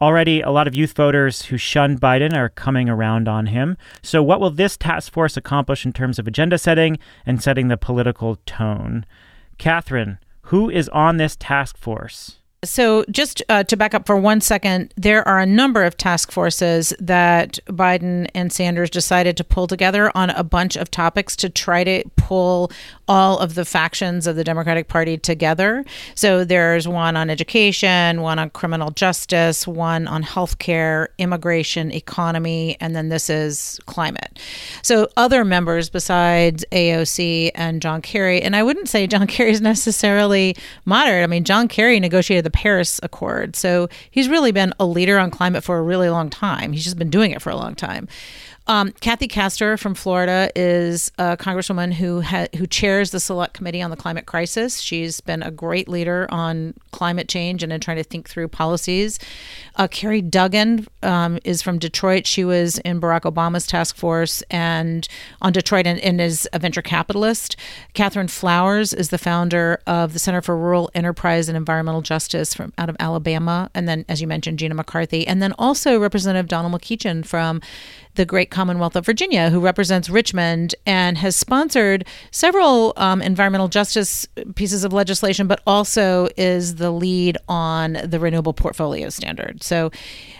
Already, 0.00 0.40
a 0.40 0.50
lot 0.50 0.66
of 0.66 0.74
youth 0.74 0.94
voters 0.94 1.42
who 1.42 1.58
shunned 1.58 2.00
Biden 2.00 2.34
are 2.34 2.48
coming 2.48 2.88
around 2.88 3.28
on 3.28 3.46
him. 3.46 3.76
So, 4.02 4.22
what 4.22 4.40
will 4.40 4.50
this 4.50 4.76
task 4.76 5.12
force 5.12 5.36
accomplish 5.36 5.84
in 5.84 5.92
terms 5.92 6.18
of 6.18 6.26
agenda 6.26 6.56
setting 6.56 6.98
and 7.26 7.42
setting 7.42 7.68
the 7.68 7.76
political 7.76 8.36
tone? 8.46 9.04
Katherine, 9.58 10.18
who 10.42 10.70
is 10.70 10.88
on 10.88 11.18
this 11.18 11.36
task 11.36 11.76
force? 11.76 12.39
So, 12.62 13.06
just 13.10 13.42
uh, 13.48 13.64
to 13.64 13.76
back 13.78 13.94
up 13.94 14.04
for 14.04 14.18
one 14.18 14.42
second, 14.42 14.92
there 14.94 15.26
are 15.26 15.38
a 15.38 15.46
number 15.46 15.82
of 15.82 15.96
task 15.96 16.30
forces 16.30 16.92
that 17.00 17.58
Biden 17.64 18.28
and 18.34 18.52
Sanders 18.52 18.90
decided 18.90 19.38
to 19.38 19.44
pull 19.44 19.66
together 19.66 20.14
on 20.14 20.28
a 20.28 20.44
bunch 20.44 20.76
of 20.76 20.90
topics 20.90 21.34
to 21.36 21.48
try 21.48 21.84
to 21.84 22.04
pull 22.16 22.70
all 23.08 23.38
of 23.38 23.54
the 23.54 23.64
factions 23.64 24.26
of 24.26 24.36
the 24.36 24.44
Democratic 24.44 24.88
Party 24.88 25.16
together. 25.16 25.86
So, 26.14 26.44
there's 26.44 26.86
one 26.86 27.16
on 27.16 27.30
education, 27.30 28.20
one 28.20 28.38
on 28.38 28.50
criminal 28.50 28.90
justice, 28.90 29.66
one 29.66 30.06
on 30.06 30.22
healthcare, 30.22 31.06
immigration, 31.16 31.90
economy, 31.90 32.76
and 32.78 32.94
then 32.94 33.08
this 33.08 33.30
is 33.30 33.80
climate. 33.86 34.38
So, 34.82 35.08
other 35.16 35.46
members 35.46 35.88
besides 35.88 36.66
AOC 36.72 37.52
and 37.54 37.80
John 37.80 38.02
Kerry, 38.02 38.42
and 38.42 38.54
I 38.54 38.62
wouldn't 38.62 38.90
say 38.90 39.06
John 39.06 39.26
Kerry 39.26 39.52
is 39.52 39.62
necessarily 39.62 40.56
moderate. 40.84 41.24
I 41.24 41.26
mean, 41.26 41.44
John 41.44 41.66
Kerry 41.66 41.98
negotiated 41.98 42.44
the 42.44 42.49
the 42.50 42.58
Paris 42.58 43.00
Accord. 43.02 43.56
So 43.56 43.88
he's 44.10 44.28
really 44.28 44.52
been 44.52 44.74
a 44.80 44.86
leader 44.86 45.18
on 45.18 45.30
climate 45.30 45.64
for 45.64 45.78
a 45.78 45.82
really 45.82 46.10
long 46.10 46.30
time. 46.30 46.72
He's 46.72 46.84
just 46.84 46.98
been 46.98 47.10
doing 47.10 47.30
it 47.30 47.42
for 47.42 47.50
a 47.50 47.56
long 47.56 47.74
time. 47.74 48.08
Um, 48.70 48.92
Kathy 49.00 49.26
Castor 49.26 49.76
from 49.76 49.96
Florida 49.96 50.48
is 50.54 51.10
a 51.18 51.36
congresswoman 51.36 51.92
who 51.92 52.20
ha- 52.20 52.46
who 52.56 52.68
chairs 52.68 53.10
the 53.10 53.18
Select 53.18 53.52
Committee 53.52 53.82
on 53.82 53.90
the 53.90 53.96
Climate 53.96 54.26
Crisis. 54.26 54.78
She's 54.78 55.20
been 55.20 55.42
a 55.42 55.50
great 55.50 55.88
leader 55.88 56.28
on 56.30 56.74
climate 56.92 57.28
change 57.28 57.64
and 57.64 57.72
in 57.72 57.80
trying 57.80 57.96
to 57.96 58.04
think 58.04 58.28
through 58.28 58.46
policies. 58.46 59.18
Uh, 59.74 59.88
Kerry 59.88 60.22
Duggan 60.22 60.86
um, 61.02 61.40
is 61.42 61.62
from 61.62 61.80
Detroit. 61.80 62.28
She 62.28 62.44
was 62.44 62.78
in 62.78 63.00
Barack 63.00 63.22
Obama's 63.22 63.66
task 63.66 63.96
force 63.96 64.40
and 64.52 65.08
on 65.42 65.52
Detroit 65.52 65.88
and, 65.88 65.98
and 65.98 66.20
is 66.20 66.48
a 66.52 66.60
venture 66.60 66.80
capitalist. 66.80 67.56
Catherine 67.94 68.28
Flowers 68.28 68.92
is 68.92 69.10
the 69.10 69.18
founder 69.18 69.80
of 69.88 70.12
the 70.12 70.20
Center 70.20 70.42
for 70.42 70.56
Rural 70.56 70.92
Enterprise 70.94 71.48
and 71.48 71.56
Environmental 71.56 72.02
Justice 72.02 72.54
from 72.54 72.72
out 72.78 72.88
of 72.88 72.96
Alabama. 73.00 73.68
And 73.74 73.88
then, 73.88 74.04
as 74.08 74.20
you 74.20 74.28
mentioned, 74.28 74.60
Gina 74.60 74.76
McCarthy. 74.76 75.26
And 75.26 75.42
then 75.42 75.54
also 75.58 75.98
Representative 75.98 76.46
Donald 76.46 76.72
McEachin 76.72 77.26
from 77.26 77.60
the 78.14 78.24
great 78.24 78.50
Commonwealth 78.50 78.96
of 78.96 79.06
Virginia, 79.06 79.50
who 79.50 79.60
represents 79.60 80.10
Richmond 80.10 80.74
and 80.86 81.16
has 81.18 81.36
sponsored 81.36 82.06
several 82.30 82.92
um, 82.96 83.22
environmental 83.22 83.68
justice 83.68 84.26
pieces 84.54 84.84
of 84.84 84.92
legislation, 84.92 85.46
but 85.46 85.60
also 85.66 86.28
is 86.36 86.76
the 86.76 86.90
lead 86.90 87.38
on 87.48 87.98
the 88.04 88.18
renewable 88.18 88.52
portfolio 88.52 89.08
standard. 89.08 89.62
So 89.62 89.90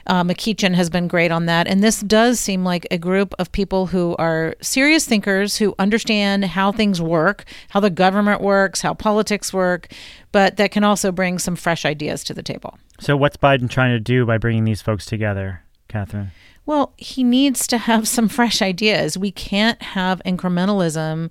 uh, 0.06 0.24
McEachin 0.24 0.74
has 0.74 0.90
been 0.90 1.08
great 1.08 1.30
on 1.30 1.46
that. 1.46 1.68
And 1.68 1.82
this 1.82 2.00
does 2.00 2.40
seem 2.40 2.64
like 2.64 2.86
a 2.90 2.98
group 2.98 3.34
of 3.38 3.52
people 3.52 3.86
who 3.86 4.16
are 4.18 4.54
serious 4.60 5.06
thinkers 5.06 5.56
who 5.56 5.74
understand 5.78 6.44
how 6.44 6.72
things 6.72 7.00
work, 7.00 7.44
how 7.68 7.80
the 7.80 7.90
government 7.90 8.40
works, 8.40 8.80
how 8.80 8.94
politics 8.94 9.52
work, 9.52 9.92
but 10.32 10.56
that 10.56 10.72
can 10.72 10.84
also 10.84 11.12
bring 11.12 11.38
some 11.38 11.56
fresh 11.56 11.84
ideas 11.84 12.24
to 12.24 12.34
the 12.34 12.42
table. 12.42 12.78
So, 12.98 13.16
what's 13.16 13.36
Biden 13.36 13.70
trying 13.70 13.92
to 13.92 14.00
do 14.00 14.26
by 14.26 14.38
bringing 14.38 14.64
these 14.64 14.82
folks 14.82 15.06
together, 15.06 15.62
Katherine? 15.88 16.32
Well, 16.70 16.92
he 16.98 17.24
needs 17.24 17.66
to 17.66 17.78
have 17.78 18.06
some 18.06 18.28
fresh 18.28 18.62
ideas. 18.62 19.18
We 19.18 19.32
can't 19.32 19.82
have 19.82 20.22
incrementalism 20.24 21.28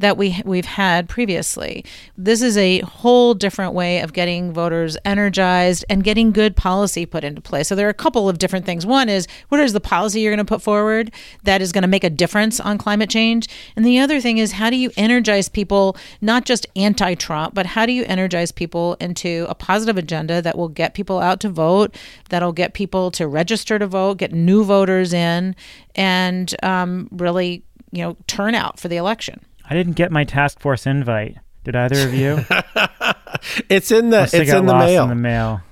that 0.00 0.16
we 0.16 0.40
we've 0.44 0.64
had 0.64 1.08
previously. 1.08 1.84
This 2.16 2.42
is 2.42 2.56
a 2.56 2.80
whole 2.80 3.34
different 3.34 3.74
way 3.74 4.00
of 4.00 4.12
getting 4.12 4.52
voters 4.52 4.96
energized 5.04 5.84
and 5.88 6.02
getting 6.02 6.32
good 6.32 6.56
policy 6.56 7.06
put 7.06 7.22
into 7.22 7.40
place. 7.40 7.68
So 7.68 7.74
there 7.74 7.86
are 7.86 7.90
a 7.90 7.94
couple 7.94 8.28
of 8.28 8.38
different 8.38 8.66
things. 8.66 8.84
One 8.84 9.08
is 9.08 9.28
what 9.48 9.60
is 9.60 9.72
the 9.72 9.80
policy 9.80 10.20
you're 10.20 10.32
going 10.32 10.44
to 10.44 10.44
put 10.44 10.62
forward 10.62 11.12
that 11.44 11.60
is 11.60 11.70
going 11.70 11.82
to 11.82 11.88
make 11.88 12.04
a 12.04 12.10
difference 12.10 12.58
on 12.58 12.78
climate 12.78 13.10
change? 13.10 13.48
And 13.76 13.84
the 13.84 13.98
other 13.98 14.20
thing 14.20 14.38
is 14.38 14.52
how 14.52 14.70
do 14.70 14.76
you 14.76 14.90
energize 14.96 15.48
people 15.48 15.96
not 16.20 16.46
just 16.46 16.66
anti-Trump, 16.76 17.54
but 17.54 17.66
how 17.66 17.84
do 17.84 17.92
you 17.92 18.04
energize 18.06 18.50
people 18.52 18.94
into 19.00 19.46
a 19.48 19.54
positive 19.54 19.98
agenda 19.98 20.40
that 20.40 20.56
will 20.56 20.68
get 20.68 20.94
people 20.94 21.20
out 21.20 21.40
to 21.40 21.50
vote, 21.50 21.94
that'll 22.30 22.52
get 22.52 22.72
people 22.72 23.10
to 23.12 23.28
register 23.28 23.78
to 23.78 23.86
vote, 23.86 24.16
get 24.16 24.32
new 24.32 24.64
voters 24.64 25.12
in, 25.12 25.54
and 25.94 26.54
um, 26.62 27.08
really 27.12 27.62
you 27.92 28.02
know 28.02 28.16
turnout 28.26 28.78
for 28.78 28.88
the 28.88 28.96
election. 28.96 29.40
I 29.70 29.74
didn't 29.74 29.92
get 29.94 30.10
my 30.10 30.24
task 30.24 30.58
force 30.58 30.86
invite. 30.86 31.38
Did 31.62 31.76
either 31.76 32.08
of 32.08 32.12
you? 32.12 32.44
it's 33.68 33.92
in 33.92 34.10
the 34.10 34.22
it's 34.22 34.50
in 34.50 34.66
the 34.66 34.76
mail. 34.76 35.04
In 35.04 35.08
the 35.08 35.14
mail. 35.14 35.62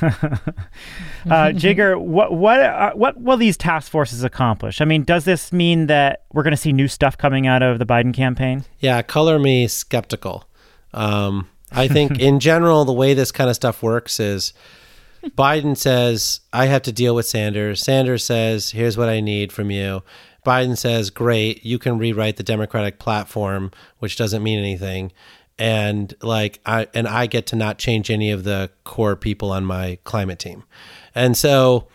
uh, 0.02 1.50
Jigar, 1.52 2.00
what 2.00 2.32
what 2.32 2.60
uh, 2.60 2.92
what 2.92 3.20
will 3.20 3.36
these 3.36 3.56
task 3.56 3.90
forces 3.90 4.22
accomplish? 4.22 4.80
I 4.80 4.84
mean, 4.84 5.02
does 5.02 5.24
this 5.24 5.52
mean 5.52 5.88
that 5.88 6.22
we're 6.32 6.42
going 6.42 6.52
to 6.52 6.56
see 6.56 6.72
new 6.72 6.88
stuff 6.88 7.18
coming 7.18 7.46
out 7.46 7.62
of 7.62 7.78
the 7.78 7.84
Biden 7.84 8.14
campaign? 8.14 8.64
Yeah, 8.78 9.02
color 9.02 9.38
me 9.38 9.66
skeptical. 9.66 10.44
Um, 10.94 11.48
I 11.72 11.88
think 11.88 12.18
in 12.18 12.40
general, 12.40 12.84
the 12.84 12.92
way 12.92 13.12
this 13.12 13.32
kind 13.32 13.50
of 13.50 13.56
stuff 13.56 13.82
works 13.82 14.20
is 14.20 14.54
Biden 15.22 15.76
says, 15.76 16.40
"I 16.52 16.66
have 16.66 16.82
to 16.82 16.92
deal 16.92 17.14
with 17.14 17.26
Sanders." 17.26 17.82
Sanders 17.82 18.24
says, 18.24 18.70
"Here's 18.70 18.96
what 18.96 19.08
I 19.08 19.20
need 19.20 19.52
from 19.52 19.70
you." 19.70 20.02
Biden 20.44 20.76
says, 20.76 21.10
"Great, 21.10 21.64
you 21.64 21.78
can 21.78 21.98
rewrite 21.98 22.36
the 22.36 22.42
Democratic 22.42 22.98
platform, 22.98 23.70
which 23.98 24.16
doesn't 24.16 24.42
mean 24.42 24.58
anything." 24.58 25.12
And 25.58 26.14
like 26.22 26.60
I 26.64 26.86
and 26.94 27.06
I 27.06 27.26
get 27.26 27.46
to 27.48 27.56
not 27.56 27.78
change 27.78 28.10
any 28.10 28.30
of 28.30 28.44
the 28.44 28.70
core 28.84 29.16
people 29.16 29.52
on 29.52 29.64
my 29.64 29.98
climate 30.04 30.38
team. 30.38 30.64
And 31.14 31.36
so 31.36 31.88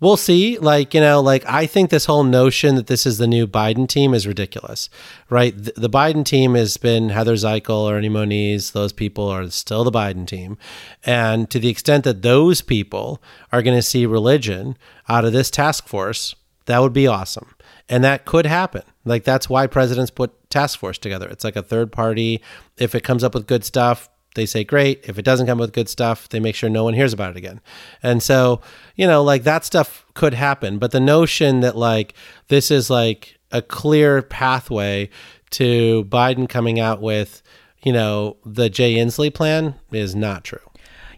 we'll 0.00 0.16
see. 0.16 0.58
Like, 0.58 0.94
you 0.94 1.00
know, 1.00 1.20
like 1.20 1.44
I 1.46 1.66
think 1.66 1.90
this 1.90 2.06
whole 2.06 2.24
notion 2.24 2.74
that 2.74 2.86
this 2.88 3.06
is 3.06 3.18
the 3.18 3.26
new 3.26 3.46
Biden 3.46 3.86
team 3.86 4.14
is 4.14 4.26
ridiculous, 4.26 4.88
right? 5.28 5.54
The, 5.56 5.72
the 5.76 5.90
Biden 5.90 6.24
team 6.24 6.54
has 6.54 6.76
been 6.76 7.10
Heather 7.10 7.34
Zichal, 7.34 7.92
Ernie 7.92 8.08
Moniz, 8.08 8.72
those 8.72 8.92
people 8.92 9.28
are 9.28 9.48
still 9.50 9.84
the 9.84 9.92
Biden 9.92 10.26
team. 10.26 10.58
And 11.04 11.48
to 11.50 11.58
the 11.58 11.68
extent 11.68 12.04
that 12.04 12.22
those 12.22 12.62
people 12.62 13.22
are 13.52 13.62
going 13.62 13.76
to 13.76 13.82
see 13.82 14.06
religion 14.06 14.76
out 15.08 15.24
of 15.24 15.32
this 15.32 15.50
task 15.50 15.86
force, 15.86 16.34
that 16.66 16.80
would 16.80 16.92
be 16.92 17.06
awesome 17.06 17.54
and 17.90 18.04
that 18.04 18.24
could 18.24 18.46
happen. 18.46 18.82
Like 19.04 19.24
that's 19.24 19.50
why 19.50 19.66
presidents 19.66 20.10
put 20.10 20.48
task 20.48 20.78
force 20.78 20.96
together. 20.96 21.28
It's 21.28 21.44
like 21.44 21.56
a 21.56 21.62
third 21.62 21.92
party. 21.92 22.40
If 22.78 22.94
it 22.94 23.02
comes 23.02 23.24
up 23.24 23.34
with 23.34 23.46
good 23.46 23.64
stuff, 23.64 24.08
they 24.36 24.46
say 24.46 24.62
great. 24.62 25.04
If 25.08 25.18
it 25.18 25.24
doesn't 25.24 25.48
come 25.48 25.58
up 25.58 25.62
with 25.62 25.72
good 25.72 25.88
stuff, 25.88 26.28
they 26.28 26.38
make 26.38 26.54
sure 26.54 26.70
no 26.70 26.84
one 26.84 26.94
hears 26.94 27.12
about 27.12 27.32
it 27.32 27.36
again. 27.36 27.60
And 28.00 28.22
so, 28.22 28.60
you 28.94 29.06
know, 29.06 29.22
like 29.24 29.42
that 29.42 29.64
stuff 29.64 30.06
could 30.14 30.34
happen. 30.34 30.78
But 30.78 30.92
the 30.92 31.00
notion 31.00 31.60
that 31.60 31.76
like 31.76 32.14
this 32.46 32.70
is 32.70 32.88
like 32.88 33.36
a 33.50 33.60
clear 33.60 34.22
pathway 34.22 35.10
to 35.50 36.04
Biden 36.04 36.48
coming 36.48 36.78
out 36.78 37.02
with, 37.02 37.42
you 37.82 37.92
know, 37.92 38.36
the 38.46 38.70
Jay 38.70 38.94
Inslee 38.94 39.34
plan 39.34 39.74
is 39.90 40.14
not 40.14 40.44
true. 40.44 40.69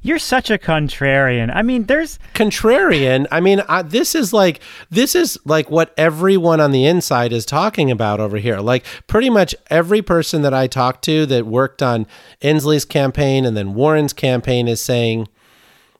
You're 0.04 0.18
such 0.18 0.50
a 0.50 0.58
contrarian. 0.58 1.54
I 1.54 1.62
mean, 1.62 1.84
there's 1.84 2.18
contrarian. 2.34 3.26
I 3.30 3.40
mean, 3.40 3.62
I, 3.68 3.82
this 3.82 4.16
is 4.16 4.32
like 4.32 4.60
this 4.90 5.14
is 5.14 5.38
like 5.44 5.70
what 5.70 5.94
everyone 5.96 6.60
on 6.60 6.72
the 6.72 6.84
inside 6.84 7.32
is 7.32 7.46
talking 7.46 7.90
about 7.90 8.18
over 8.18 8.38
here. 8.38 8.58
Like 8.58 8.84
pretty 9.06 9.30
much 9.30 9.54
every 9.70 10.02
person 10.02 10.42
that 10.42 10.52
I 10.52 10.66
talked 10.66 11.04
to 11.04 11.24
that 11.26 11.46
worked 11.46 11.82
on 11.82 12.06
Inslee's 12.40 12.84
campaign 12.84 13.44
and 13.44 13.56
then 13.56 13.74
Warren's 13.74 14.12
campaign 14.12 14.66
is 14.66 14.82
saying 14.82 15.28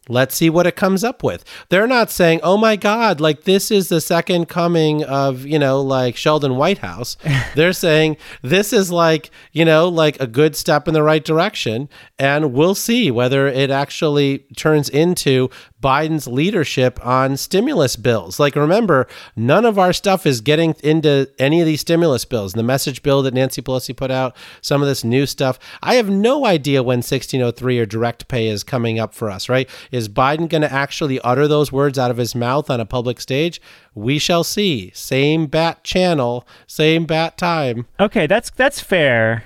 Let's 0.09 0.35
see 0.35 0.51
what 0.51 0.67
it 0.67 0.75
comes 0.75 1.05
up 1.05 1.23
with. 1.23 1.45
They're 1.69 1.87
not 1.87 2.11
saying, 2.11 2.41
"Oh 2.43 2.57
my 2.57 2.75
God, 2.75 3.21
like 3.21 3.45
this 3.45 3.71
is 3.71 3.89
the 3.89 4.01
second 4.01 4.49
coming 4.49 5.05
of 5.05 5.47
you 5.47 5.61
know 5.61 5.81
like 5.81 6.17
Sheldon 6.17 6.57
Whitehouse." 6.57 7.17
They're 7.55 7.73
saying 7.73 8.17
this 8.43 8.73
is 8.73 8.91
like 8.91 9.31
you 9.53 9.65
know 9.65 9.89
like 9.89 10.19
a 10.21 10.27
good 10.27 10.57
step 10.57 10.89
in 10.89 10.95
the 10.95 11.05
right 11.05 11.25
direction, 11.25 11.89
and 12.19 12.53
we'll 12.53 12.75
see 12.75 13.13
whether 13.13 13.47
it 13.47 13.71
actually 13.71 14.41
turns 14.57 14.89
into 14.89 15.51
Biden's 15.83 16.27
leadership 16.27 17.05
on 17.05 17.37
stimulus 17.37 17.97
bills. 17.97 18.41
Like, 18.41 18.57
remember, 18.57 19.07
none 19.37 19.65
of 19.65 19.79
our 19.79 19.93
stuff 19.93 20.25
is 20.25 20.41
getting 20.41 20.75
into 20.83 21.29
any 21.39 21.61
of 21.61 21.67
these 21.67 21.81
stimulus 21.83 22.25
bills. 22.25 22.53
The 22.53 22.63
message 22.63 23.03
bill 23.03 23.23
that 23.23 23.35
Nancy 23.35 23.61
Pelosi 23.61 23.95
put 23.95 24.11
out, 24.11 24.37
some 24.61 24.81
of 24.81 24.89
this 24.89 25.05
new 25.05 25.27
stuff. 25.27 25.59
I 25.83 25.97
have 25.97 26.09
no 26.09 26.47
idea 26.47 26.83
when 26.83 26.99
1603 26.99 27.79
or 27.79 27.87
direct 27.87 28.29
pay 28.29 28.47
is 28.47 28.63
coming 28.63 28.99
up 28.99 29.13
for 29.13 29.31
us, 29.31 29.49
right? 29.49 29.69
Is 29.91 30.09
Biden 30.09 30.49
going 30.49 30.63
to 30.63 30.73
actually 30.73 31.21
utter 31.21 31.49
those 31.49 31.73
words 31.73 31.99
out 31.99 32.11
of 32.11 32.17
his 32.17 32.35
mouth 32.35 32.71
on 32.71 32.81
a 32.81 32.87
public 32.87 33.21
stage? 33.21 33.61
We 33.95 34.19
shall 34.19 34.45
see. 34.45 34.93
Same 34.95 35.47
bat 35.47 35.85
channel, 35.85 36.47
same 36.67 37.05
bat 37.05 37.37
time. 37.37 37.87
Okay, 38.01 38.27
that's 38.27 38.51
that's 38.51 38.81
fair. 38.81 39.45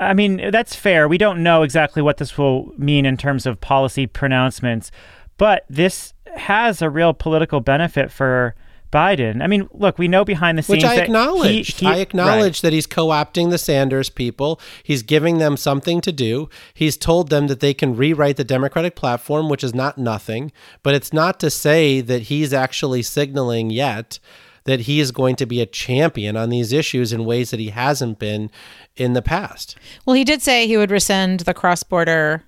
I 0.00 0.14
mean, 0.14 0.50
that's 0.50 0.74
fair. 0.74 1.06
We 1.06 1.18
don't 1.18 1.42
know 1.42 1.62
exactly 1.62 2.02
what 2.02 2.16
this 2.16 2.36
will 2.36 2.72
mean 2.76 3.06
in 3.06 3.16
terms 3.16 3.46
of 3.46 3.60
policy 3.60 4.06
pronouncements. 4.06 4.90
But 5.38 5.64
this 5.68 6.14
has 6.36 6.82
a 6.82 6.90
real 6.90 7.12
political 7.12 7.60
benefit 7.60 8.10
for 8.10 8.54
Biden. 8.92 9.42
I 9.42 9.46
mean, 9.46 9.68
look, 9.72 9.98
we 9.98 10.06
know 10.06 10.24
behind 10.24 10.58
the 10.58 10.62
scenes. 10.62 10.84
Which 10.84 10.84
I 10.84 10.96
acknowledged. 10.96 11.80
He, 11.80 11.86
he, 11.86 11.92
I 11.92 11.96
acknowledge 11.96 12.58
right. 12.58 12.62
that 12.62 12.72
he's 12.72 12.86
co 12.86 13.08
opting 13.08 13.50
the 13.50 13.58
Sanders 13.58 14.10
people. 14.10 14.60
He's 14.82 15.02
giving 15.02 15.38
them 15.38 15.56
something 15.56 16.00
to 16.02 16.12
do. 16.12 16.48
He's 16.74 16.96
told 16.96 17.30
them 17.30 17.46
that 17.46 17.60
they 17.60 17.74
can 17.74 17.96
rewrite 17.96 18.36
the 18.36 18.44
Democratic 18.44 18.94
platform, 18.94 19.48
which 19.48 19.64
is 19.64 19.74
not 19.74 19.98
nothing. 19.98 20.52
But 20.82 20.94
it's 20.94 21.12
not 21.12 21.40
to 21.40 21.50
say 21.50 22.02
that 22.02 22.22
he's 22.22 22.52
actually 22.52 23.02
signaling 23.02 23.70
yet 23.70 24.18
that 24.64 24.80
he 24.80 25.00
is 25.00 25.10
going 25.10 25.34
to 25.36 25.46
be 25.46 25.60
a 25.60 25.66
champion 25.66 26.36
on 26.36 26.50
these 26.50 26.72
issues 26.72 27.12
in 27.12 27.24
ways 27.24 27.50
that 27.50 27.58
he 27.58 27.70
hasn't 27.70 28.18
been 28.18 28.50
in 28.94 29.12
the 29.12 29.22
past. 29.22 29.76
Well, 30.06 30.14
he 30.14 30.22
did 30.22 30.40
say 30.40 30.66
he 30.66 30.76
would 30.76 30.90
rescind 30.90 31.40
the 31.40 31.54
cross 31.54 31.82
border 31.82 32.44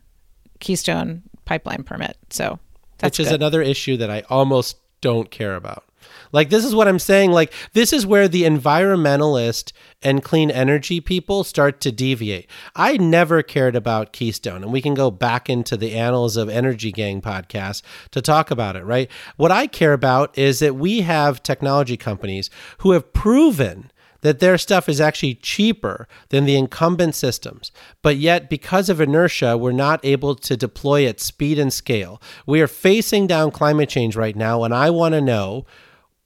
Keystone 0.61 1.23
pipeline 1.45 1.83
permit. 1.83 2.17
So 2.31 2.59
which 3.05 3.21
is 3.21 3.31
another 3.31 3.63
issue 3.63 3.97
that 3.99 4.11
I 4.11 4.23
almost 4.29 4.79
don't 5.01 5.31
care 5.31 5.55
about. 5.55 5.85
Like 6.33 6.51
this 6.51 6.65
is 6.65 6.75
what 6.75 6.89
I'm 6.89 6.99
saying. 6.99 7.31
Like 7.31 7.53
this 7.75 7.93
is 7.93 8.07
where 8.07 8.27
the 8.27 8.43
environmentalist 8.43 9.73
and 10.03 10.23
clean 10.23 10.51
energy 10.51 11.01
people 11.01 11.45
start 11.45 11.81
to 11.83 11.93
deviate. 11.93 12.51
I 12.75 12.97
never 12.97 13.43
cared 13.43 13.77
about 13.77 14.13
Keystone, 14.13 14.63
and 14.63 14.73
we 14.73 14.83
can 14.83 14.95
go 14.95 15.11
back 15.11 15.49
into 15.49 15.77
the 15.77 15.95
annals 15.95 16.37
of 16.37 16.49
Energy 16.49 16.91
Gang 16.91 17.21
podcast 17.21 17.83
to 18.11 18.21
talk 18.21 18.51
about 18.51 18.77
it. 18.77 18.85
Right? 18.85 19.11
What 19.37 19.53
I 19.53 19.67
care 19.67 19.93
about 19.93 20.37
is 20.37 20.59
that 20.59 20.75
we 20.75 21.03
have 21.03 21.43
technology 21.43 21.97
companies 21.97 22.51
who 22.79 22.91
have 22.91 23.13
proven 23.13 23.91
that 24.25 24.39
their 24.39 24.57
stuff 24.57 24.89
is 24.89 25.03
actually 25.03 25.35
cheaper 25.35 26.09
than 26.31 26.47
the 26.47 26.57
incumbent 26.57 27.15
systems. 27.15 27.71
But 28.01 28.17
yet, 28.17 28.49
because 28.49 28.89
of 28.89 28.99
inertia, 28.99 29.59
we're 29.59 29.73
not 29.73 30.03
able 30.03 30.35
to 30.35 30.57
deploy 30.57 31.07
at 31.07 31.21
speed 31.21 31.59
and 31.59 31.71
scale. 31.71 32.23
We 32.47 32.63
are 32.63 32.67
facing 32.67 33.27
down 33.27 33.51
climate 33.51 33.91
change 33.91 34.17
right 34.17 34.35
now, 34.35 34.65
and 34.65 34.75
I 34.75 34.89
want 34.89 35.13
to 35.13 35.21
know 35.21 35.67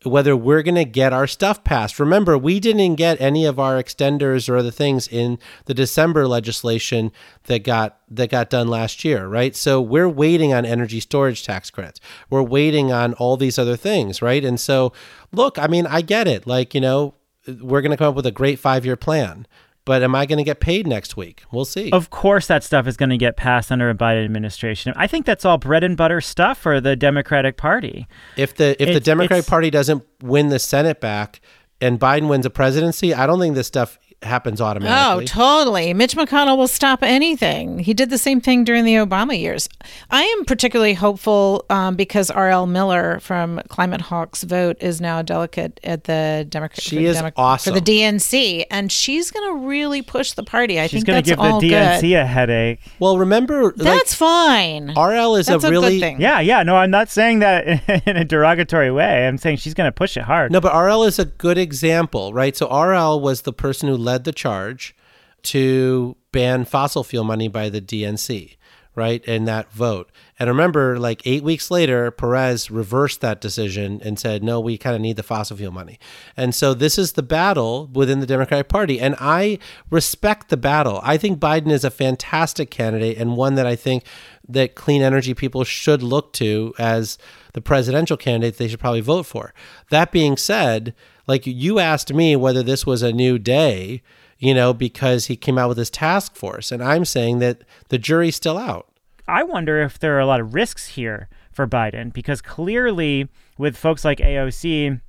whether 0.05 0.37
we're 0.37 0.63
going 0.63 0.77
to 0.77 0.85
get 0.85 1.13
our 1.13 1.27
stuff 1.27 1.65
passed. 1.65 1.99
Remember, 1.99 2.39
we 2.39 2.61
didn't 2.61 2.95
get 2.95 3.21
any 3.21 3.45
of 3.45 3.59
our 3.59 3.83
extenders 3.83 4.49
or 4.49 4.57
other 4.57 4.71
things 4.71 5.09
in 5.09 5.41
the 5.65 5.75
December 5.75 6.29
legislation 6.29 7.11
that 7.45 7.65
got 7.65 7.99
that 8.09 8.31
got 8.31 8.49
done 8.49 8.69
last 8.69 9.05
year, 9.05 9.27
right? 9.27 9.57
So 9.57 9.81
we're 9.81 10.09
waiting 10.09 10.55
on 10.55 10.65
energy 10.65 11.01
storage 11.01 11.45
tax 11.45 11.69
credits. 11.69 12.01
We're 12.31 12.45
waiting 12.45 12.93
on 12.93 13.15
all 13.15 13.37
these 13.37 13.59
other 13.59 13.77
things, 13.77 14.23
right? 14.23 14.45
And 14.45 14.61
so, 14.61 14.93
look, 15.33 15.59
I 15.59 15.67
mean, 15.67 15.85
I 15.85 16.01
get 16.01 16.29
it. 16.29 16.47
Like, 16.47 16.75
you 16.77 16.81
know, 16.81 17.15
we're 17.61 17.81
going 17.81 17.91
to 17.91 17.97
come 17.97 18.09
up 18.09 18.15
with 18.15 18.27
a 18.27 18.33
great 18.33 18.59
five 18.59 18.85
year 18.85 18.97
plan. 18.97 19.47
But 19.85 20.03
am 20.03 20.15
I 20.15 20.27
going 20.27 20.37
to 20.37 20.45
get 20.45 20.61
paid 20.61 20.87
next 20.87 21.17
week? 21.17 21.45
We'll 21.51 21.65
see. 21.65 21.91
Of 21.93 22.11
course, 22.11 22.47
that 22.49 22.63
stuff 22.63 22.87
is 22.87 22.99
going 22.99 23.09
to 23.09 23.17
get 23.17 23.39
passed 23.39 23.73
under 23.73 23.89
a 23.89 23.95
Biden 23.95 24.23
administration. 24.23 24.93
I 24.97 25.07
think 25.07 25.25
that's 25.25 25.47
all 25.47 25.57
bread 25.57 25.83
and 25.83 25.97
butter 25.97 26.21
stuff 26.21 26.59
for 26.59 26.79
the 26.79 26.95
Democratic 26.95 27.57
Party. 27.57 28.07
If 28.37 28.55
the 28.55 28.77
if 28.83 28.93
the 28.93 29.01
Democratic 29.01 29.47
Party 29.47 29.71
doesn't 29.71 30.05
win 30.23 30.51
the 30.51 30.59
Senate 30.59 31.01
back 31.01 31.41
and 31.81 31.99
Biden 31.99 32.29
wins 32.29 32.43
the 32.43 32.51
presidency, 32.51 33.15
I 33.15 33.27
don't 33.27 33.41
think 33.41 33.55
this 33.55 33.67
stuff 33.67 33.99
happens 34.23 34.61
automatically. 34.61 35.25
Oh, 35.25 35.27
totally. 35.27 35.95
Mitch 35.95 36.17
McConnell 36.17 36.57
will 36.57 36.69
stop 36.69 37.03
anything. 37.03 37.79
He 37.79 37.95
did 37.95 38.11
the 38.11 38.19
same 38.19 38.41
thing 38.41 38.65
during 38.65 38.85
the 38.85 38.95
Obama 38.95 39.39
years. 39.39 39.69
I 40.11 40.23
am 40.23 40.45
particularly 40.45 40.95
hopeful 40.95 41.65
um, 41.71 41.95
because 41.97 42.31
R.L. 42.31 42.67
Miller 42.67 43.21
from 43.21 43.61
Climate 43.69 44.01
Hawks 44.01 44.43
Vote 44.43 44.77
is 44.81 45.01
now 45.01 45.21
a 45.21 45.23
delegate 45.23 45.79
at 45.85 46.05
the 46.05 46.47
Democrat. 46.49 46.81
She 46.83 47.05
is 47.05 47.17
Demo- 47.17 47.33
awesome 47.37 47.75
for 47.75 47.81
the 47.81 48.01
DNC, 48.01 48.65
and 48.71 48.91
she's 48.91 49.31
going 49.31 49.53
to 49.53 49.67
really 49.67 50.03
push 50.03 50.33
the 50.33 50.43
party. 50.43 50.81
I 50.81 50.87
she's 50.87 51.05
think 51.05 51.07
going 51.07 51.23
to 51.23 51.31
give 51.31 51.39
the 51.39 51.45
DNC 51.45 52.01
good. 52.01 52.15
a 52.15 52.27
headache. 52.27 52.81
Well, 52.99 53.19
remember 53.19 53.73
that's 53.73 54.21
like, 54.21 54.29
fine. 54.29 54.95
RL 54.97 55.37
is 55.37 55.47
that's 55.47 55.65
a 55.65 55.71
really 55.71 56.01
thing. 56.01 56.21
yeah, 56.21 56.41
yeah. 56.41 56.63
No, 56.63 56.77
I'm 56.77 56.91
not 56.91 57.09
saying 57.09 57.39
that 57.41 57.89
in 58.07 58.17
a 58.17 58.25
derogatory 58.25 58.91
way. 58.91 59.27
I'm 59.27 59.39
saying 59.39 59.59
she's 59.59 59.75
going 59.75 59.89
to 59.89 59.93
push 59.93 60.17
it 60.17 60.23
hard. 60.23 60.51
No, 60.51 60.61
but 60.61 60.77
RL 60.77 61.05
is 61.05 61.19
a 61.19 61.27
good 61.27 61.59
example, 61.59 62.33
right? 62.33 62.57
So 62.57 62.67
RL 62.67 63.21
was 63.21 63.43
the 63.43 63.53
person 63.53 63.89
who 63.89 63.97
led 64.09 64.25
the 64.25 64.33
charge 64.33 64.97
to 65.43 66.17
ban 66.33 66.65
fossil 66.65 67.05
fuel 67.05 67.25
money 67.25 67.47
by 67.47 67.69
the 67.69 67.81
DNC, 67.81 68.57
right? 68.95 69.23
In 69.27 69.45
that 69.45 69.71
vote. 69.71 70.11
And 70.39 70.49
remember, 70.49 70.99
like 70.99 71.21
eight 71.27 71.43
weeks 71.43 71.71
later, 71.71 72.11
Perez 72.11 72.71
reversed 72.71 73.21
that 73.21 73.43
decision 73.43 74.01
and 74.03 74.19
said, 74.19 74.43
no, 74.43 74.61
we 74.61 74.79
kind 74.79 74.97
of 74.97 75.03
need 75.03 75.17
the 75.17 75.23
fossil 75.23 75.59
fuel 75.59 75.73
money. 75.73 75.99
And 76.39 76.55
so 76.55 76.73
this 76.73 76.97
is 76.97 77.13
the 77.13 77.23
battle 77.23 77.91
within 77.93 78.21
the 78.21 78.27
Democratic 78.27 78.69
Party. 78.69 78.99
And 78.99 79.15
I 79.21 79.59
respect 79.91 80.49
the 80.49 80.57
battle. 80.57 81.01
I 81.03 81.19
think 81.19 81.39
Biden 81.39 81.71
is 81.71 81.85
a 81.85 81.91
fantastic 81.91 82.71
candidate 82.71 83.19
and 83.19 83.37
one 83.37 83.57
that 83.57 83.67
I 83.67 83.77
think 83.77 84.05
that 84.49 84.75
clean 84.75 85.03
energy 85.03 85.35
people 85.35 85.65
should 85.65 86.03
look 86.03 86.33
to 86.33 86.73
as 86.79 87.19
the 87.53 87.61
presidential 87.61 88.17
candidate 88.17 88.57
they 88.57 88.69
should 88.69 88.81
probably 88.81 89.03
vote 89.03 89.27
for. 89.27 89.53
That 89.91 90.11
being 90.11 90.39
said, 90.39 90.95
like 91.29 91.47
you 91.47 91.79
asked 91.79 92.13
me 92.13 92.35
whether 92.35 92.63
this 92.63 92.85
was 92.85 93.03
a 93.03 93.13
new 93.13 93.39
day 93.39 94.03
you 94.39 94.55
know, 94.55 94.73
because 94.73 95.27
he 95.27 95.37
came 95.37 95.59
out 95.59 95.69
with 95.69 95.79
his 95.79 95.91
task 95.91 96.35
force. 96.37 96.71
And 96.73 96.83
I'm 96.83 97.05
saying 97.05 97.41
that 97.41 97.65
the 97.89 97.99
jury's 97.99 98.37
still 98.37 98.57
out. 98.57 98.87
I 99.27 99.43
wonder 99.43 99.83
if 99.83 99.99
there 99.99 100.17
are 100.17 100.21
a 100.21 100.27
lot 100.27 100.41
of 100.41 100.55
risks 100.55 100.87
here 100.87 101.29
for 101.53 101.67
Biden 101.67 102.13
because 102.13 102.41
clearly, 102.41 103.29
with 103.59 103.77
folks 103.77 104.05
like 104.05 104.19
AOC 104.19 105.01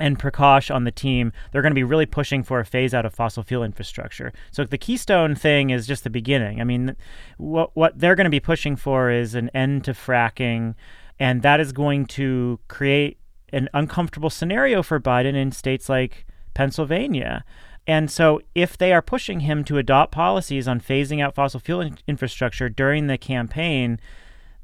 and 0.00 0.18
Prakash 0.18 0.74
on 0.74 0.84
the 0.84 0.90
team, 0.90 1.32
they're 1.52 1.62
going 1.62 1.70
to 1.70 1.74
be 1.74 1.84
really 1.84 2.06
pushing 2.06 2.42
for 2.42 2.58
a 2.58 2.64
phase 2.64 2.94
out 2.94 3.06
of 3.06 3.14
fossil 3.14 3.42
fuel 3.42 3.62
infrastructure. 3.62 4.32
So 4.50 4.64
the 4.64 4.78
Keystone 4.78 5.34
thing 5.34 5.70
is 5.70 5.86
just 5.86 6.02
the 6.02 6.10
beginning. 6.10 6.60
I 6.60 6.64
mean, 6.64 6.96
what 7.36 7.76
what 7.76 7.98
they're 7.98 8.16
going 8.16 8.24
to 8.24 8.30
be 8.30 8.40
pushing 8.40 8.74
for 8.74 9.10
is 9.10 9.34
an 9.34 9.50
end 9.50 9.84
to 9.84 9.92
fracking, 9.92 10.74
and 11.20 11.42
that 11.42 11.60
is 11.60 11.72
going 11.72 12.06
to 12.06 12.58
create 12.68 13.18
an 13.52 13.68
uncomfortable 13.74 14.30
scenario 14.30 14.82
for 14.82 15.00
Biden 15.00 15.34
in 15.34 15.52
states 15.52 15.88
like 15.88 16.26
Pennsylvania. 16.54 17.44
And 17.86 18.10
so, 18.10 18.40
if 18.54 18.78
they 18.78 18.92
are 18.92 19.02
pushing 19.02 19.40
him 19.40 19.64
to 19.64 19.78
adopt 19.78 20.12
policies 20.12 20.68
on 20.68 20.80
phasing 20.80 21.20
out 21.20 21.34
fossil 21.34 21.58
fuel 21.58 21.80
in- 21.80 21.98
infrastructure 22.06 22.68
during 22.68 23.08
the 23.08 23.18
campaign, 23.18 23.98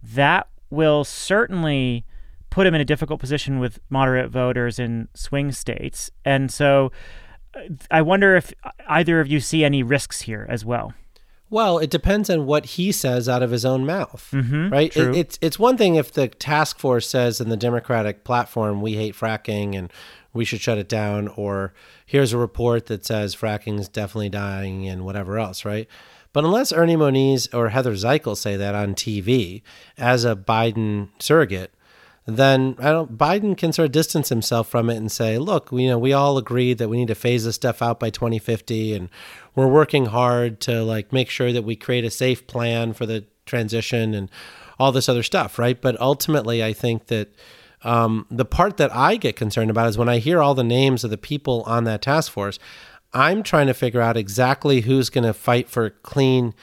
that 0.03 0.49
will 0.70 1.05
certainly 1.05 2.05
put 2.51 2.66
him 2.66 2.74
in 2.74 2.80
a 2.80 2.84
difficult 2.84 3.20
position 3.20 3.59
with 3.59 3.80
moderate 3.91 4.30
voters 4.30 4.78
in 4.78 5.09
swing 5.14 5.51
states. 5.51 6.11
And 6.24 6.51
so, 6.51 6.93
uh, 7.55 7.61
I 7.91 8.03
wonder 8.03 8.36
if 8.36 8.53
either 8.89 9.20
of 9.20 9.26
you 9.26 9.41
see 9.41 9.64
any 9.64 9.82
risks 9.82 10.22
here 10.22 10.47
as 10.49 10.64
well. 10.64 10.95
Well, 11.51 11.78
it 11.78 11.88
depends 11.88 12.28
on 12.28 12.44
what 12.44 12.66
he 12.66 12.92
says 12.92 13.28
out 13.28 13.42
of 13.42 13.51
his 13.51 13.64
own 13.64 13.86
mouth, 13.86 14.28
mm-hmm, 14.32 14.70
right? 14.70 14.94
It, 14.94 15.16
it's 15.16 15.38
it's 15.40 15.59
one 15.59 15.76
thing 15.78 15.94
if 15.94 16.12
the 16.12 16.28
task 16.28 16.78
force 16.78 17.09
says 17.09 17.40
in 17.40 17.49
the 17.49 17.57
Democratic 17.57 18.22
platform 18.22 18.82
we 18.82 18.94
hate 18.94 19.14
fracking 19.14 19.76
and 19.76 19.90
we 20.34 20.44
should 20.44 20.61
shut 20.61 20.78
it 20.78 20.88
down, 20.88 21.28
or 21.28 21.72
here's 22.05 22.32
a 22.32 22.38
report 22.38 22.86
that 22.86 23.05
says 23.05 23.34
fracking 23.34 23.80
is 23.80 23.88
definitely 23.88 24.28
dying 24.28 24.86
and 24.86 25.05
whatever 25.05 25.38
else, 25.38 25.64
right? 25.64 25.88
But 26.34 26.44
unless 26.44 26.72
Ernie 26.72 26.96
Moniz 26.96 27.49
or 27.55 27.70
Heather 27.70 27.94
Zichal 27.94 28.36
say 28.36 28.57
that 28.57 28.74
on 28.74 28.94
TV 28.94 29.62
as 29.96 30.24
a 30.24 30.36
Biden 30.36 31.09
surrogate, 31.18 31.72
then 32.26 32.76
I 32.78 32.90
don't, 32.90 33.16
Biden 33.16 33.57
can 33.57 33.72
sort 33.72 33.86
of 33.86 33.92
distance 33.92 34.28
himself 34.28 34.68
from 34.68 34.90
it 34.90 34.96
and 34.96 35.11
say, 35.11 35.38
look, 35.38 35.70
you 35.72 35.88
know, 35.88 35.99
we 35.99 36.12
all 36.12 36.36
agreed 36.36 36.76
that 36.76 36.90
we 36.90 36.99
need 36.99 37.09
to 37.09 37.14
phase 37.14 37.46
this 37.46 37.55
stuff 37.55 37.80
out 37.80 37.99
by 37.99 38.11
2050, 38.11 38.92
and 38.92 39.09
we're 39.59 39.66
working 39.66 40.06
hard 40.06 40.61
to 40.61 40.84
like 40.84 41.12
make 41.12 41.28
sure 41.28 41.52
that 41.52 41.62
we 41.62 41.74
create 41.74 42.04
a 42.04 42.11
safe 42.12 42.46
plan 42.46 42.92
for 42.92 43.06
the 43.06 43.24
transition 43.44 44.14
and 44.14 44.30
all 44.78 44.92
this 44.92 45.09
other 45.09 45.24
stuff, 45.24 45.59
right? 45.59 45.82
But 45.82 46.00
ultimately, 46.00 46.62
I 46.62 46.72
think 46.72 47.09
that 47.09 47.34
um, 47.82 48.24
the 48.30 48.44
part 48.44 48.76
that 48.76 48.94
I 48.94 49.16
get 49.16 49.34
concerned 49.34 49.68
about 49.68 49.88
is 49.88 49.98
when 49.98 50.09
I 50.09 50.18
hear 50.18 50.40
all 50.40 50.54
the 50.54 50.62
names 50.62 51.02
of 51.02 51.11
the 51.11 51.18
people 51.18 51.64
on 51.66 51.82
that 51.84 52.02
task 52.02 52.30
force, 52.30 52.61
I'm 53.12 53.42
trying 53.42 53.66
to 53.66 53.74
figure 53.74 54.00
out 54.00 54.16
exactly 54.16 54.82
who's 54.82 55.11
going 55.11 55.24
to 55.24 55.34
fight 55.34 55.68
for 55.68 55.90
clean 55.90 56.54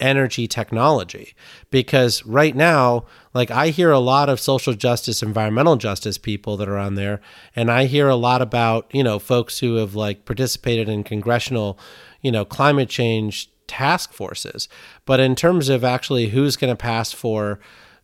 energy 0.00 0.48
technology 0.48 1.34
because 1.70 2.26
right 2.26 2.56
now 2.56 3.04
like 3.32 3.48
i 3.52 3.68
hear 3.68 3.92
a 3.92 3.98
lot 4.00 4.28
of 4.28 4.40
social 4.40 4.74
justice 4.74 5.22
environmental 5.22 5.76
justice 5.76 6.18
people 6.18 6.56
that 6.56 6.68
are 6.68 6.76
on 6.76 6.96
there 6.96 7.20
and 7.54 7.70
i 7.70 7.84
hear 7.84 8.08
a 8.08 8.16
lot 8.16 8.42
about 8.42 8.92
you 8.92 9.04
know 9.04 9.20
folks 9.20 9.60
who 9.60 9.76
have 9.76 9.94
like 9.94 10.24
participated 10.24 10.88
in 10.88 11.04
congressional 11.04 11.78
you 12.24 12.32
know 12.32 12.44
climate 12.44 12.88
change 12.88 13.48
task 13.66 14.12
forces. 14.12 14.68
But 15.04 15.20
in 15.20 15.34
terms 15.34 15.68
of 15.68 15.84
actually 15.84 16.28
who's 16.28 16.56
going 16.56 16.72
to 16.72 16.76
pass 16.76 17.12
for 17.12 17.60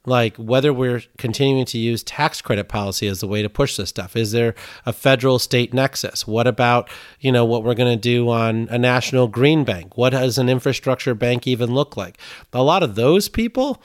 like 0.07 0.35
whether 0.37 0.73
we're 0.73 1.03
continuing 1.19 1.67
to 1.67 1.79
use 1.79 2.03
tax 2.03 2.41
credit 2.41 2.69
policy 2.69 3.07
as 3.07 3.21
the 3.21 3.27
way 3.27 3.43
to 3.43 3.51
push 3.51 3.77
this 3.77 3.91
stuff 3.91 4.17
is 4.17 4.33
there 4.33 4.55
a 4.87 4.93
federal 4.93 5.39
state 5.39 5.75
nexus? 5.75 6.27
What 6.27 6.47
about 6.47 6.89
you 7.21 7.31
know 7.33 7.45
what 7.45 7.65
we're 7.65 7.75
going 7.75 7.93
to 7.93 8.01
do 8.01 8.29
on 8.31 8.69
a 8.71 8.79
national 8.79 9.29
green 9.29 9.65
bank? 9.65 9.97
What 9.97 10.11
does 10.11 10.39
an 10.39 10.49
infrastructure 10.49 11.15
bank 11.15 11.47
even 11.47 11.75
look 11.75 11.97
like? 11.97 12.19
A 12.53 12.63
lot 12.63 12.83
of 12.83 12.95
those 12.95 13.29
people 13.29 13.83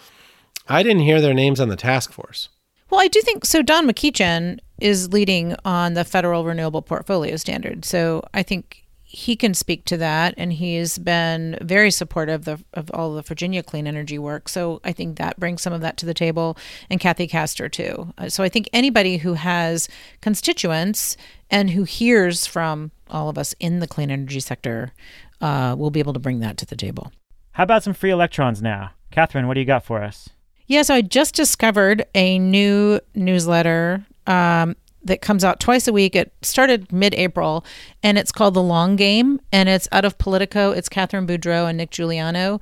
i 0.67 0.81
didn't 0.81 1.03
hear 1.03 1.21
their 1.21 1.33
names 1.33 1.59
on 1.59 1.69
the 1.69 1.75
task 1.75 2.11
force. 2.11 2.49
Well 2.89 3.01
i 3.01 3.07
do 3.07 3.21
think 3.21 3.45
so 3.45 3.61
don 3.61 3.87
McEachin 3.87 4.59
is 4.79 5.11
leading 5.11 5.55
on 5.65 5.93
the 5.93 6.05
federal 6.05 6.45
renewable 6.45 6.81
portfolio 6.81 7.35
standard. 7.35 7.83
So 7.83 8.23
i 8.33 8.41
think 8.41 8.84
he 9.15 9.37
can 9.37 9.53
speak 9.53 9.85
to 9.85 9.95
that, 9.95 10.33
and 10.35 10.51
he's 10.51 10.97
been 10.97 11.57
very 11.61 11.89
supportive 11.89 12.49
of, 12.49 12.65
of 12.73 12.91
all 12.93 13.13
the 13.13 13.21
Virginia 13.21 13.63
clean 13.63 13.87
energy 13.87 14.19
work. 14.19 14.49
So 14.49 14.81
I 14.83 14.91
think 14.91 15.17
that 15.17 15.39
brings 15.39 15.61
some 15.61 15.71
of 15.71 15.79
that 15.79 15.95
to 15.97 16.05
the 16.05 16.13
table, 16.13 16.57
and 16.89 16.99
Kathy 16.99 17.25
Castor 17.25 17.69
too. 17.69 18.13
Uh, 18.17 18.27
so 18.27 18.43
I 18.43 18.49
think 18.49 18.69
anybody 18.73 19.15
who 19.17 19.35
has 19.35 19.87
constituents 20.19 21.15
and 21.49 21.69
who 21.69 21.85
hears 21.85 22.45
from 22.45 22.91
all 23.09 23.29
of 23.29 23.37
us 23.37 23.55
in 23.61 23.79
the 23.79 23.87
clean 23.87 24.11
energy 24.11 24.41
sector 24.41 24.91
uh, 25.39 25.75
will 25.77 25.91
be 25.91 26.01
able 26.01 26.13
to 26.13 26.19
bring 26.19 26.41
that 26.41 26.57
to 26.57 26.65
the 26.65 26.75
table. 26.75 27.13
How 27.53 27.63
about 27.63 27.83
some 27.83 27.93
free 27.93 28.11
electrons 28.11 28.61
now? 28.61 28.91
Katherine, 29.11 29.47
what 29.47 29.53
do 29.53 29.61
you 29.61 29.65
got 29.65 29.85
for 29.85 30.03
us? 30.03 30.27
Yeah, 30.67 30.81
so 30.81 30.93
I 30.93 31.01
just 31.01 31.35
discovered 31.35 32.05
a 32.13 32.37
new 32.37 32.99
newsletter 33.13 34.05
um, 34.27 34.75
that 35.05 35.21
comes 35.21 35.43
out 35.43 35.59
twice 35.59 35.87
a 35.87 35.93
week. 35.93 36.15
It 36.15 36.33
started 36.41 36.91
mid 36.91 37.13
April 37.15 37.65
and 38.03 38.17
it's 38.17 38.31
called 38.31 38.53
The 38.53 38.61
Long 38.61 38.95
Game 38.95 39.39
and 39.51 39.69
it's 39.69 39.87
out 39.91 40.05
of 40.05 40.17
Politico. 40.17 40.71
It's 40.71 40.89
Catherine 40.89 41.25
Boudreau 41.25 41.69
and 41.69 41.77
Nick 41.77 41.91
Juliano 41.91 42.59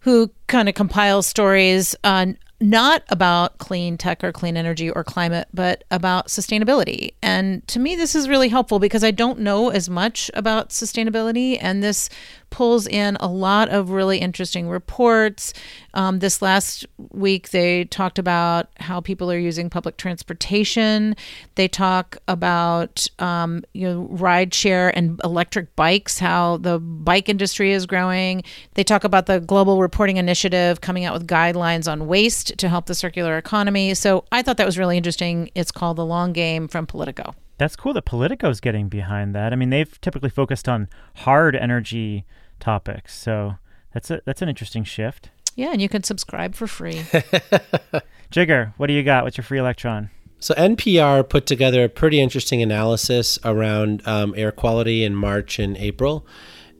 who 0.00 0.30
kind 0.48 0.68
of 0.68 0.74
compile 0.74 1.22
stories 1.22 1.94
on 2.04 2.36
not 2.60 3.02
about 3.08 3.58
clean 3.58 3.96
tech 3.96 4.22
or 4.22 4.32
clean 4.32 4.56
energy 4.56 4.88
or 4.90 5.02
climate, 5.02 5.48
but 5.52 5.84
about 5.90 6.28
sustainability. 6.28 7.12
And 7.22 7.66
to 7.68 7.80
me, 7.80 7.96
this 7.96 8.14
is 8.14 8.28
really 8.28 8.48
helpful 8.48 8.78
because 8.78 9.02
I 9.02 9.10
don't 9.10 9.40
know 9.40 9.70
as 9.70 9.90
much 9.90 10.30
about 10.34 10.70
sustainability. 10.70 11.58
And 11.60 11.82
this 11.82 12.08
pulls 12.52 12.86
in 12.86 13.16
a 13.16 13.26
lot 13.26 13.68
of 13.70 13.90
really 13.90 14.18
interesting 14.18 14.68
reports. 14.68 15.52
Um, 15.94 16.20
this 16.20 16.40
last 16.40 16.86
week, 17.10 17.50
they 17.50 17.84
talked 17.86 18.18
about 18.18 18.68
how 18.78 19.00
people 19.00 19.32
are 19.32 19.38
using 19.38 19.68
public 19.68 19.96
transportation. 19.96 21.16
They 21.56 21.66
talk 21.66 22.18
about 22.28 23.08
um, 23.18 23.64
you 23.72 23.88
know 23.88 24.06
ride 24.10 24.54
share 24.54 24.96
and 24.96 25.20
electric 25.24 25.74
bikes, 25.74 26.20
how 26.20 26.58
the 26.58 26.78
bike 26.78 27.28
industry 27.28 27.72
is 27.72 27.86
growing. 27.86 28.44
They 28.74 28.84
talk 28.84 29.02
about 29.02 29.26
the 29.26 29.40
Global 29.40 29.80
Reporting 29.80 30.18
Initiative 30.18 30.80
coming 30.80 31.04
out 31.04 31.14
with 31.14 31.26
guidelines 31.26 31.90
on 31.90 32.06
waste 32.06 32.56
to 32.58 32.68
help 32.68 32.86
the 32.86 32.94
circular 32.94 33.36
economy. 33.36 33.94
So 33.94 34.24
I 34.30 34.42
thought 34.42 34.58
that 34.58 34.66
was 34.66 34.78
really 34.78 34.96
interesting. 34.96 35.50
It's 35.54 35.72
called 35.72 35.96
The 35.96 36.06
Long 36.06 36.32
Game 36.32 36.68
from 36.68 36.86
Politico. 36.86 37.34
That's 37.58 37.76
cool 37.76 37.92
that 37.94 38.04
Politico's 38.04 38.60
getting 38.60 38.88
behind 38.88 39.34
that. 39.34 39.52
I 39.52 39.56
mean, 39.56 39.70
they've 39.70 40.00
typically 40.00 40.30
focused 40.30 40.68
on 40.68 40.88
hard 41.14 41.54
energy 41.54 42.24
topics. 42.62 43.14
So 43.18 43.56
that's 43.92 44.10
a 44.10 44.22
that's 44.24 44.40
an 44.40 44.48
interesting 44.48 44.84
shift. 44.84 45.30
Yeah, 45.54 45.72
and 45.72 45.82
you 45.82 45.88
can 45.88 46.02
subscribe 46.02 46.54
for 46.54 46.66
free. 46.66 46.94
Jigar, 48.32 48.72
what 48.78 48.86
do 48.86 48.94
you 48.94 49.02
got? 49.02 49.24
What's 49.24 49.36
your 49.36 49.44
free 49.44 49.58
electron? 49.58 50.08
So 50.38 50.54
NPR 50.54 51.28
put 51.28 51.46
together 51.46 51.84
a 51.84 51.88
pretty 51.88 52.20
interesting 52.20 52.62
analysis 52.62 53.38
around 53.44 54.06
um, 54.08 54.34
air 54.36 54.50
quality 54.50 55.04
in 55.04 55.14
March 55.14 55.58
and 55.58 55.76
April. 55.76 56.26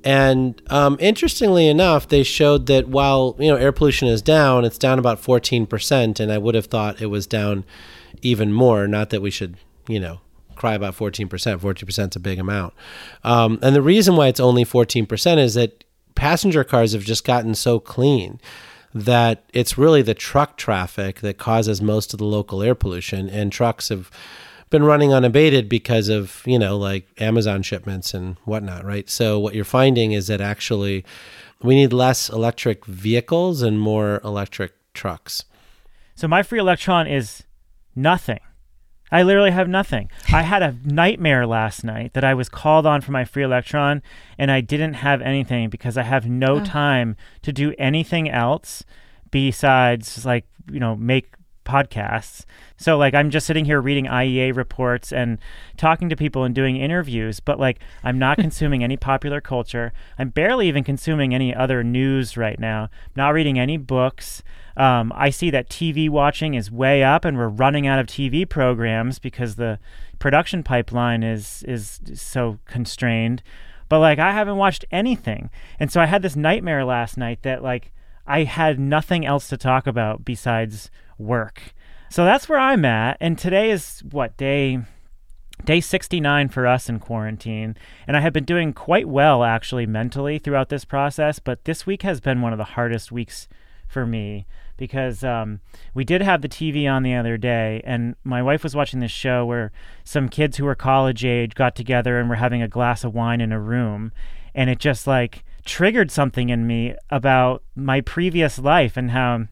And 0.04 0.60
um, 0.66 0.96
interestingly 0.98 1.68
enough, 1.68 2.08
they 2.08 2.24
showed 2.24 2.66
that 2.66 2.88
while 2.88 3.36
you 3.38 3.48
know 3.48 3.56
air 3.56 3.72
pollution 3.72 4.08
is 4.08 4.22
down, 4.22 4.64
it's 4.64 4.78
down 4.78 4.98
about 4.98 5.22
14%, 5.22 6.18
and 6.18 6.32
I 6.32 6.38
would 6.38 6.54
have 6.54 6.66
thought 6.66 7.00
it 7.00 7.06
was 7.06 7.26
down 7.26 7.64
even 8.22 8.52
more. 8.52 8.88
Not 8.88 9.10
that 9.10 9.20
we 9.20 9.30
should 9.30 9.56
you 9.86 10.00
know 10.00 10.20
cry 10.62 10.74
about 10.74 10.96
14%. 10.96 11.28
14% 11.28 12.08
is 12.08 12.16
a 12.16 12.20
big 12.20 12.38
amount. 12.38 12.72
Um, 13.24 13.58
and 13.62 13.74
the 13.74 13.82
reason 13.82 14.14
why 14.14 14.28
it's 14.28 14.38
only 14.38 14.64
14% 14.64 15.38
is 15.38 15.54
that 15.54 15.82
passenger 16.14 16.62
cars 16.62 16.92
have 16.92 17.02
just 17.02 17.24
gotten 17.24 17.56
so 17.56 17.80
clean 17.80 18.40
that 18.94 19.44
it's 19.52 19.76
really 19.76 20.02
the 20.02 20.14
truck 20.14 20.56
traffic 20.56 21.18
that 21.18 21.36
causes 21.36 21.82
most 21.82 22.12
of 22.12 22.20
the 22.20 22.24
local 22.24 22.62
air 22.62 22.76
pollution. 22.76 23.28
And 23.28 23.50
trucks 23.50 23.88
have 23.88 24.08
been 24.70 24.84
running 24.84 25.12
unabated 25.12 25.68
because 25.68 26.08
of, 26.08 26.42
you 26.46 26.60
know, 26.60 26.78
like 26.78 27.08
Amazon 27.18 27.62
shipments 27.62 28.14
and 28.14 28.36
whatnot, 28.44 28.84
right? 28.84 29.10
So 29.10 29.40
what 29.40 29.56
you're 29.56 29.64
finding 29.64 30.12
is 30.12 30.28
that 30.28 30.40
actually 30.40 31.04
we 31.60 31.74
need 31.74 31.92
less 31.92 32.28
electric 32.28 32.86
vehicles 32.86 33.62
and 33.62 33.80
more 33.80 34.20
electric 34.22 34.74
trucks. 34.94 35.44
So 36.14 36.28
my 36.28 36.44
free 36.44 36.60
electron 36.60 37.08
is 37.08 37.42
nothing. 37.96 38.38
I 39.12 39.22
literally 39.22 39.50
have 39.50 39.68
nothing. 39.68 40.10
I 40.32 40.42
had 40.42 40.62
a 40.62 40.74
nightmare 40.84 41.46
last 41.46 41.84
night 41.84 42.14
that 42.14 42.24
I 42.24 42.32
was 42.32 42.48
called 42.48 42.86
on 42.86 43.02
for 43.02 43.12
my 43.12 43.26
free 43.26 43.42
electron 43.42 44.02
and 44.38 44.50
I 44.50 44.62
didn't 44.62 44.94
have 44.94 45.20
anything 45.20 45.68
because 45.68 45.98
I 45.98 46.02
have 46.02 46.26
no 46.26 46.56
oh. 46.56 46.64
time 46.64 47.16
to 47.42 47.52
do 47.52 47.74
anything 47.78 48.30
else 48.30 48.84
besides 49.30 50.24
like, 50.24 50.46
you 50.70 50.80
know, 50.80 50.96
make 50.96 51.34
podcasts. 51.64 52.44
So 52.76 52.96
like 52.96 53.14
I'm 53.14 53.30
just 53.30 53.46
sitting 53.46 53.66
here 53.66 53.80
reading 53.80 54.06
IEA 54.06 54.56
reports 54.56 55.12
and 55.12 55.38
talking 55.76 56.08
to 56.08 56.16
people 56.16 56.44
and 56.44 56.54
doing 56.54 56.76
interviews, 56.76 57.38
but 57.38 57.60
like 57.60 57.80
I'm 58.02 58.18
not 58.18 58.38
consuming 58.38 58.82
any 58.82 58.96
popular 58.96 59.42
culture. 59.42 59.92
I'm 60.18 60.30
barely 60.30 60.68
even 60.68 60.84
consuming 60.84 61.34
any 61.34 61.54
other 61.54 61.84
news 61.84 62.36
right 62.36 62.58
now. 62.58 62.88
Not 63.14 63.34
reading 63.34 63.58
any 63.58 63.76
books. 63.76 64.42
Um, 64.76 65.12
I 65.14 65.30
see 65.30 65.50
that 65.50 65.68
TV 65.68 66.08
watching 66.08 66.54
is 66.54 66.70
way 66.70 67.02
up, 67.02 67.24
and 67.24 67.36
we're 67.36 67.48
running 67.48 67.86
out 67.86 67.98
of 67.98 68.06
TV 68.06 68.48
programs 68.48 69.18
because 69.18 69.56
the 69.56 69.78
production 70.18 70.62
pipeline 70.62 71.22
is 71.22 71.64
is 71.66 72.00
so 72.14 72.58
constrained. 72.66 73.42
But 73.88 74.00
like 74.00 74.18
I 74.18 74.32
haven't 74.32 74.56
watched 74.56 74.84
anything, 74.90 75.50
and 75.78 75.92
so 75.92 76.00
I 76.00 76.06
had 76.06 76.22
this 76.22 76.36
nightmare 76.36 76.84
last 76.84 77.16
night 77.16 77.42
that 77.42 77.62
like 77.62 77.92
I 78.26 78.44
had 78.44 78.78
nothing 78.78 79.26
else 79.26 79.48
to 79.48 79.56
talk 79.56 79.86
about 79.86 80.24
besides 80.24 80.90
work. 81.18 81.74
So 82.08 82.24
that's 82.24 82.48
where 82.48 82.58
I'm 82.58 82.84
at. 82.84 83.16
And 83.20 83.38
today 83.38 83.70
is 83.70 84.02
what 84.10 84.36
day 84.36 84.80
day 85.64 85.80
69 85.80 86.48
for 86.48 86.66
us 86.66 86.88
in 86.88 86.98
quarantine. 86.98 87.76
And 88.06 88.16
I 88.16 88.20
have 88.20 88.32
been 88.32 88.44
doing 88.44 88.72
quite 88.72 89.08
well 89.08 89.44
actually 89.44 89.86
mentally 89.86 90.38
throughout 90.38 90.68
this 90.68 90.84
process, 90.84 91.38
but 91.38 91.64
this 91.64 91.86
week 91.86 92.02
has 92.02 92.20
been 92.20 92.42
one 92.42 92.52
of 92.52 92.58
the 92.58 92.64
hardest 92.64 93.12
weeks 93.12 93.48
for 93.86 94.06
me 94.06 94.46
because 94.76 95.22
um, 95.24 95.60
we 95.94 96.04
did 96.04 96.22
have 96.22 96.42
the 96.42 96.48
TV 96.48 96.90
on 96.90 97.02
the 97.02 97.14
other 97.14 97.36
day, 97.36 97.80
and 97.84 98.16
my 98.24 98.42
wife 98.42 98.62
was 98.62 98.74
watching 98.74 99.00
this 99.00 99.10
show 99.10 99.44
where 99.44 99.72
some 100.04 100.28
kids 100.28 100.56
who 100.56 100.64
were 100.64 100.74
college 100.74 101.24
age 101.24 101.54
got 101.54 101.74
together 101.74 102.18
and 102.18 102.28
were 102.28 102.36
having 102.36 102.62
a 102.62 102.68
glass 102.68 103.04
of 103.04 103.14
wine 103.14 103.40
in 103.40 103.52
a 103.52 103.60
room, 103.60 104.12
and 104.54 104.70
it 104.70 104.78
just 104.78 105.06
like 105.06 105.44
triggered 105.64 106.10
something 106.10 106.48
in 106.48 106.66
me 106.66 106.94
about 107.10 107.62
my 107.76 108.00
previous 108.00 108.58
life 108.58 108.96
and 108.96 109.12
how 109.12 109.46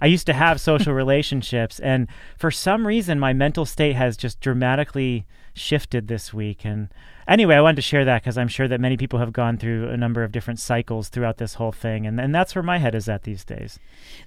I 0.00 0.06
used 0.06 0.26
to 0.26 0.34
have 0.34 0.60
social 0.60 0.92
relationships, 0.94 1.80
and 1.80 2.08
for 2.38 2.50
some 2.50 2.86
reason, 2.86 3.18
my 3.18 3.32
mental 3.32 3.64
state 3.64 3.96
has 3.96 4.16
just 4.16 4.40
dramatically 4.40 5.26
shifted 5.56 6.08
this 6.08 6.32
week. 6.32 6.64
And 6.64 6.88
anyway, 7.26 7.56
I 7.56 7.60
wanted 7.60 7.76
to 7.76 7.82
share 7.82 8.04
that 8.04 8.22
because 8.22 8.38
I'm 8.38 8.48
sure 8.48 8.68
that 8.68 8.80
many 8.80 8.96
people 8.96 9.18
have 9.18 9.32
gone 9.32 9.58
through 9.58 9.88
a 9.88 9.96
number 9.96 10.22
of 10.22 10.32
different 10.32 10.60
cycles 10.60 11.08
throughout 11.08 11.38
this 11.38 11.54
whole 11.54 11.72
thing, 11.72 12.06
and 12.06 12.20
and 12.20 12.34
that's 12.34 12.54
where 12.54 12.62
my 12.62 12.78
head 12.78 12.94
is 12.94 13.08
at 13.08 13.24
these 13.24 13.44
days. 13.44 13.78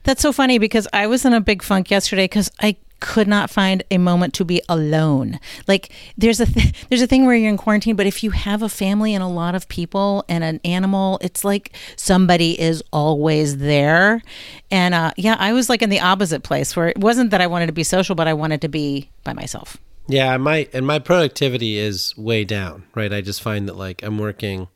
That's 0.03 0.21
so 0.21 0.32
funny 0.32 0.57
because 0.57 0.88
I 0.93 1.07
was 1.07 1.25
in 1.25 1.34
a 1.34 1.41
big 1.41 1.63
funk 1.63 1.91
yesterday 1.91 2.25
because 2.25 2.51
I 2.59 2.77
could 2.99 3.27
not 3.27 3.49
find 3.49 3.82
a 3.91 3.97
moment 3.97 4.34
to 4.36 4.45
be 4.45 4.61
alone. 4.67 5.39
Like 5.67 5.91
there's 6.17 6.39
a 6.39 6.45
th- 6.45 6.73
there's 6.89 7.01
a 7.01 7.07
thing 7.07 7.25
where 7.25 7.36
you're 7.36 7.49
in 7.49 7.57
quarantine, 7.57 7.95
but 7.95 8.07
if 8.07 8.23
you 8.23 8.32
have 8.32 8.61
a 8.61 8.69
family 8.69 9.13
and 9.13 9.23
a 9.23 9.27
lot 9.27 9.55
of 9.55 9.67
people 9.69 10.25
and 10.27 10.43
an 10.43 10.59
animal, 10.65 11.17
it's 11.21 11.43
like 11.43 11.73
somebody 11.95 12.59
is 12.59 12.84
always 12.91 13.57
there. 13.57 14.21
And 14.71 14.93
uh, 14.93 15.11
yeah, 15.17 15.38
I 15.39 15.53
was 15.53 15.69
like 15.69 15.82
in 15.82 15.89
the 15.89 15.99
opposite 15.99 16.43
place 16.43 16.75
where 16.75 16.88
it 16.88 16.97
wasn't 16.97 17.32
that 17.32 17.41
I 17.41 17.47
wanted 17.47 17.67
to 17.67 17.73
be 17.73 17.84
social, 17.84 18.15
but 18.15 18.27
I 18.27 18.34
wanted 18.34 18.61
to 18.61 18.69
be 18.69 19.09
by 19.23 19.34
myself. 19.34 19.77
Yeah, 20.10 20.36
my 20.38 20.68
and 20.74 20.88
my 20.88 20.97
productivity 20.97 21.78
is 21.78 22.18
way 22.18 22.43
down. 22.43 22.84
Right, 22.95 23.14
I 23.14 23.22
just 23.22 23.43
find 23.43 23.70
that 23.70 23.76
like 23.76 24.01
I'm 24.01 24.18
working 24.18 24.68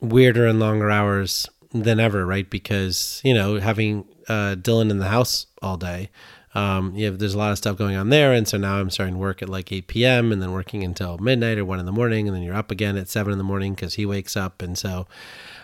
weirder 0.00 0.46
and 0.46 0.58
longer 0.58 0.90
hours 0.90 1.46
than 1.72 2.00
ever, 2.00 2.24
right? 2.24 2.48
Because 2.48 3.20
you 3.22 3.34
know 3.34 3.60
having 3.60 4.06
uh, 4.26 4.56
Dylan 4.56 4.90
in 4.90 5.00
the 5.00 5.08
house 5.08 5.46
all 5.60 5.76
day, 5.76 6.08
um, 6.54 6.94
you 6.96 7.04
have 7.04 7.18
there's 7.18 7.34
a 7.34 7.38
lot 7.38 7.52
of 7.52 7.58
stuff 7.58 7.76
going 7.76 7.94
on 7.94 8.08
there, 8.08 8.32
and 8.32 8.48
so 8.48 8.56
now 8.56 8.80
I'm 8.80 8.88
starting 8.88 9.16
to 9.16 9.20
work 9.20 9.42
at 9.42 9.50
like 9.50 9.70
8 9.70 9.86
p.m. 9.86 10.32
and 10.32 10.40
then 10.40 10.52
working 10.52 10.82
until 10.82 11.18
midnight 11.18 11.58
or 11.58 11.66
one 11.66 11.78
in 11.78 11.84
the 11.84 11.92
morning, 11.92 12.26
and 12.26 12.34
then 12.34 12.42
you're 12.42 12.54
up 12.54 12.70
again 12.70 12.96
at 12.96 13.10
seven 13.10 13.32
in 13.32 13.38
the 13.38 13.44
morning 13.44 13.74
because 13.74 13.94
he 13.94 14.06
wakes 14.06 14.34
up, 14.36 14.62
and 14.62 14.76
so. 14.76 15.06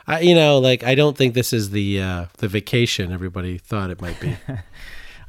I, 0.09 0.21
you 0.21 0.37
know, 0.37 0.61
like 0.61 0.85
I 0.85 0.95
don't 0.95 1.17
think 1.17 1.35
this 1.35 1.53
is 1.53 1.71
the 1.71 2.01
uh, 2.01 2.27
the 2.39 2.47
vacation 2.47 3.11
everybody 3.11 3.59
thought 3.59 3.91
it 3.91 4.01
might 4.01 4.21
be. 4.21 4.37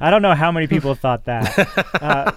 I 0.00 0.10
don't 0.10 0.22
know 0.22 0.34
how 0.34 0.52
many 0.52 0.66
people 0.66 0.94
thought 0.94 1.24
that. 1.24 1.58
Uh, 2.00 2.32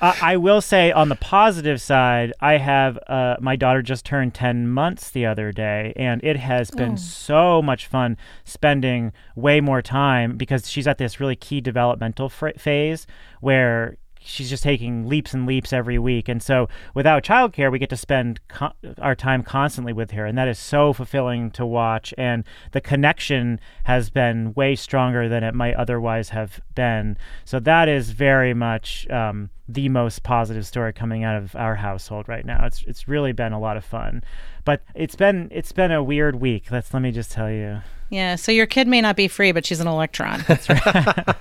I, 0.00 0.36
will 0.36 0.60
say 0.60 0.92
on 0.92 1.08
the 1.08 1.16
positive 1.16 1.80
side, 1.80 2.32
I 2.40 2.58
have 2.58 2.98
uh, 3.06 3.36
my 3.40 3.56
daughter 3.56 3.80
just 3.80 4.04
turned 4.04 4.34
10 4.34 4.68
months 4.68 5.10
the 5.10 5.24
other 5.24 5.50
day, 5.50 5.92
and 5.96 6.22
it 6.22 6.36
has 6.36 6.70
been 6.70 6.92
oh. 6.92 6.96
so 6.96 7.62
much 7.62 7.86
fun 7.86 8.18
spending 8.44 9.12
way 9.34 9.60
more 9.60 9.80
time 9.80 10.36
because 10.36 10.68
she's 10.68 10.86
at 10.86 10.98
this 10.98 11.20
really 11.20 11.36
key 11.36 11.60
developmental 11.60 12.28
phase 12.28 13.06
where 13.40 13.96
she's 14.24 14.48
just 14.48 14.62
taking 14.62 15.06
leaps 15.06 15.34
and 15.34 15.46
leaps 15.46 15.72
every 15.72 15.98
week. 15.98 16.28
And 16.28 16.42
so 16.42 16.68
without 16.94 17.22
childcare, 17.22 17.70
we 17.70 17.78
get 17.78 17.90
to 17.90 17.96
spend 17.96 18.40
co- 18.48 18.72
our 18.98 19.14
time 19.14 19.42
constantly 19.42 19.92
with 19.92 20.12
her. 20.12 20.24
And 20.24 20.36
that 20.38 20.48
is 20.48 20.58
so 20.58 20.92
fulfilling 20.92 21.50
to 21.52 21.66
watch. 21.66 22.14
And 22.16 22.44
the 22.72 22.80
connection 22.80 23.60
has 23.84 24.10
been 24.10 24.54
way 24.54 24.74
stronger 24.76 25.28
than 25.28 25.44
it 25.44 25.54
might 25.54 25.74
otherwise 25.74 26.30
have 26.30 26.60
been. 26.74 27.18
So 27.44 27.60
that 27.60 27.88
is 27.88 28.10
very 28.10 28.54
much 28.54 29.08
um, 29.10 29.50
the 29.68 29.88
most 29.88 30.22
positive 30.22 30.66
story 30.66 30.92
coming 30.92 31.22
out 31.22 31.36
of 31.36 31.54
our 31.54 31.76
household 31.76 32.28
right 32.28 32.44
now. 32.44 32.64
It's, 32.64 32.82
it's 32.86 33.06
really 33.06 33.32
been 33.32 33.52
a 33.52 33.60
lot 33.60 33.76
of 33.76 33.84
fun. 33.84 34.24
But 34.64 34.82
it's 34.94 35.14
been 35.14 35.48
it's 35.52 35.72
been 35.72 35.92
a 35.92 36.02
weird 36.02 36.36
week. 36.36 36.70
Let's 36.70 36.92
let 36.94 37.02
me 37.02 37.12
just 37.12 37.30
tell 37.30 37.50
you. 37.50 37.82
Yeah, 38.08 38.36
so 38.36 38.52
your 38.52 38.66
kid 38.66 38.86
may 38.86 39.00
not 39.00 39.16
be 39.16 39.28
free, 39.28 39.52
but 39.52 39.66
she's 39.66 39.80
an 39.80 39.86
electron. 39.86 40.44
That's 40.46 40.68
right. 40.68 41.36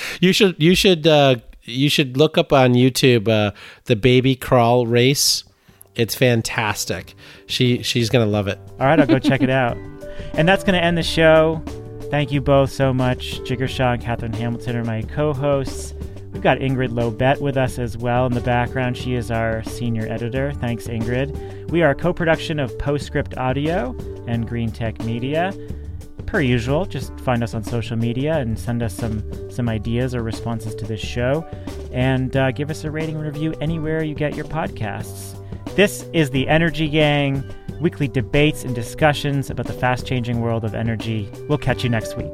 you 0.20 0.32
should 0.32 0.60
you 0.60 0.74
should 0.74 1.06
uh, 1.06 1.36
you 1.70 1.88
should 1.88 2.16
look 2.16 2.36
up 2.38 2.52
on 2.52 2.74
YouTube 2.74 3.28
uh, 3.28 3.52
the 3.84 3.96
baby 3.96 4.34
crawl 4.34 4.86
race. 4.86 5.44
It's 5.94 6.14
fantastic. 6.14 7.14
She 7.46 7.82
she's 7.82 8.10
gonna 8.10 8.26
love 8.26 8.48
it. 8.48 8.58
All 8.78 8.86
right, 8.86 8.98
I'll 8.98 9.06
go 9.06 9.18
check 9.18 9.42
it 9.42 9.50
out. 9.50 9.76
And 10.34 10.48
that's 10.48 10.64
gonna 10.64 10.78
end 10.78 10.96
the 10.96 11.02
show. 11.02 11.62
Thank 12.10 12.32
you 12.32 12.40
both 12.40 12.70
so 12.70 12.92
much. 12.92 13.40
Jigar 13.40 13.68
Shah 13.68 13.92
and 13.92 14.02
Katherine 14.02 14.32
Hamilton 14.32 14.76
are 14.76 14.84
my 14.84 15.02
co-hosts. 15.02 15.94
We've 16.32 16.42
got 16.42 16.58
Ingrid 16.58 16.90
Lobet 16.90 17.40
with 17.40 17.56
us 17.56 17.78
as 17.78 17.96
well 17.96 18.26
in 18.26 18.32
the 18.32 18.40
background. 18.40 18.96
She 18.96 19.14
is 19.14 19.30
our 19.30 19.62
senior 19.64 20.06
editor. 20.08 20.52
Thanks, 20.54 20.86
Ingrid. 20.86 21.70
We 21.70 21.82
are 21.82 21.90
a 21.90 21.94
co-production 21.94 22.58
of 22.60 22.76
Postscript 22.78 23.36
Audio 23.36 23.96
and 24.26 24.48
Greentech 24.48 25.04
Media 25.04 25.52
per 26.30 26.40
usual, 26.40 26.86
just 26.86 27.18
find 27.20 27.42
us 27.42 27.54
on 27.54 27.64
social 27.64 27.96
media 27.96 28.38
and 28.38 28.56
send 28.58 28.82
us 28.82 28.94
some 28.94 29.20
some 29.50 29.68
ideas 29.68 30.14
or 30.14 30.22
responses 30.22 30.74
to 30.76 30.86
this 30.86 31.00
show, 31.00 31.44
and 31.92 32.36
uh, 32.36 32.52
give 32.52 32.70
us 32.70 32.84
a 32.84 32.90
rating 32.90 33.16
and 33.16 33.24
review 33.24 33.52
anywhere 33.60 34.04
you 34.04 34.14
get 34.14 34.36
your 34.36 34.44
podcasts. 34.44 35.36
This 35.74 36.08
is 36.12 36.30
the 36.30 36.48
Energy 36.48 36.88
Gang, 36.88 37.44
weekly 37.80 38.06
debates 38.06 38.64
and 38.64 38.74
discussions 38.74 39.50
about 39.50 39.66
the 39.66 39.72
fast 39.72 40.06
changing 40.06 40.40
world 40.40 40.64
of 40.64 40.74
energy. 40.74 41.28
We'll 41.48 41.58
catch 41.58 41.82
you 41.82 41.90
next 41.90 42.16
week. 42.16 42.32